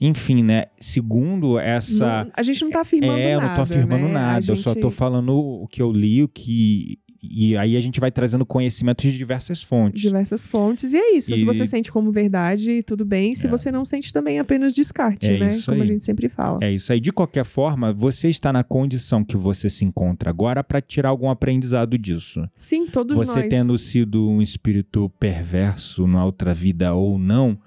enfim, 0.00 0.42
né? 0.42 0.64
Segundo 0.76 1.58
essa. 1.58 2.24
Não- 2.24 2.32
a 2.36 2.42
gente 2.42 2.62
não 2.64 2.70
tá 2.70 2.80
afirmando 2.80 3.16
é, 3.18 3.34
eu 3.34 3.40
nada. 3.40 3.48
não 3.48 3.56
tô 3.56 3.62
afirmando 3.62 4.06
né? 4.06 4.12
nada, 4.12 4.44
A 4.50 4.52
eu 4.52 4.56
só 4.56 4.72
gente- 4.72 4.82
tô 4.82 4.90
falando 4.90 5.32
o 5.34 5.66
que 5.68 5.80
eu 5.80 5.90
li, 5.92 6.22
o 6.22 6.28
que. 6.28 6.98
E 7.22 7.56
aí 7.56 7.74
a 7.74 7.80
gente 7.80 8.00
vai 8.00 8.10
trazendo 8.10 8.44
conhecimentos 8.44 9.10
de 9.10 9.16
diversas 9.16 9.62
fontes. 9.62 10.02
diversas 10.02 10.44
fontes. 10.44 10.92
E 10.92 10.98
é 10.98 11.16
isso. 11.16 11.34
Se 11.34 11.40
E- 11.42 11.44
você 11.46 11.64
sente 11.66 11.90
como 11.90 12.12
verdade, 12.12 12.82
tudo 12.82 13.02
bem. 13.02 13.32
Se 13.34 13.46
É. 13.46 13.50
você 13.50 13.72
não 13.72 13.82
sente, 13.82 14.12
também 14.12 14.38
apenas 14.38 14.74
descarte, 14.74 15.30
É 15.30 15.38
né? 15.38 15.56
Como 15.64 15.78
a 15.80 15.82
aí. 15.84 15.88
gente 15.88 16.04
sempre 16.04 16.28
fala. 16.28 16.58
É 16.60 16.70
isso 16.70 16.92
aí. 16.92 17.00
De 17.00 17.10
qualquer 17.10 17.44
forma, 17.46 17.90
você 17.90 18.28
está 18.28 18.52
na 18.52 18.62
condição 18.62 19.24
que 19.24 19.38
você 19.38 19.70
se 19.70 19.86
encontra 19.86 20.28
agora 20.28 20.62
para 20.62 20.82
tirar 20.82 21.08
algum 21.08 21.30
aprendizado 21.30 21.96
disso. 21.96 22.46
Sim, 22.54 22.84
todos 22.88 23.16
você 23.16 23.40
nós. 23.40 23.48
tendo 23.48 23.78
sido 23.78 24.28
um 24.28 24.42
espírito 24.42 25.10
perverso 25.18 26.06
na 26.06 26.22
outra 26.26 26.52
vida 26.52 26.92
ou 26.92 27.18
não, 27.18 27.58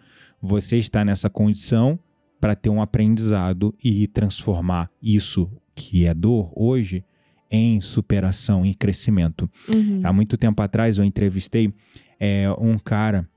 você 0.41 0.77
está 0.77 1.03
nessa 1.03 1.29
condição 1.29 1.99
para 2.39 2.55
ter 2.55 2.69
um 2.69 2.81
aprendizado 2.81 3.73
e 3.83 4.07
transformar 4.07 4.89
isso 5.01 5.49
que 5.75 6.05
é 6.05 6.13
dor 6.13 6.51
hoje 6.55 7.03
em 7.49 7.79
superação, 7.81 8.65
em 8.65 8.73
crescimento. 8.73 9.49
Uhum. 9.73 10.01
Há 10.03 10.11
muito 10.11 10.37
tempo 10.37 10.61
atrás 10.61 10.97
eu 10.97 11.03
entrevistei 11.03 11.73
é, 12.19 12.49
um 12.59 12.77
cara, 12.77 13.27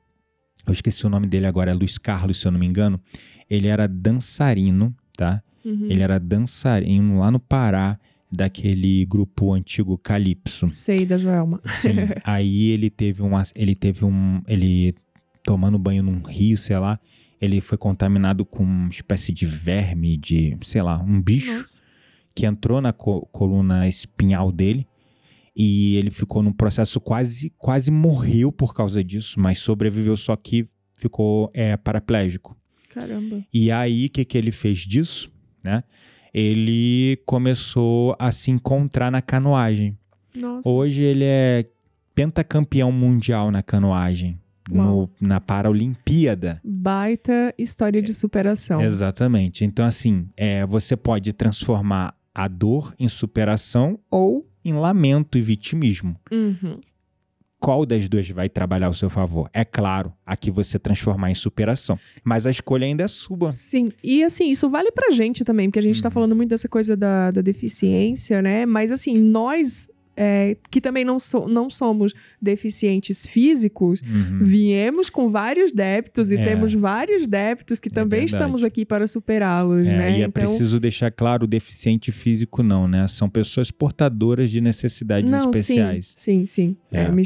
eu 0.66 0.72
esqueci 0.72 1.06
o 1.06 1.10
nome 1.10 1.26
dele 1.26 1.46
agora, 1.46 1.70
é 1.70 1.74
Luiz 1.74 1.96
Carlos, 1.96 2.40
se 2.40 2.46
eu 2.46 2.52
não 2.52 2.58
me 2.58 2.66
engano. 2.66 3.00
Ele 3.48 3.68
era 3.68 3.86
dançarino, 3.86 4.94
tá? 5.16 5.42
Uhum. 5.64 5.86
Ele 5.90 6.02
era 6.02 6.18
dançarino 6.18 7.18
lá 7.18 7.30
no 7.30 7.40
Pará, 7.40 7.98
daquele 8.30 9.04
grupo 9.06 9.52
antigo 9.52 9.98
Calypso. 9.98 10.68
Sei 10.68 11.04
da 11.04 11.18
Joelma. 11.18 11.60
Sim. 11.72 11.90
Aí 12.22 12.68
ele 12.68 12.88
teve 12.88 13.22
um, 13.22 13.30
ele 13.54 13.74
teve 13.74 14.04
um, 14.04 14.40
ele 14.46 14.94
tomando 15.42 15.78
banho 15.78 16.02
num 16.02 16.22
rio, 16.22 16.56
sei 16.56 16.78
lá, 16.78 16.98
ele 17.40 17.60
foi 17.60 17.78
contaminado 17.78 18.44
com 18.44 18.62
uma 18.62 18.88
espécie 18.88 19.32
de 19.32 19.46
verme, 19.46 20.16
de, 20.16 20.56
sei 20.62 20.82
lá, 20.82 21.00
um 21.02 21.20
bicho 21.20 21.52
Nossa. 21.56 21.80
que 22.34 22.44
entrou 22.46 22.80
na 22.80 22.92
co- 22.92 23.26
coluna 23.32 23.88
espinhal 23.88 24.52
dele 24.52 24.86
e 25.56 25.96
ele 25.96 26.10
ficou 26.10 26.42
num 26.42 26.52
processo 26.52 27.00
quase, 27.00 27.50
quase 27.58 27.90
morreu 27.90 28.52
por 28.52 28.74
causa 28.74 29.02
disso, 29.02 29.40
mas 29.40 29.58
sobreviveu 29.58 30.16
só 30.16 30.36
que 30.36 30.68
ficou 30.98 31.50
é, 31.54 31.76
paraplégico. 31.76 32.56
Caramba. 32.90 33.44
E 33.52 33.70
aí, 33.70 34.06
o 34.06 34.10
que, 34.10 34.24
que 34.24 34.36
ele 34.36 34.50
fez 34.52 34.78
disso? 34.80 35.30
Né? 35.62 35.82
Ele 36.34 37.20
começou 37.26 38.14
a 38.18 38.30
se 38.32 38.50
encontrar 38.50 39.10
na 39.10 39.20
canoagem. 39.22 39.96
Nossa. 40.34 40.68
Hoje 40.68 41.02
ele 41.02 41.24
é 41.24 41.66
pentacampeão 42.14 42.90
mundial 42.92 43.50
na 43.50 43.62
canoagem, 43.62 44.39
no- 44.76 45.10
na 45.20 45.40
Paralimpíada. 45.40 46.60
Baita 46.64 47.54
história 47.58 48.00
de 48.02 48.12
superação. 48.14 48.80
Exatamente. 48.80 49.64
Então, 49.64 49.84
assim, 49.84 50.28
é, 50.36 50.64
você 50.66 50.96
pode 50.96 51.32
transformar 51.32 52.14
a 52.34 52.46
dor 52.48 52.94
em 52.98 53.08
superação 53.08 53.98
ou 54.10 54.46
em 54.64 54.72
lamento 54.72 55.36
e 55.38 55.42
vitimismo. 55.42 56.16
Uhum. 56.30 56.78
Qual 57.58 57.84
das 57.84 58.08
duas 58.08 58.28
vai 58.30 58.48
trabalhar 58.48 58.86
ao 58.86 58.94
seu 58.94 59.10
favor? 59.10 59.50
É 59.52 59.66
claro, 59.66 60.12
a 60.24 60.34
que 60.34 60.50
você 60.50 60.78
transformar 60.78 61.30
em 61.30 61.34
superação. 61.34 61.98
Mas 62.24 62.46
a 62.46 62.50
escolha 62.50 62.86
ainda 62.86 63.04
é 63.04 63.08
sua. 63.08 63.52
Sim, 63.52 63.90
e 64.02 64.24
assim, 64.24 64.50
isso 64.50 64.70
vale 64.70 64.90
pra 64.90 65.10
gente 65.10 65.44
também, 65.44 65.68
porque 65.68 65.78
a 65.78 65.82
gente 65.82 66.00
tá 66.02 66.08
Uhum. 66.08 66.12
falando 66.12 66.34
muito 66.36 66.48
dessa 66.48 66.68
coisa 66.68 66.96
da, 66.96 67.30
da 67.30 67.42
deficiência, 67.42 68.40
né? 68.40 68.64
Mas 68.64 68.90
assim, 68.90 69.18
nós 69.18 69.90
é, 70.22 70.54
que 70.70 70.82
também 70.82 71.02
não, 71.02 71.18
so- 71.18 71.48
não 71.48 71.70
somos 71.70 72.12
deficientes 72.40 73.26
físicos, 73.26 74.02
Uhum. 74.02 74.40
viemos 74.42 75.08
com 75.08 75.30
vários 75.30 75.72
débitos 75.72 76.30
e 76.30 76.36
É. 76.36 76.44
temos 76.44 76.74
vários 76.74 77.26
débitos 77.26 77.80
que 77.80 77.88
também 77.88 78.20
verdade. 78.20 78.36
estamos 78.36 78.62
aqui 78.62 78.84
para 78.84 79.06
superá-los, 79.06 79.86
É, 79.86 79.96
né? 79.96 80.18
E 80.18 80.22
é 80.22 80.28
preciso 80.28 80.78
deixar 80.78 81.10
claro, 81.10 81.46
deficiente 81.46 82.12
físico 82.12 82.62
não, 82.62 82.86
né? 82.86 83.08
São 83.08 83.30
pessoas 83.30 83.70
portadoras 83.70 84.50
de 84.50 84.60
necessidades 84.60 85.30
não, 85.32 85.38
especiais. 85.50 86.12
Sim, 86.18 86.44
sim, 86.44 86.46
sim. 86.46 86.76
É. 86.92 87.04
É, 87.04 87.10
me 87.10 87.22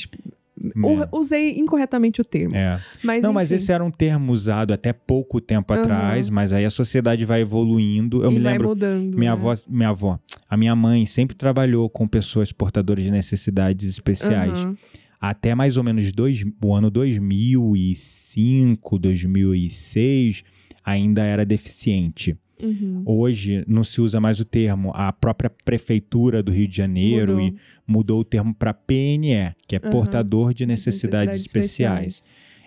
U- 0.76 1.18
Usei 1.18 1.58
incorretamente 1.58 2.20
o 2.20 2.24
termo. 2.24 2.54
É. 2.54 2.80
Mas, 3.02 3.24
Não, 3.24 3.32
mas 3.32 3.50
enfim, 3.50 3.56
esse 3.62 3.72
era 3.72 3.84
um 3.84 3.90
termo 3.90 4.32
usado 4.32 4.72
até 4.72 4.92
pouco 4.92 5.40
tempo 5.40 5.72
Aham. 5.72 5.82
atrás, 5.82 6.30
mas 6.30 6.52
aí 6.52 6.64
a 6.64 6.70
sociedade 6.70 7.24
vai 7.24 7.40
evoluindo. 7.40 8.22
Eu 8.22 8.30
e 8.30 8.34
me 8.34 8.40
lembro, 8.40 8.68
mudando. 8.68 9.18
minha 9.18 9.34
né? 9.34 9.36
avó, 9.36 9.52
minha 9.68 9.88
avó, 9.88 10.18
a 10.48 10.56
minha 10.56 10.76
mãe 10.76 11.04
sempre 11.06 11.34
trabalhou 11.36 11.90
com 11.90 12.06
pessoas 12.06 12.52
portadoras 12.52 13.02
de 13.04 13.10
necessidades 13.10 13.88
especiais. 13.88 14.64
Aham. 14.64 14.76
Até 15.20 15.54
mais 15.54 15.76
ou 15.78 15.82
menos 15.82 16.12
dois, 16.12 16.44
o 16.62 16.74
ano 16.74 16.90
2005, 16.90 18.98
2006, 18.98 20.44
ainda 20.84 21.22
era 21.22 21.44
deficiente. 21.44 22.36
Uhum. 22.62 23.02
Hoje 23.04 23.64
não 23.66 23.82
se 23.82 24.00
usa 24.00 24.20
mais 24.20 24.38
o 24.40 24.44
termo. 24.44 24.90
A 24.94 25.12
própria 25.12 25.50
prefeitura 25.64 26.42
do 26.42 26.52
Rio 26.52 26.68
de 26.68 26.76
Janeiro 26.76 27.32
Mudou. 27.34 27.48
e 27.48 27.54
mudou 27.86 28.20
o 28.20 28.24
termo 28.24 28.54
para 28.54 28.72
PNE, 28.72 29.54
que 29.66 29.76
é 29.76 29.80
Aham. 29.82 29.90
portador 29.90 30.54
de 30.54 30.64
necessidades, 30.66 31.36
especiais. 31.44 32.22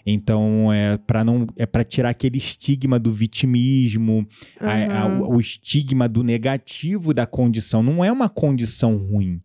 Então 0.05 0.71
é 0.71 0.97
para 0.97 1.23
não 1.23 1.45
é 1.57 1.65
para 1.65 1.83
tirar 1.83 2.09
aquele 2.09 2.37
estigma 2.37 2.97
do 2.97 3.11
vitimismo, 3.11 4.25
a- 4.59 4.69
a- 4.71 5.03
Aham. 5.05 5.27
o 5.27 5.39
estigma 5.39 6.07
do 6.07 6.23
negativo 6.23 7.13
da 7.13 7.25
condição. 7.25 7.83
Não 7.83 8.03
é 8.03 8.11
uma 8.11 8.29
condição 8.29 8.97
ruim, 8.97 9.41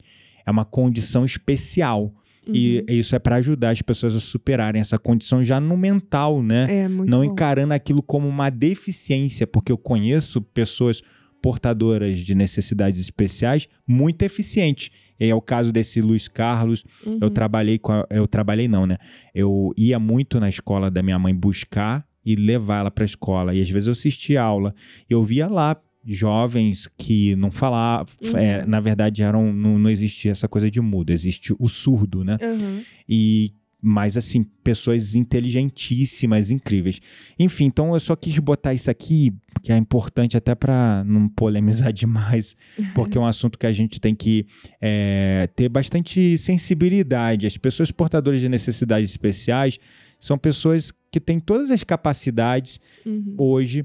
é 0.47 0.51
uma 0.51 0.65
condição 0.65 1.25
especial. 1.25 2.15
E 2.47 2.79
Uhum. 2.89 2.97
isso 2.97 3.15
é 3.15 3.19
para 3.19 3.37
ajudar 3.37 3.71
as 3.71 3.83
pessoas 3.83 4.15
a 4.17 4.21
superarem 4.21 4.81
essa 4.81 4.99
condição 4.99 5.45
já 5.45 5.61
no 5.61 5.77
mental, 5.77 6.43
né? 6.43 6.67
É, 6.85 6.89
muito 6.89 7.09
não 7.09 7.19
bom. 7.19 7.25
encarando 7.25 7.73
aquilo 7.75 8.03
como 8.03 8.27
uma 8.29 8.51
deficiência, 8.51 9.47
porque 9.47 9.71
eu 9.71 9.79
conheço 9.79 10.41
pessoas 10.43 11.03
portadoras 11.41 12.19
de 12.19 12.35
necessidades 12.35 13.01
especiais 13.01 13.69
muito 13.87 14.23
eficientes. 14.23 14.91
E 15.19 15.27
é 15.27 15.35
o 15.35 15.41
caso 15.41 15.73
desse 15.73 16.01
Luiz 16.01 16.27
Carlos. 16.29 16.85
Eu 17.05 17.13
Uhum. 17.29 17.31
trabalhei 17.31 17.79
com 17.79 17.93
a, 17.93 18.07
eu 18.11 18.27
trabalhei 18.27 18.67
não, 18.69 18.87
né? 18.87 18.97
Eu 19.35 19.73
ia 19.77 19.99
muito 19.99 20.39
na 20.41 20.49
escola 20.49 20.91
da 20.91 21.03
minha 21.03 21.19
mãe 21.19 21.35
buscar 21.35 22.05
e 22.25 22.35
levar 22.37 22.79
ela 22.81 22.91
para 22.91 23.05
a 23.05 23.07
escola. 23.07 23.55
E 23.55 23.61
às 23.61 23.69
vezes 23.71 23.87
eu 23.89 23.93
assistia 23.93 24.41
aula. 24.43 24.75
Eu 25.11 25.23
via 25.25 25.49
lá 25.49 25.77
jovens 26.05 26.89
que 26.97 27.35
não 27.37 27.51
falavam, 27.51 28.07
Uhum. 28.23 28.37
é, 28.37 28.67
na 28.67 28.81
verdade 28.81 29.23
eram 29.23 29.53
não, 29.53 29.79
não 29.79 29.89
existia 29.91 30.33
essa 30.33 30.49
coisa 30.49 30.71
de 30.71 30.81
mudo, 30.81 31.11
existe 31.13 31.55
o 31.59 31.69
surdo, 31.69 32.25
né? 32.25 32.37
Aham. 32.43 32.81
e 33.09 33.53
mas 33.85 34.17
assim, 34.17 34.45
pessoas 34.63 35.17
inteligentíssimas, 35.17 36.53
incríveis. 36.53 37.01
Enfim, 37.39 37.65
então 37.65 37.95
eu 37.95 37.99
só 38.01 38.15
quis 38.15 38.39
botar 38.39 38.73
isso 38.73 38.89
aqui, 38.91 39.33
que 39.61 39.73
é 39.73 39.77
importante 39.77 40.37
até 40.37 40.55
para 40.55 41.03
não 41.05 41.29
polemizar 41.29 41.91
demais, 41.93 42.57
porque 42.95 43.19
é 43.19 43.21
um 43.21 43.27
assunto 43.27 43.59
que 43.59 43.67
a 43.67 43.73
gente 43.73 44.01
tem 44.01 44.15
que 44.15 44.47
é, 44.81 45.49
ter 45.57 45.69
bastante 45.69 46.39
sensibilidade. 46.39 47.47
As 47.47 47.57
pessoas 47.57 47.91
portadoras 47.91 48.41
de 48.41 48.49
necessidades 48.49 49.11
especiais 49.11 49.79
são 50.21 50.39
pessoas 50.39 50.93
que 51.11 51.21
têm 51.21 51.41
todas 51.41 51.71
as 51.71 51.83
capacidades 51.85 52.81
Uhum. 53.05 53.35
hoje 53.37 53.85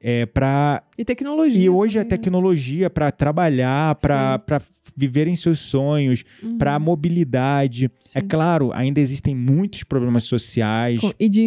é, 0.00 0.24
para 0.26 0.82
E 0.96 1.04
tecnologia. 1.04 1.60
e 1.60 1.68
hoje 1.68 1.98
a 1.98 2.02
também, 2.02 2.10
né? 2.10 2.16
tecnologia 2.18 2.90
para 2.90 3.10
trabalhar, 3.10 3.94
para 3.96 4.60
viverem 4.96 5.34
seus 5.34 5.58
sonhos, 5.58 6.24
Uhum. 6.42 6.56
para 6.56 6.78
mobilidade. 6.78 7.90
É 8.14 8.20
Sim. 8.20 8.26
claro, 8.28 8.70
ainda 8.72 9.00
existem 9.00 9.34
muitos 9.34 9.82
problemas 9.82 10.24
sociais 10.24 11.00
E 11.18 11.28
de, 11.28 11.40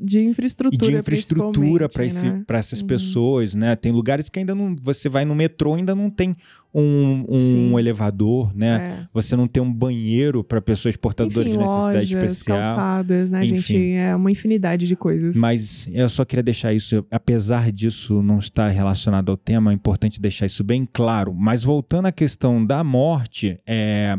de 0.00 0.18
e 0.18 0.22
infraestrutura. 0.24 0.90
de 0.92 0.98
infraestrutura 0.98 1.88
para 1.88 2.04
né? 2.04 2.44
essas 2.58 2.80
Uhum. 2.80 2.86
pessoas, 2.86 3.54
né? 3.54 3.76
Tem 3.76 3.92
lugares 3.92 4.28
que 4.30 4.38
ainda 4.38 4.54
não. 4.54 4.74
Você 4.80 5.08
vai 5.08 5.24
no 5.26 5.34
metrô, 5.34 5.74
ainda 5.74 5.94
não 5.94 6.08
tem 6.08 6.34
um, 6.76 7.24
um 7.28 7.78
elevador, 7.78 8.56
né? 8.56 8.98
É. 9.02 9.06
Você 9.12 9.36
não 9.36 9.46
tem 9.46 9.62
um 9.62 9.72
banheiro 9.72 10.42
para 10.42 10.60
pessoas 10.60 10.96
portadoras 10.96 11.46
Enfim, 11.46 11.52
de 11.52 11.58
necessidade 11.58 12.14
lojas, 12.14 12.32
especial. 12.32 12.58
calçadas, 12.62 13.30
né, 13.32 13.44
Enfim. 13.44 13.56
gente? 13.58 13.92
É 13.92 14.16
uma 14.16 14.30
infinidade 14.30 14.86
de 14.86 14.96
coisas. 14.96 15.36
Mas 15.36 15.86
eu 15.92 16.08
só 16.08 16.24
queria 16.24 16.42
deixar 16.42 16.72
isso, 16.72 17.04
apesar 17.10 17.70
disso 17.70 18.22
não 18.22 18.38
estar 18.38 18.68
relacionado 18.68 18.93
ao 19.30 19.36
tema, 19.36 19.70
é 19.70 19.74
importante 19.74 20.20
deixar 20.20 20.46
isso 20.46 20.62
bem 20.64 20.88
claro. 20.90 21.34
Mas 21.34 21.62
voltando 21.64 22.06
à 22.06 22.12
questão 22.12 22.64
da 22.64 22.82
morte, 22.84 23.58
é, 23.66 24.18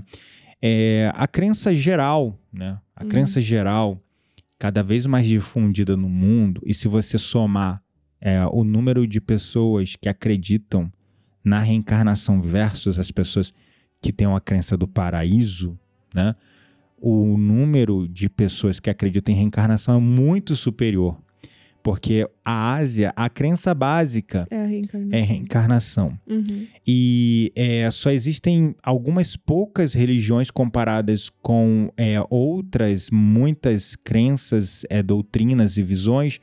é 0.61 1.11
a 1.15 1.27
crença 1.27 1.73
geral, 1.73 2.39
né? 2.51 2.79
A 2.95 3.03
Uhum. 3.03 3.09
crença 3.09 3.41
geral, 3.41 4.01
cada 4.57 4.81
vez 4.81 5.05
mais 5.05 5.25
difundida 5.27 5.97
no 5.97 6.07
mundo, 6.09 6.61
e 6.65 6.73
se 6.73 6.87
você 6.87 7.17
somar 7.17 7.81
é, 8.21 8.45
o 8.47 8.63
número 8.63 9.05
de 9.05 9.19
pessoas 9.21 9.95
que 9.95 10.09
acreditam 10.09 10.91
na 11.43 11.59
reencarnação 11.59 12.41
versus 12.41 12.97
as 12.97 13.11
pessoas 13.11 13.53
que 14.01 14.11
têm 14.11 14.25
uma 14.25 14.41
crença 14.41 14.75
do 14.75 14.87
paraíso, 14.87 15.77
né? 16.13 16.35
O 16.97 17.37
número 17.37 18.07
de 18.07 18.29
pessoas 18.29 18.79
que 18.79 18.89
acreditam 18.89 19.33
em 19.33 19.37
reencarnação 19.37 19.97
é 19.97 19.99
muito 19.99 20.55
superior. 20.55 21.21
Porque 21.85 22.27
a 22.43 22.73
Ásia, 22.73 23.13
a 23.15 23.29
crença 23.29 23.71
básica 23.75 24.47
É 24.49 24.59
a 24.59 24.65
reencarnação. 24.65 25.19
é 25.19 25.21
reencarnação. 25.21 26.19
Uhum. 26.27 26.65
E 26.85 27.53
é, 27.55 27.91
só 27.91 28.09
existem 28.09 28.75
algumas 28.81 29.37
poucas 29.37 29.93
religiões 29.93 30.49
comparadas 30.49 31.29
com 31.43 31.91
é, 31.95 32.15
outras, 32.27 33.11
muitas 33.11 33.95
crenças, 33.95 34.83
é, 34.89 35.03
doutrinas 35.03 35.77
e 35.77 35.83
visões 35.83 36.39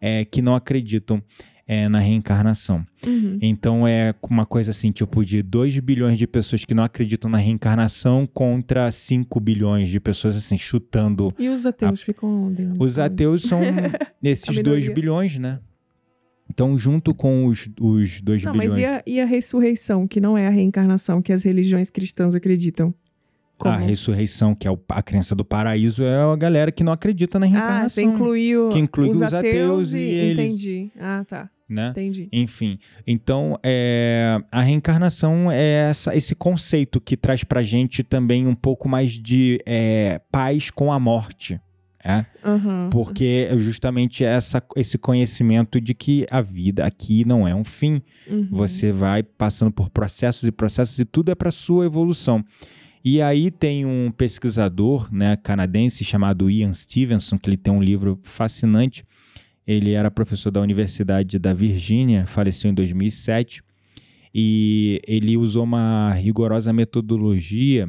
é, 0.00 0.24
que 0.24 0.40
não 0.40 0.54
acreditam. 0.54 1.20
É, 1.66 1.88
na 1.88 1.98
reencarnação. 1.98 2.84
Uhum. 3.06 3.38
Então 3.40 3.86
é 3.88 4.14
uma 4.28 4.44
coisa 4.44 4.70
assim, 4.70 4.92
tipo, 4.92 5.24
de 5.24 5.42
2 5.42 5.78
bilhões 5.80 6.18
de 6.18 6.26
pessoas 6.26 6.64
que 6.64 6.74
não 6.74 6.84
acreditam 6.84 7.30
na 7.30 7.38
reencarnação 7.38 8.26
contra 8.26 8.90
5 8.90 9.40
bilhões 9.40 9.88
de 9.88 9.98
pessoas, 9.98 10.36
assim, 10.36 10.58
chutando. 10.58 11.32
E 11.38 11.48
os 11.48 11.64
ateus 11.64 12.02
ficam 12.02 12.46
onde? 12.48 12.68
Os 12.78 12.98
ateus 12.98 13.42
são 13.42 13.60
esses 14.22 14.48
A 14.58 14.62
2 14.62 14.64
minoria. 14.84 14.94
bilhões, 14.94 15.38
né? 15.38 15.58
Então, 16.50 16.76
junto 16.78 17.14
com 17.14 17.46
os, 17.46 17.68
os 17.80 18.20
2 18.20 18.44
Não, 18.44 18.52
bilhões. 18.52 18.72
mas 18.72 18.78
e 18.78 18.84
a, 18.84 19.02
e 19.06 19.20
a 19.20 19.24
ressurreição, 19.24 20.06
que 20.06 20.20
não 20.20 20.36
é 20.36 20.46
a 20.46 20.50
reencarnação 20.50 21.22
que 21.22 21.32
as 21.32 21.42
religiões 21.42 21.88
cristãs 21.88 22.34
acreditam? 22.34 22.92
Como? 23.56 23.72
A 23.72 23.78
ressurreição, 23.78 24.54
que 24.54 24.68
é 24.68 24.78
a 24.90 25.02
crença 25.02 25.34
do 25.34 25.44
paraíso, 25.44 26.02
é 26.02 26.16
a 26.32 26.36
galera 26.36 26.70
que 26.70 26.84
não 26.84 26.92
acredita 26.92 27.38
na 27.38 27.46
Ah, 27.46 27.48
reencarnação. 27.48 27.88
você 27.88 28.02
incluiu 28.02 28.68
Que 28.68 28.78
inclui 28.78 29.08
os, 29.10 29.16
os 29.20 29.32
ateus 29.32 29.92
e 29.94 29.98
eles. 29.98 30.44
Entendi. 30.50 30.90
Ah, 31.00 31.24
tá. 31.26 31.48
Né? 31.68 31.90
Entendi. 31.90 32.28
Enfim, 32.32 32.78
então 33.06 33.58
é, 33.62 34.38
a 34.52 34.60
reencarnação 34.62 35.50
é 35.50 35.88
essa- 35.90 36.14
esse 36.14 36.34
conceito 36.34 37.00
que 37.00 37.16
traz 37.16 37.42
pra 37.44 37.62
gente 37.62 38.02
também 38.02 38.46
um 38.46 38.54
pouco 38.54 38.88
mais 38.88 39.12
de 39.12 39.60
é, 39.66 40.20
paz 40.30 40.70
com 40.70 40.92
a 40.92 41.00
morte. 41.00 41.60
É? 42.06 42.26
Aham. 42.44 42.90
Porque 42.92 43.48
é 43.50 43.56
justamente 43.56 44.22
essa, 44.22 44.62
esse 44.76 44.98
conhecimento 44.98 45.80
de 45.80 45.94
que 45.94 46.26
a 46.30 46.42
vida 46.42 46.84
aqui 46.84 47.24
não 47.24 47.48
é 47.48 47.54
um 47.54 47.64
fim. 47.64 48.02
Uhum. 48.28 48.46
Você 48.50 48.92
vai 48.92 49.22
passando 49.22 49.72
por 49.72 49.88
processos 49.88 50.46
e 50.46 50.52
processos 50.52 50.98
e 50.98 51.06
tudo 51.06 51.30
é 51.32 51.34
para 51.34 51.50
sua 51.50 51.86
evolução. 51.86 52.44
E 53.02 53.22
aí 53.22 53.50
tem 53.50 53.86
um 53.86 54.10
pesquisador 54.10 55.08
né, 55.10 55.34
canadense 55.36 56.04
chamado 56.04 56.50
Ian 56.50 56.74
Stevenson, 56.74 57.38
que 57.38 57.48
ele 57.48 57.56
tem 57.56 57.72
um 57.72 57.82
livro 57.82 58.18
fascinante. 58.22 59.02
Ele 59.66 59.92
era 59.92 60.10
professor 60.10 60.50
da 60.50 60.60
Universidade 60.60 61.38
da 61.38 61.54
Virgínia, 61.54 62.26
faleceu 62.26 62.70
em 62.70 62.74
2007, 62.74 63.62
e 64.34 65.00
ele 65.06 65.36
usou 65.36 65.64
uma 65.64 66.12
rigorosa 66.12 66.72
metodologia 66.72 67.88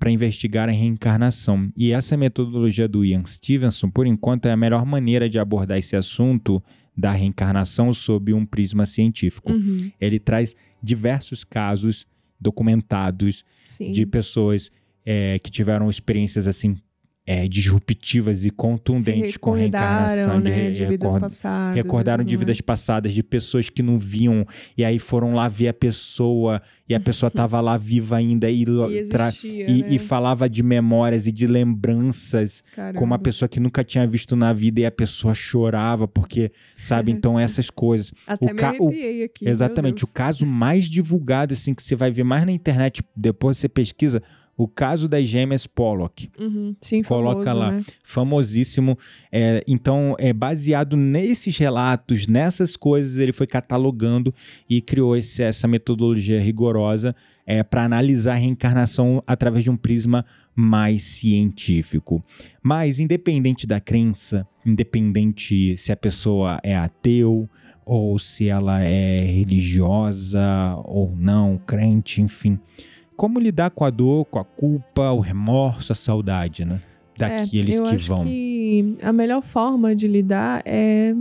para 0.00 0.10
investigar 0.10 0.68
a 0.68 0.72
reencarnação. 0.72 1.70
E 1.76 1.92
essa 1.92 2.16
metodologia 2.16 2.88
do 2.88 3.04
Ian 3.04 3.24
Stevenson, 3.24 3.88
por 3.88 4.04
enquanto, 4.04 4.46
é 4.46 4.52
a 4.52 4.56
melhor 4.56 4.84
maneira 4.84 5.28
de 5.28 5.38
abordar 5.38 5.78
esse 5.78 5.94
assunto 5.94 6.60
da 6.96 7.12
reencarnação 7.12 7.92
sob 7.92 8.32
um 8.32 8.44
prisma 8.44 8.84
científico 8.84 9.52
Uhum. 9.52 9.90
ele 10.00 10.18
traz 10.18 10.56
diversos 10.82 11.44
casos 11.44 12.04
documentados 12.40 13.44
Sim. 13.64 13.92
de 13.92 14.04
pessoas 14.04 14.70
é, 15.06 15.38
que 15.38 15.50
tiveram 15.50 15.88
experiências 15.88 16.48
assim 16.48 16.76
é, 17.26 17.46
disruptivas 17.46 18.44
e 18.44 18.50
contundentes 18.50 19.36
com 19.36 19.52
reencarnação, 19.52 20.40
né, 20.40 20.70
de 20.70 20.84
vidas 20.86 21.12
record- 21.12 21.20
passadas. 21.20 21.76
recordaram 21.76 22.24
de 22.24 22.36
vidas 22.36 22.60
passadas, 22.60 23.12
de 23.12 23.22
pessoas 23.22 23.68
que 23.68 23.82
não 23.82 23.98
viam 23.98 24.44
e 24.76 24.84
aí 24.84 24.98
foram 24.98 25.32
lá 25.34 25.46
ver 25.46 25.68
a 25.68 25.74
pessoa 25.74 26.60
e 26.88 26.94
a 26.94 26.98
pessoa 26.98 27.28
estava 27.28 27.60
lá 27.60 27.76
viva 27.76 28.16
ainda 28.16 28.50
e, 28.50 28.62
E 28.62 29.04
tra- 29.04 29.28
existia, 29.28 29.70
e- 29.70 29.82
né? 29.82 29.88
e 29.90 29.98
falava 29.98 30.48
de 30.48 30.62
memórias 30.62 31.26
e 31.26 31.30
de 31.32 31.46
lembranças 31.46 32.62
Caramba. 32.74 32.98
com 32.98 33.04
uma 33.04 33.18
pessoa 33.18 33.48
que 33.48 33.60
nunca 33.60 33.84
tinha 33.84 34.06
visto 34.06 34.34
na 34.36 34.52
vida 34.52 34.80
e 34.80 34.86
a 34.86 34.90
pessoa 34.90 35.34
chorava 35.34 36.06
porque, 36.08 36.50
sabe? 36.80 37.12
Então 37.12 37.38
essas 37.38 37.70
coisas. 37.70 38.12
Até 38.26 38.46
o 38.46 38.54
me 38.54 38.60
ca- 38.60 38.70
aqui. 38.70 39.30
Exatamente. 39.42 40.04
O 40.04 40.08
caso 40.08 40.44
mais 40.46 40.86
divulgado, 40.86 41.54
assim, 41.54 41.74
que 41.74 41.82
você 41.82 41.94
vai 41.94 42.10
ver 42.10 42.24
mais 42.24 42.44
na 42.44 42.52
internet, 42.52 43.02
depois 43.16 43.58
você 43.58 43.68
pesquisa, 43.68 44.22
o 44.62 44.68
caso 44.68 45.08
das 45.08 45.26
gêmeas 45.26 45.66
Pollock. 45.66 46.28
Uhum. 46.38 46.76
Sim, 46.80 47.02
Coloca 47.02 47.44
famoso, 47.44 47.58
lá. 47.58 47.72
Né? 47.72 47.84
Famosíssimo. 48.04 48.98
É, 49.32 49.64
então, 49.66 50.14
é 50.18 50.32
baseado 50.32 50.96
nesses 50.96 51.56
relatos, 51.56 52.26
nessas 52.26 52.76
coisas, 52.76 53.16
ele 53.16 53.32
foi 53.32 53.46
catalogando 53.46 54.34
e 54.68 54.80
criou 54.80 55.16
esse- 55.16 55.42
essa 55.42 55.66
metodologia 55.66 56.40
rigorosa 56.40 57.14
é, 57.46 57.62
para 57.62 57.84
analisar 57.84 58.34
a 58.34 58.36
reencarnação 58.36 59.22
através 59.26 59.64
de 59.64 59.70
um 59.70 59.76
prisma 59.76 60.24
mais 60.54 61.02
científico. 61.02 62.22
Mas, 62.62 63.00
independente 63.00 63.66
da 63.66 63.80
crença, 63.80 64.46
independente 64.64 65.76
se 65.78 65.90
a 65.90 65.96
pessoa 65.96 66.60
é 66.62 66.76
ateu 66.76 67.48
ou 67.84 68.18
se 68.18 68.46
ela 68.46 68.82
é 68.82 69.22
religiosa 69.24 70.40
ou 70.84 71.14
não, 71.16 71.58
crente, 71.58 72.20
enfim. 72.20 72.58
Como 73.20 73.38
lidar 73.38 73.68
com 73.68 73.84
a 73.84 73.90
dor, 73.90 74.24
com 74.24 74.38
a 74.38 74.44
culpa, 74.44 75.10
o 75.10 75.20
remorso, 75.20 75.92
a 75.92 75.94
saudade, 75.94 76.64
né? 76.64 76.80
Daqueles 77.18 77.76
é, 77.76 77.78
eu 77.78 77.84
que 77.84 77.94
acho 77.96 78.08
vão. 78.08 78.24
que 78.24 78.96
a 79.02 79.12
melhor 79.12 79.42
forma 79.42 79.94
de 79.94 80.08
lidar 80.08 80.62
é 80.64 81.14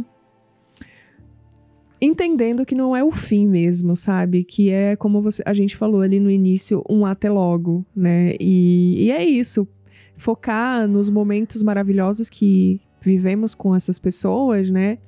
entendendo 2.00 2.66
que 2.66 2.74
não 2.74 2.96
é 2.96 3.04
o 3.04 3.12
fim 3.12 3.46
mesmo, 3.46 3.98
sabe? 3.98 4.46
Que 4.46 4.70
é 4.70 4.96
como 4.96 5.22
você, 5.22 5.44
a 5.46 5.54
gente 5.54 5.76
falou 5.76 6.00
ali 6.00 6.22
no 6.22 6.32
início, 6.32 6.82
um 6.90 7.06
até 7.06 7.30
logo, 7.30 7.86
né? 7.94 8.34
E, 8.40 9.08
e 9.08 9.12
é 9.12 9.26
isso, 9.26 9.68
focar 10.16 10.88
nos 10.88 11.10
momentos 11.10 11.62
maravilhosos 11.62 12.30
que 12.30 12.80
vivemos 13.02 13.54
com 13.54 13.76
essas 13.76 14.00
pessoas, 14.00 14.72
né? 14.72 15.00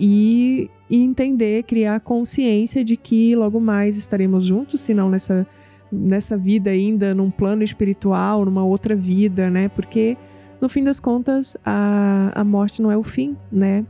E, 0.00 0.70
e 0.88 1.02
entender, 1.02 1.64
criar 1.64 2.00
consciência 2.00 2.82
de 2.82 2.96
que 2.96 3.36
logo 3.36 3.60
mais 3.60 3.98
estaremos 3.98 4.46
juntos, 4.46 4.80
se 4.80 4.94
não 4.94 5.10
nessa 5.10 5.46
nessa 5.90 6.36
vida 6.36 6.70
ainda, 6.70 7.14
num 7.14 7.30
plano 7.30 7.62
espiritual, 7.62 8.44
numa 8.44 8.64
outra 8.64 8.94
vida, 8.94 9.50
né? 9.50 9.68
Porque 9.68 10.16
no 10.60 10.68
fim 10.68 10.84
das 10.84 11.00
contas 11.00 11.56
a, 11.64 12.32
a 12.34 12.44
morte 12.44 12.82
não 12.82 12.90
é 12.90 12.96
o 12.96 13.02
fim, 13.02 13.36
né? 13.50 13.84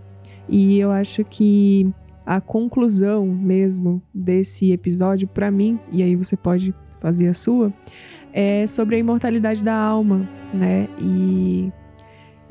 E 0.48 0.78
eu 0.78 0.90
acho 0.90 1.24
que 1.24 1.92
a 2.24 2.40
conclusão 2.40 3.26
mesmo 3.26 4.02
desse 4.12 4.72
episódio 4.72 5.26
para 5.28 5.50
mim, 5.50 5.78
e 5.90 6.02
aí 6.02 6.14
você 6.16 6.36
pode 6.36 6.74
fazer 7.00 7.28
a 7.28 7.34
sua, 7.34 7.72
é 8.32 8.66
sobre 8.66 8.96
a 8.96 8.98
imortalidade 8.98 9.64
da 9.64 9.74
alma, 9.74 10.28
né? 10.54 10.88
E 11.00 11.72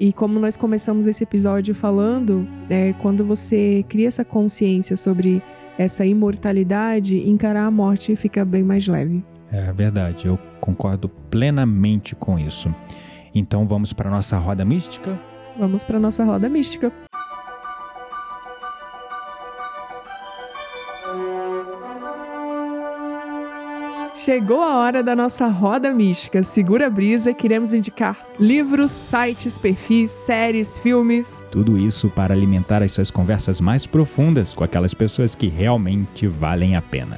e 0.02 0.14
como 0.14 0.40
nós 0.40 0.56
começamos 0.56 1.06
esse 1.08 1.24
episódio 1.26 1.76
falando, 1.76 2.48
é, 2.70 2.94
quando 3.02 3.26
você 3.26 3.84
cria 3.90 4.08
essa 4.08 4.24
consciência 4.24 4.96
sobre 4.96 5.44
essa 5.78 6.06
imortalidade, 6.06 7.18
encarar 7.30 7.66
a 7.66 7.72
morte 7.72 8.16
fica 8.16 8.46
bem 8.46 8.64
mais 8.64 8.88
leve. 8.88 9.22
É 9.52 9.72
verdade, 9.72 10.28
eu 10.28 10.38
concordo 10.60 11.10
plenamente 11.10 12.16
com 12.16 12.38
isso. 12.38 12.74
Então 13.34 13.68
vamos 13.68 13.94
para 13.94 14.10
nossa 14.10 14.38
roda 14.38 14.64
mística. 14.64 15.20
Vamos 15.58 15.84
para 15.84 16.00
nossa 16.00 16.24
roda 16.24 16.48
mística. 16.48 16.92
Chegou 24.16 24.62
a 24.62 24.78
hora 24.78 25.02
da 25.02 25.16
nossa 25.16 25.48
roda 25.48 25.92
mística. 25.92 26.44
Segura 26.44 26.88
a 26.88 26.90
brisa, 26.90 27.34
queremos 27.34 27.74
indicar 27.74 28.16
livros, 28.40 28.92
sites, 28.92 29.58
perfis, 29.58 30.12
séries, 30.12 30.78
filmes. 30.78 31.44
Tudo 31.50 31.78
isso 31.78 32.10
para 32.10 32.34
alimentar 32.34 32.84
as 32.84 32.92
suas 32.92 33.10
conversas 33.10 33.60
mais 33.60 33.88
profundas 33.88 34.54
com 34.54 34.64
aquelas 34.64 34.94
pessoas 34.94 35.34
que 35.34 35.48
realmente 35.48 36.28
valem 36.28 36.76
a 36.76 36.82
pena. 36.82 37.18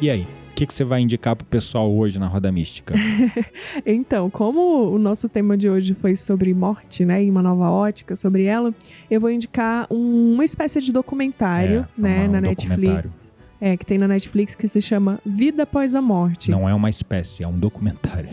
E 0.00 0.10
aí, 0.10 0.26
o 0.52 0.54
que, 0.54 0.66
que 0.66 0.74
você 0.74 0.84
vai 0.84 1.00
indicar 1.00 1.34
pro 1.34 1.46
pessoal 1.46 1.90
hoje 1.92 2.18
na 2.18 2.26
roda 2.28 2.52
mística? 2.52 2.94
Então, 3.86 4.28
como 4.30 4.90
o 4.92 4.98
nosso 4.98 5.28
tema 5.28 5.56
de 5.56 5.68
hoje 5.68 5.94
foi 5.94 6.14
sobre 6.14 6.52
morte, 6.52 7.04
né, 7.04 7.24
e 7.24 7.30
uma 7.30 7.42
nova 7.42 7.70
ótica 7.70 8.14
sobre 8.14 8.44
ela, 8.44 8.72
eu 9.10 9.20
vou 9.20 9.30
indicar 9.30 9.86
um- 9.90 10.34
uma 10.34 10.44
espécie 10.44 10.80
de 10.80 10.92
documentário, 10.92 11.86
É, 11.98 12.00
né, 12.00 12.18
uma- 12.24 12.28
na 12.28 12.38
um 12.38 12.40
Netflix. 12.42 13.31
É, 13.64 13.76
que 13.76 13.86
tem 13.86 13.96
na 13.96 14.08
Netflix 14.08 14.56
que 14.56 14.66
se 14.66 14.82
chama 14.82 15.20
Vida 15.24 15.62
Após 15.62 15.94
a 15.94 16.02
Morte. 16.02 16.50
Não 16.50 16.68
é 16.68 16.74
uma 16.74 16.90
espécie, 16.90 17.44
é 17.44 17.46
um 17.46 17.56
documentário. 17.56 18.28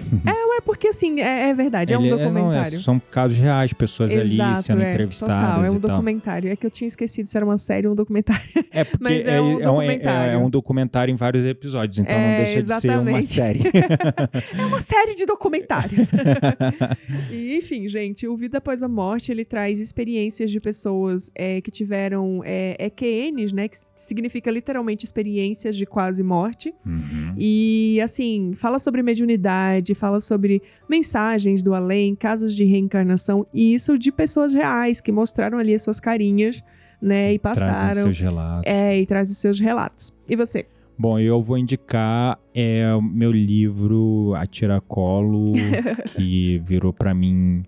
É 0.60 0.62
porque 0.62 0.90
assim, 0.90 1.22
é, 1.22 1.50
é 1.50 1.54
verdade, 1.54 1.94
é 1.94 1.98
um 1.98 2.02
Ele- 2.02 2.10
não, 2.12 2.18
documentário. 2.18 2.82
são 2.82 3.00
casos 3.00 3.38
reais, 3.38 3.72
pessoas 3.72 4.12
ali 4.12 4.34
Exato, 4.34 4.64
sendo 4.64 4.82
é, 4.82 4.90
entrevistadas 4.90 5.48
total, 5.48 5.64
é 5.66 5.72
um 5.72 5.80
documentário. 5.80 6.52
É 6.52 6.56
que 6.58 6.66
eu 6.66 6.70
tinha 6.70 6.88
esquecido 6.88 7.28
se 7.28 7.38
era 7.38 7.46
uma 7.46 7.58
série 7.58 7.88
ou 7.88 7.94
um 7.94 7.96
documentário. 7.96 8.42
É 8.72 8.84
porque 8.84 9.04
Mas 9.04 9.26
é 9.26 9.42
um 9.42 9.60
é, 9.60 9.64
documentário. 9.64 10.32
é 10.34 10.38
um 10.38 10.50
documentário 10.50 11.12
em 11.12 11.16
vários 11.16 11.46
episódios, 11.46 11.98
então 11.98 12.16
É, 12.16 12.38
não 12.38 12.44
deixa 12.46 12.62
de 12.62 12.82
ser 12.82 12.90
uma 13.00 13.20
exatamente. 13.22 13.28
série. 13.28 13.60
É 14.60 14.66
uma 14.66 14.82
série 14.82 15.16
de 15.16 15.26
documentários. 15.26 16.10
e, 17.32 17.56
enfim, 17.58 17.88
gente, 17.88 18.28
o 18.28 18.36
Vida 18.38 18.58
Após 18.60 18.84
a 18.84 18.88
Morte, 18.88 19.32
ele 19.32 19.44
traz 19.46 19.80
experiências 19.80 20.52
de 20.52 20.60
pessoas 20.60 21.32
é, 21.34 21.62
que 21.62 21.72
tiveram 21.72 22.42
é, 22.46 22.76
EQNs, 22.80 23.54
né? 23.54 23.68
Que 23.68 23.78
significa 23.96 24.52
literalmente 24.52 25.04
experiências 25.20 25.76
de 25.76 25.86
quase 25.86 26.24
morte. 26.24 26.74
Uhum. 26.86 27.34
E, 27.38 28.00
assim, 28.02 28.54
fala 28.54 28.80
sobre 28.80 29.04
mediunidade, 29.04 29.94
fala 29.94 30.20
sobre 30.20 30.62
mensagens 30.90 31.62
do 31.62 31.74
além, 31.74 32.16
casos 32.16 32.56
de 32.56 32.64
reencarnação, 32.64 33.46
e 33.54 33.74
isso 33.74 33.98
de 33.98 34.12
pessoas 34.12 34.54
reais 34.54 35.02
que 35.02 35.12
mostraram 35.12 35.60
ali 35.60 35.76
as 35.76 35.82
suas 35.82 36.00
carinhas, 36.00 36.64
né? 37.02 37.34
E 37.34 37.40
Trazem 37.40 37.66
passaram. 37.66 38.02
seus 38.02 38.20
relatos. 38.20 38.64
É, 38.66 39.00
e 39.00 39.06
trazem 39.06 39.36
seus 39.36 39.60
relatos. 39.60 40.14
E 40.28 40.36
você? 40.36 40.66
Bom, 40.98 41.18
eu 41.20 41.42
vou 41.42 41.58
indicar 41.58 42.38
é, 42.54 42.84
meu 43.02 43.32
livro 43.32 44.34
A 44.36 44.46
Tiracolo, 44.46 45.54
que 46.16 46.60
virou 46.66 46.92
pra 46.92 47.14
mim 47.14 47.64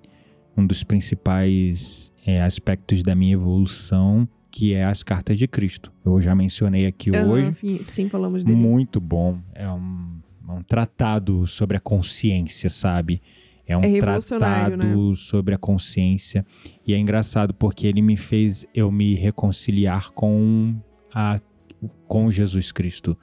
um 0.56 0.66
dos 0.66 0.84
principais 0.84 2.12
é, 2.26 2.41
aspectos 2.41 3.02
da 3.02 3.16
minha 3.16 3.34
evolução, 3.34 4.28
que 4.52 4.74
é 4.74 4.84
as 4.84 5.02
cartas 5.02 5.38
de 5.38 5.47
Cristo. 5.47 5.91
Eu 6.06 6.20
já 6.20 6.36
mencionei 6.36 6.86
aqui 6.86 7.10
hoje. 7.10 7.84
sim, 7.84 8.10
falamos 8.10 8.43
dele. 8.43 8.58
Muito 8.58 8.99
bom. 8.99 9.39
É 9.56 9.68
um, 9.70 10.20
é 10.47 10.52
um 10.52 10.62
tratado 10.62 11.47
sobre 11.47 11.78
a 11.78 11.80
consciência, 11.80 12.70
sabe? 12.70 13.22
É 13.66 13.78
um 13.78 13.82
É 13.82 13.88
né? 13.88 13.99
tratado 13.99 15.16
sobre 15.16 15.56
a 15.56 15.58
consciência. 15.58 16.45
E 16.86 16.93
é 16.93 16.97
engraçado 16.97 17.54
porque 17.54 17.88
ele 17.88 18.02
me 18.02 18.18
fez 18.18 18.66
eu 18.76 18.91
me 18.91 19.16
reconciliar 19.16 20.12
com, 20.12 20.76
a, 21.14 21.39
com 22.08 22.30
Jesus 22.30 22.72
Cristo. 22.74 23.18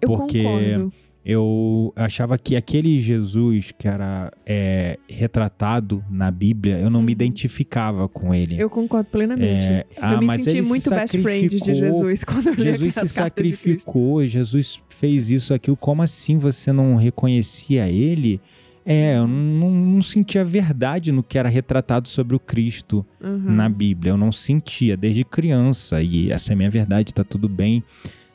Eu 0.00 0.08
porque 0.08 0.42
concordo. 0.42 0.92
Eu 1.28 1.92
achava 1.96 2.38
que 2.38 2.54
aquele 2.54 3.00
Jesus 3.00 3.72
que 3.76 3.88
era 3.88 4.32
é, 4.46 4.96
retratado 5.08 6.04
na 6.08 6.30
Bíblia, 6.30 6.78
eu 6.78 6.88
não 6.88 7.00
me 7.00 7.06
Uhum. 7.06 7.10
identificava 7.10 8.08
com 8.08 8.32
ele. 8.32 8.56
Eu 8.56 8.70
concordo 8.70 9.08
plenamente. 9.10 9.66
É, 9.66 9.84
ah, 10.00 10.12
eu 10.12 10.20
me 10.20 10.26
mas 10.26 10.44
senti 10.44 10.56
ele 10.58 10.62
se 10.62 10.68
muito 10.68 10.88
best 10.88 11.20
friend 11.20 11.48
de. 11.48 11.58
Jesus 11.58 12.22
quando 12.22 12.46
eu 12.50 12.54
Jesus 12.58 12.94
se 12.94 13.08
sacrificou, 13.08 14.24
Jesus 14.24 14.80
fez 14.88 15.28
isso, 15.28 15.52
aquilo. 15.52 15.76
Como 15.76 16.00
assim 16.00 16.38
você 16.38 16.70
não 16.72 16.94
reconhecia 16.94 17.88
ele? 17.88 18.40
É, 18.88 19.16
eu 19.16 19.26
não, 19.26 19.68
não 19.68 20.02
sentia 20.02 20.44
verdade 20.44 21.10
no 21.10 21.24
que 21.24 21.36
era 21.36 21.48
retratado 21.48 22.06
sobre 22.08 22.36
o 22.36 22.38
Cristo 22.38 23.04
Uhum. 23.20 23.36
na 23.50 23.68
Bíblia. 23.68 24.10
Eu 24.12 24.16
não 24.16 24.30
sentia 24.30 24.96
desde 24.96 25.24
criança. 25.24 26.00
E 26.00 26.30
essa 26.30 26.52
é 26.52 26.54
a 26.54 26.56
minha 26.56 26.70
verdade, 26.70 27.12
tá 27.12 27.24
tudo 27.24 27.48
bem. 27.48 27.82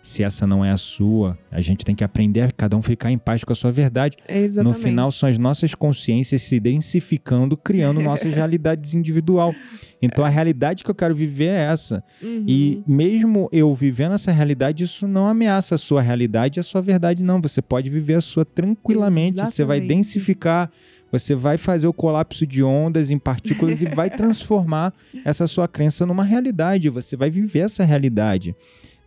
Se 0.02 0.24
essa 0.24 0.48
não 0.48 0.66
é 0.66 0.72
a 0.72 0.78
sua, 0.78 1.38
a 1.52 1.62
gente 1.62 1.86
tem 1.86 1.94
que 1.94 2.04
aprender 2.04 2.42
a 2.42 2.52
cada 2.52 2.76
um 2.76 2.82
ficar 2.82 3.12
em 3.12 3.18
paz 3.18 3.44
com 3.44 3.54
a 3.54 3.56
sua 3.56 3.72
verdade. 3.72 4.18
É 4.28 4.40
exatamente. 4.40 4.78
No 4.78 4.84
final, 4.84 5.12
são 5.12 5.30
as 5.30 5.38
nossas 5.38 5.76
consciências 5.76 6.42
se 6.42 6.60
densificando, 6.60 7.56
criando 7.56 8.02
nossas 8.02 8.34
realidades 8.34 8.96
individual. 8.96 9.54
Então, 10.02 10.26
a 10.26 10.30
realidade 10.30 10.84
que 10.84 10.90
eu 10.90 10.96
quero 10.96 11.14
viver 11.14 11.50
é 11.50 11.72
essa. 11.72 12.04
Uhum. 12.22 12.44
E 12.48 12.84
mesmo 12.88 13.48
eu 13.52 13.74
vivendo 13.76 14.14
essa 14.14 14.32
realidade, 14.32 14.84
isso 14.84 15.08
não 15.08 15.28
ameaça 15.28 15.76
a 15.76 15.78
sua 15.78 16.02
realidade 16.02 16.60
e 16.60 16.62
a 16.62 16.64
sua 16.64 16.82
verdade, 16.82 17.24
não. 17.24 17.40
Você 17.40 17.62
pode 17.62 17.90
viver 17.90 18.16
a 18.16 18.22
sua 18.22 18.44
tranquilamente, 18.44 19.40
você 19.40 19.64
vai 19.64 19.78
Exatamente. 19.78 19.88
densificar, 19.88 20.72
você 21.12 21.36
vai 21.36 21.58
fazer 21.58 21.86
o 21.86 21.94
colapso 21.94 22.48
de 22.48 22.64
ondas 22.64 23.12
em 23.12 23.20
partículas 23.20 23.82
e 23.82 23.86
vai 23.86 24.10
transformar 24.16 24.94
essa 25.24 25.46
sua 25.46 25.68
crença 25.68 26.06
numa 26.06 26.24
realidade. 26.24 26.90
Você 26.90 27.16
vai 27.16 27.30
viver 27.30 27.60
essa 27.60 27.84
realidade. 27.84 28.56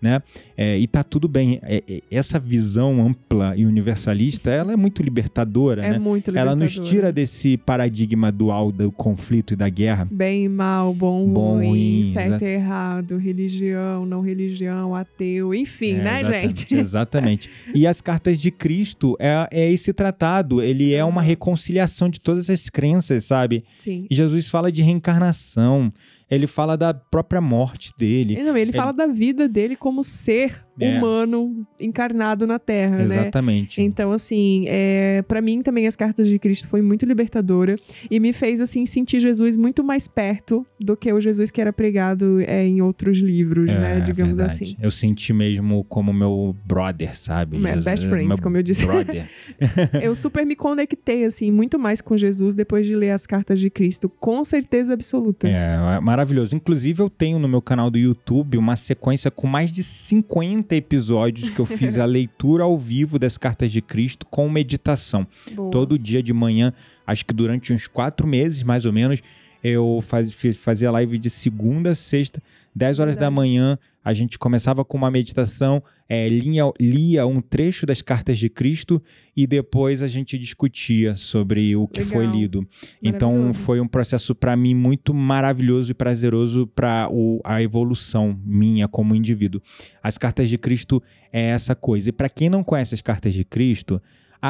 Né? 0.04 0.22
É, 0.54 0.78
e 0.78 0.86
tá 0.86 1.02
tudo 1.02 1.26
bem. 1.26 1.58
É, 1.62 1.82
é, 1.88 2.02
essa 2.10 2.38
visão 2.38 3.00
ampla 3.06 3.54
e 3.56 3.64
universalista, 3.64 4.50
ela 4.50 4.70
é 4.70 4.76
muito 4.76 5.02
libertadora, 5.02 5.82
é 5.82 5.92
né? 5.92 5.98
muito 5.98 6.28
Ela 6.36 6.54
nos 6.54 6.72
libertadora. 6.72 6.90
tira 6.94 7.10
desse 7.10 7.56
paradigma 7.56 8.30
dual 8.30 8.70
do 8.70 8.92
conflito 8.92 9.54
e 9.54 9.56
da 9.56 9.66
guerra. 9.70 10.06
Bem 10.10 10.44
e 10.44 10.48
mal, 10.50 10.92
bom, 10.92 11.26
Bom, 11.26 11.54
ruim, 11.54 12.10
certo 12.12 12.42
e 12.44 12.48
errado, 12.48 13.16
religião, 13.16 14.04
não 14.04 14.20
religião, 14.20 14.94
ateu, 14.94 15.54
enfim, 15.54 15.94
É, 15.94 16.02
né, 16.04 16.20
exatamente, 16.20 16.60
gente? 16.60 16.74
Exatamente. 16.84 17.50
E 17.74 17.86
as 17.86 18.02
cartas 18.02 18.38
de 18.38 18.50
Cristo 18.50 19.16
é, 19.18 19.48
é 19.50 19.72
esse 19.72 19.90
tratado. 19.94 20.60
Ele 20.60 20.92
é 20.92 21.02
uma 21.02 21.22
Uhum. 21.22 21.26
reconciliação 21.26 22.10
de 22.10 22.20
todas 22.20 22.50
as 22.50 22.68
crenças, 22.68 23.24
sabe? 23.24 23.64
Sim. 23.78 24.06
E 24.10 24.14
Jesus 24.14 24.48
fala 24.50 24.70
de 24.70 24.82
reencarnação. 24.82 25.90
Ele 26.30 26.46
fala 26.46 26.76
da 26.76 26.94
própria 26.94 27.40
morte 27.40 27.92
dele. 27.96 28.34
E 28.34 28.42
Não, 28.42 28.56
ele 28.56 28.72
fala 28.72 28.92
da 28.92 29.06
vida 29.06 29.48
dele 29.48 29.76
como 29.76 30.02
ser 30.02 30.66
É. 30.80 30.98
humano 30.98 31.66
encarnado 31.78 32.46
na 32.46 32.58
Terra, 32.58 32.96
né? 32.96 33.04
Exatamente. 33.04 33.80
Então, 33.80 34.10
assim, 34.12 34.64
é, 34.66 35.22
para 35.22 35.40
mim 35.40 35.62
também 35.62 35.86
as 35.86 35.94
cartas 35.94 36.26
de 36.26 36.38
Cristo 36.38 36.66
foi 36.68 36.82
muito 36.82 37.06
libertadora 37.06 37.76
e 38.10 38.18
me 38.18 38.32
fez, 38.32 38.60
assim, 38.60 38.84
sentir 38.84 39.20
Jesus 39.20 39.56
muito 39.56 39.84
mais 39.84 40.08
perto 40.08 40.66
do 40.80 40.96
que 40.96 41.12
o 41.12 41.20
Jesus 41.20 41.50
que 41.50 41.60
era 41.60 41.72
pregado 41.72 42.40
é, 42.40 42.66
em 42.66 42.80
outros 42.82 43.18
livros, 43.18 43.66
né? 43.66 44.00
Digamos 44.00 44.36
verdade. 44.36 44.64
assim. 44.64 44.76
Eu 44.80 44.90
senti 44.90 45.32
mesmo 45.32 45.84
como 45.84 46.12
meu 46.12 46.56
brother, 46.64 47.16
sabe? 47.16 47.56
É, 47.56 47.68
Jesus- 47.68 47.84
best 47.84 48.08
friends, 48.08 48.28
meu 48.28 48.42
como 48.42 48.56
eu 48.56 48.62
disse. 48.62 48.84
Brother. 48.84 49.28
Eu 50.02 50.14
super 50.14 50.44
me 50.44 50.56
conectei, 50.56 51.24
assim, 51.24 51.50
muito 51.50 51.78
mais 51.78 52.00
com 52.00 52.16
Jesus 52.16 52.54
depois 52.54 52.86
de 52.86 52.94
ler 52.94 53.10
as 53.10 53.26
cartas 53.26 53.58
de 53.60 53.70
Cristo, 53.70 54.08
com 54.08 54.42
certeza 54.44 54.92
absoluta. 54.92 55.48
É, 55.48 55.96
é 55.96 56.00
maravilhoso. 56.00 56.54
Inclusive, 56.54 57.00
eu 57.00 57.08
tenho 57.08 57.38
no 57.38 57.48
meu 57.48 57.62
canal 57.62 57.90
do 57.90 57.98
YouTube 57.98 58.58
uma 58.58 58.76
sequência 58.76 59.30
com 59.30 59.46
mais 59.46 59.72
de 59.72 59.82
50 59.82 60.63
episódios 60.72 61.50
que 61.50 61.60
eu 61.60 61.66
fiz 61.66 61.98
a 61.98 62.04
leitura 62.06 62.64
ao 62.64 62.78
vivo 62.78 63.18
das 63.18 63.36
cartas 63.36 63.70
de 63.70 63.80
Cristo 63.80 64.26
com 64.26 64.48
meditação. 64.48 65.26
Boa. 65.52 65.70
Todo 65.70 65.98
dia 65.98 66.22
de 66.22 66.32
manhã, 66.32 66.72
acho 67.06 67.24
que 67.24 67.34
durante 67.34 67.72
uns 67.72 67.86
quatro 67.86 68.26
meses, 68.26 68.62
mais 68.62 68.84
ou 68.84 68.92
menos, 68.92 69.20
eu 69.64 70.00
faz, 70.02 70.30
fiz- 70.30 70.56
fazia 70.58 70.90
live 70.90 71.16
de 71.18 71.30
segunda 71.30 71.92
a 71.92 71.94
sexta, 71.94 72.42
10 72.76 72.98
horas 73.00 73.14
da 73.16 73.22
Verdade. 73.22 73.34
manhã. 73.34 73.78
A 74.04 74.12
gente 74.12 74.38
começava 74.38 74.84
com 74.84 74.98
uma 74.98 75.10
meditação, 75.10 75.82
é, 76.06 76.28
lia, 76.28 76.64
lia 76.78 77.26
um 77.26 77.40
trecho 77.40 77.86
das 77.86 78.02
cartas 78.02 78.38
de 78.38 78.50
Cristo 78.50 79.02
e 79.34 79.46
depois 79.46 80.02
a 80.02 80.06
gente 80.08 80.38
discutia 80.38 81.16
sobre 81.16 81.74
o 81.74 81.88
que 81.88 82.00
Legal. 82.00 82.12
foi 82.12 82.26
lido. 82.26 82.68
Então 83.02 83.54
foi 83.54 83.80
um 83.80 83.88
processo 83.88 84.34
para 84.34 84.54
mim 84.54 84.74
muito 84.74 85.14
maravilhoso 85.14 85.90
e 85.90 85.94
prazeroso 85.94 86.66
para 86.66 87.08
a 87.44 87.62
evolução 87.62 88.38
minha 88.44 88.86
como 88.86 89.14
indivíduo. 89.14 89.62
As 90.02 90.18
cartas 90.18 90.50
de 90.50 90.58
Cristo 90.58 91.02
é 91.32 91.44
essa 91.46 91.74
coisa. 91.74 92.10
E 92.10 92.12
para 92.12 92.28
quem 92.28 92.50
não 92.50 92.62
conhece 92.62 92.94
as 92.94 93.00
cartas 93.00 93.32
de 93.32 93.42
Cristo, 93.42 94.02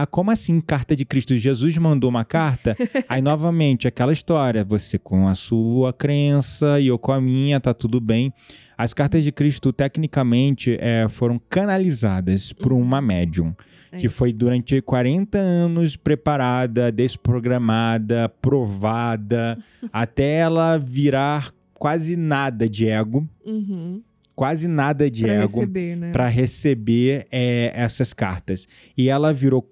ah, 0.02 0.06
como 0.06 0.30
assim 0.30 0.60
carta 0.60 0.96
de 0.96 1.04
Cristo? 1.04 1.36
Jesus 1.36 1.76
mandou 1.78 2.10
uma 2.10 2.24
carta? 2.24 2.76
Aí 3.08 3.22
novamente 3.22 3.86
aquela 3.86 4.12
história, 4.12 4.64
você 4.64 4.98
com 4.98 5.28
a 5.28 5.34
sua 5.34 5.92
crença 5.92 6.80
e 6.80 6.88
eu 6.88 6.98
com 6.98 7.12
a 7.12 7.20
minha, 7.20 7.60
tá 7.60 7.72
tudo 7.72 8.00
bem. 8.00 8.32
As 8.76 8.92
cartas 8.92 9.22
de 9.22 9.30
Cristo 9.30 9.72
tecnicamente 9.72 10.76
é, 10.80 11.06
foram 11.08 11.40
canalizadas 11.48 12.52
por 12.52 12.72
uma 12.72 13.00
médium 13.00 13.54
É 13.92 13.98
que 13.98 14.08
foi 14.08 14.32
durante 14.32 14.80
40 14.82 15.38
anos 15.38 15.94
preparada, 15.96 16.90
desprogramada, 16.90 18.28
provada, 18.42 19.56
até 19.92 20.38
ela 20.38 20.76
virar 20.78 21.52
quase 21.78 22.16
nada 22.16 22.68
de 22.68 22.88
ego, 22.88 23.28
Uhum. 23.46 24.02
quase 24.34 24.66
nada 24.66 25.08
de 25.10 25.22
Pra 25.22 25.32
ego 25.34 25.60
receber, 25.60 25.96
né? 25.96 26.10
para 26.10 26.26
receber 26.26 27.26
é, 27.30 27.70
essas 27.74 28.12
cartas. 28.12 28.66
E 28.96 29.08
ela 29.08 29.32
virou 29.32 29.62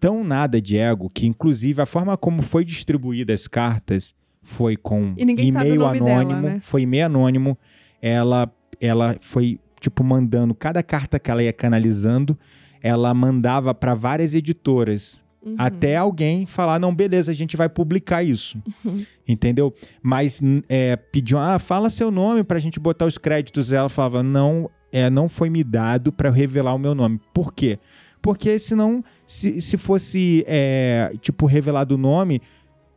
tão 0.00 0.24
nada 0.24 0.60
de 0.60 0.78
ego 0.78 1.10
que, 1.12 1.26
inclusive, 1.26 1.80
a 1.82 1.86
forma 1.86 2.16
como 2.16 2.42
foi 2.42 2.64
distribuída 2.64 3.32
as 3.34 3.46
cartas 3.46 4.14
foi 4.42 4.76
com 4.76 5.14
e-mail 5.16 5.80
nome 5.80 6.00
dela, 6.00 6.20
anônimo, 6.20 6.40
né? 6.40 6.58
foi 6.60 6.82
e-mail 6.82 7.06
anônimo. 7.06 7.58
Ela, 8.00 8.50
ela 8.80 9.16
foi 9.20 9.60
tipo 9.78 10.02
mandando 10.02 10.54
cada 10.54 10.82
carta 10.82 11.18
que 11.18 11.30
ela 11.30 11.42
ia 11.42 11.52
canalizando, 11.52 12.38
ela 12.82 13.12
mandava 13.12 13.74
para 13.74 13.94
várias 13.94 14.34
editoras 14.34 15.20
Uhum. 15.42 15.54
até 15.56 15.96
alguém 15.96 16.44
falar, 16.44 16.78
não, 16.78 16.94
beleza, 16.94 17.30
a 17.30 17.34
gente 17.34 17.56
vai 17.56 17.66
publicar 17.68 18.22
isso. 18.22 18.62
Uhum. 18.84 18.98
Entendeu? 19.26 19.74
Mas 20.02 20.40
é, 20.68 20.96
pediu, 20.96 21.38
ah, 21.38 21.58
fala 21.58 21.88
seu 21.88 22.10
nome 22.10 22.44
pra 22.44 22.58
gente 22.58 22.78
botar 22.78 23.06
os 23.06 23.16
créditos. 23.16 23.72
Ela 23.72 23.88
falava, 23.88 24.22
não, 24.22 24.70
é, 24.92 25.08
não 25.08 25.28
foi 25.28 25.48
me 25.48 25.64
dado 25.64 26.14
eu 26.22 26.32
revelar 26.32 26.74
o 26.74 26.78
meu 26.78 26.94
nome. 26.94 27.18
Por 27.32 27.54
quê? 27.54 27.78
Porque 27.78 27.88
senão, 28.58 29.02
se, 29.26 29.60
se 29.60 29.76
fosse, 29.76 30.44
é, 30.46 31.12
tipo, 31.20 31.46
revelado 31.46 31.94
o 31.94 31.98
nome, 31.98 32.40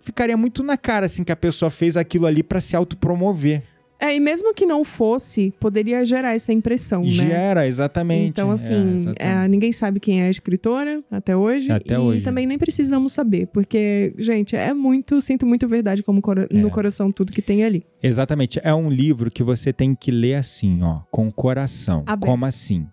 ficaria 0.01 0.35
muito 0.37 0.63
na 0.63 0.77
cara, 0.77 1.05
assim, 1.05 1.23
que 1.23 1.31
a 1.31 1.35
pessoa 1.35 1.69
fez 1.71 1.95
aquilo 1.97 2.25
ali 2.25 2.43
pra 2.43 2.59
se 2.59 2.75
autopromover. 2.75 3.63
É, 3.99 4.13
e 4.13 4.19
mesmo 4.19 4.53
que 4.53 4.65
não 4.65 4.83
fosse, 4.83 5.53
poderia 5.61 6.03
gerar 6.03 6.33
essa 6.35 6.51
impressão, 6.51 7.03
né? 7.03 7.09
Gera, 7.09 7.65
exatamente. 7.65 8.27
Então, 8.31 8.51
É, 8.51 8.53
assim, 8.53 8.95
exatamente. 8.95 9.21
é, 9.21 9.47
ninguém 9.47 9.71
sabe 9.71 9.97
quem 10.01 10.21
é 10.21 10.25
a 10.25 10.29
escritora 10.29 11.01
até 11.09 11.37
hoje. 11.37 11.71
Até 11.71 11.93
e 11.93 11.97
hoje. 11.97 12.25
também 12.25 12.45
nem 12.45 12.57
precisamos 12.57 13.13
saber, 13.13 13.47
porque, 13.47 14.13
gente, 14.17 14.57
é 14.57 14.73
muito, 14.73 15.21
sinto 15.21 15.45
muito 15.45 15.69
verdade 15.69 16.03
como 16.03 16.21
cora- 16.21 16.49
É. 16.51 16.53
no 16.57 16.69
coração 16.69 17.13
tudo 17.13 17.31
que 17.31 17.41
tem 17.41 17.63
ali. 17.63 17.85
Exatamente. 18.01 18.59
É 18.61 18.73
um 18.75 18.89
livro 18.89 19.31
que 19.31 19.41
você 19.41 19.71
tem 19.71 19.95
que 19.95 20.11
ler 20.11 20.35
assim, 20.35 20.81
ó, 20.83 20.99
com 21.09 21.29
o 21.29 21.31
coração. 21.31 22.03
Aberto. 22.05 22.25
Como 22.29 22.45
assim? 22.45 22.85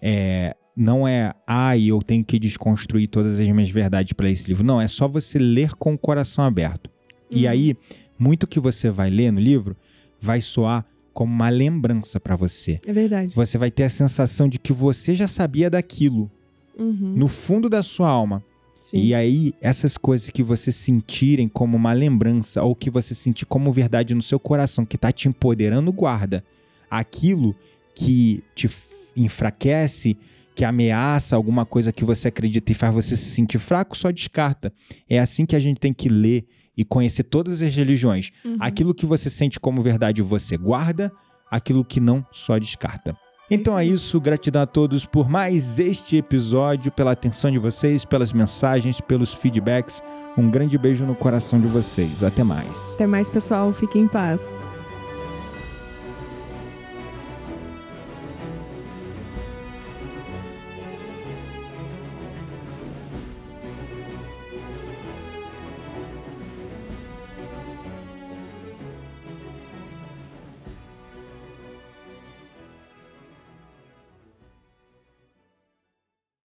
É, 0.00 0.56
não 0.76 1.06
é, 1.06 1.32
ah, 1.46 1.76
eu 1.78 2.02
tenho 2.02 2.24
que 2.24 2.38
desconstruir 2.38 3.08
todas 3.08 3.38
as 3.38 3.48
minhas 3.50 3.70
verdades 3.70 4.12
para 4.12 4.28
esse 4.30 4.48
livro. 4.48 4.64
Não, 4.64 4.80
é 4.80 4.88
só 4.88 5.06
você 5.06 5.38
ler 5.38 5.74
com 5.74 5.94
o 5.94 5.98
coração 5.98 6.44
aberto. 6.44 6.90
E 7.30 7.44
Uhum. 7.44 7.50
aí, 7.50 7.76
muito 8.18 8.46
que 8.46 8.58
você 8.60 8.90
vai 8.90 9.10
ler 9.10 9.30
no 9.32 9.40
livro 9.40 9.76
vai 10.20 10.40
soar 10.40 10.84
como 11.12 11.32
uma 11.32 11.48
lembrança 11.48 12.18
para 12.18 12.34
você. 12.34 12.80
É 12.86 12.92
verdade. 12.92 13.32
Você 13.34 13.56
vai 13.56 13.70
ter 13.70 13.84
a 13.84 13.88
sensação 13.88 14.48
de 14.48 14.58
que 14.58 14.72
você 14.72 15.14
já 15.14 15.28
sabia 15.28 15.70
daquilo 15.70 16.30
Uhum. 16.76 17.12
no 17.14 17.28
fundo 17.28 17.68
da 17.68 17.82
sua 17.82 18.08
alma. 18.08 18.42
Sim. 18.80 18.98
E 18.98 19.14
aí, 19.14 19.54
essas 19.60 19.96
coisas 19.96 20.28
que 20.28 20.42
você 20.42 20.70
sentirem 20.72 21.48
como 21.48 21.76
uma 21.76 21.92
lembrança 21.92 22.62
ou 22.62 22.74
que 22.74 22.90
você 22.90 23.14
sentir 23.14 23.46
como 23.46 23.72
verdade 23.72 24.14
no 24.14 24.20
seu 24.22 24.38
coração, 24.40 24.84
que 24.84 24.98
tá 24.98 25.10
te 25.12 25.28
empoderando, 25.28 25.90
guarda. 25.92 26.44
Aquilo 26.90 27.54
que 27.94 28.42
te 28.54 28.68
enfraquece, 29.16 30.16
que 30.54 30.64
ameaça 30.64 31.34
alguma 31.34 31.66
coisa 31.66 31.92
que 31.92 32.04
você 32.04 32.28
acredita 32.28 32.72
e 32.72 32.74
faz 32.74 32.94
você 32.94 33.16
se 33.16 33.30
sentir 33.30 33.58
fraco, 33.58 33.96
só 33.96 34.10
descarta. 34.10 34.72
É 35.08 35.18
assim 35.18 35.44
que 35.44 35.56
a 35.56 35.60
gente 35.60 35.80
tem 35.80 35.92
que 35.92 36.08
ler 36.08 36.46
e 36.76 36.84
conhecer 36.84 37.24
todas 37.24 37.62
as 37.62 37.74
religiões. 37.74 38.30
Uhum. 38.44 38.56
Aquilo 38.60 38.94
que 38.94 39.06
você 39.06 39.30
sente 39.30 39.58
como 39.60 39.82
verdade, 39.82 40.22
você 40.22 40.56
guarda. 40.56 41.12
aquilo 41.50 41.84
que 41.84 42.00
não 42.00 42.26
só 42.32 42.58
descarta. 42.58 43.16
Então 43.50 43.78
é 43.78 43.84
isso, 43.84 44.20
gratidão 44.20 44.62
a 44.62 44.66
todos 44.66 45.04
por 45.04 45.28
mais 45.28 45.78
este 45.78 46.16
episódio, 46.16 46.90
pela 46.90 47.12
atenção 47.12 47.50
de 47.50 47.58
vocês, 47.58 48.04
pelas 48.04 48.32
mensagens, 48.32 49.00
pelos 49.00 49.32
feedbacks. 49.34 50.02
Um 50.36 50.50
grande 50.50 50.76
beijo 50.78 51.04
no 51.04 51.14
coração 51.14 51.60
de 51.60 51.66
vocês. 51.66 52.24
Até 52.24 52.42
mais. 52.42 52.92
Até 52.94 53.06
mais, 53.06 53.30
pessoal. 53.30 53.72
Fiquem 53.72 54.02
em 54.02 54.08
paz. 54.08 54.73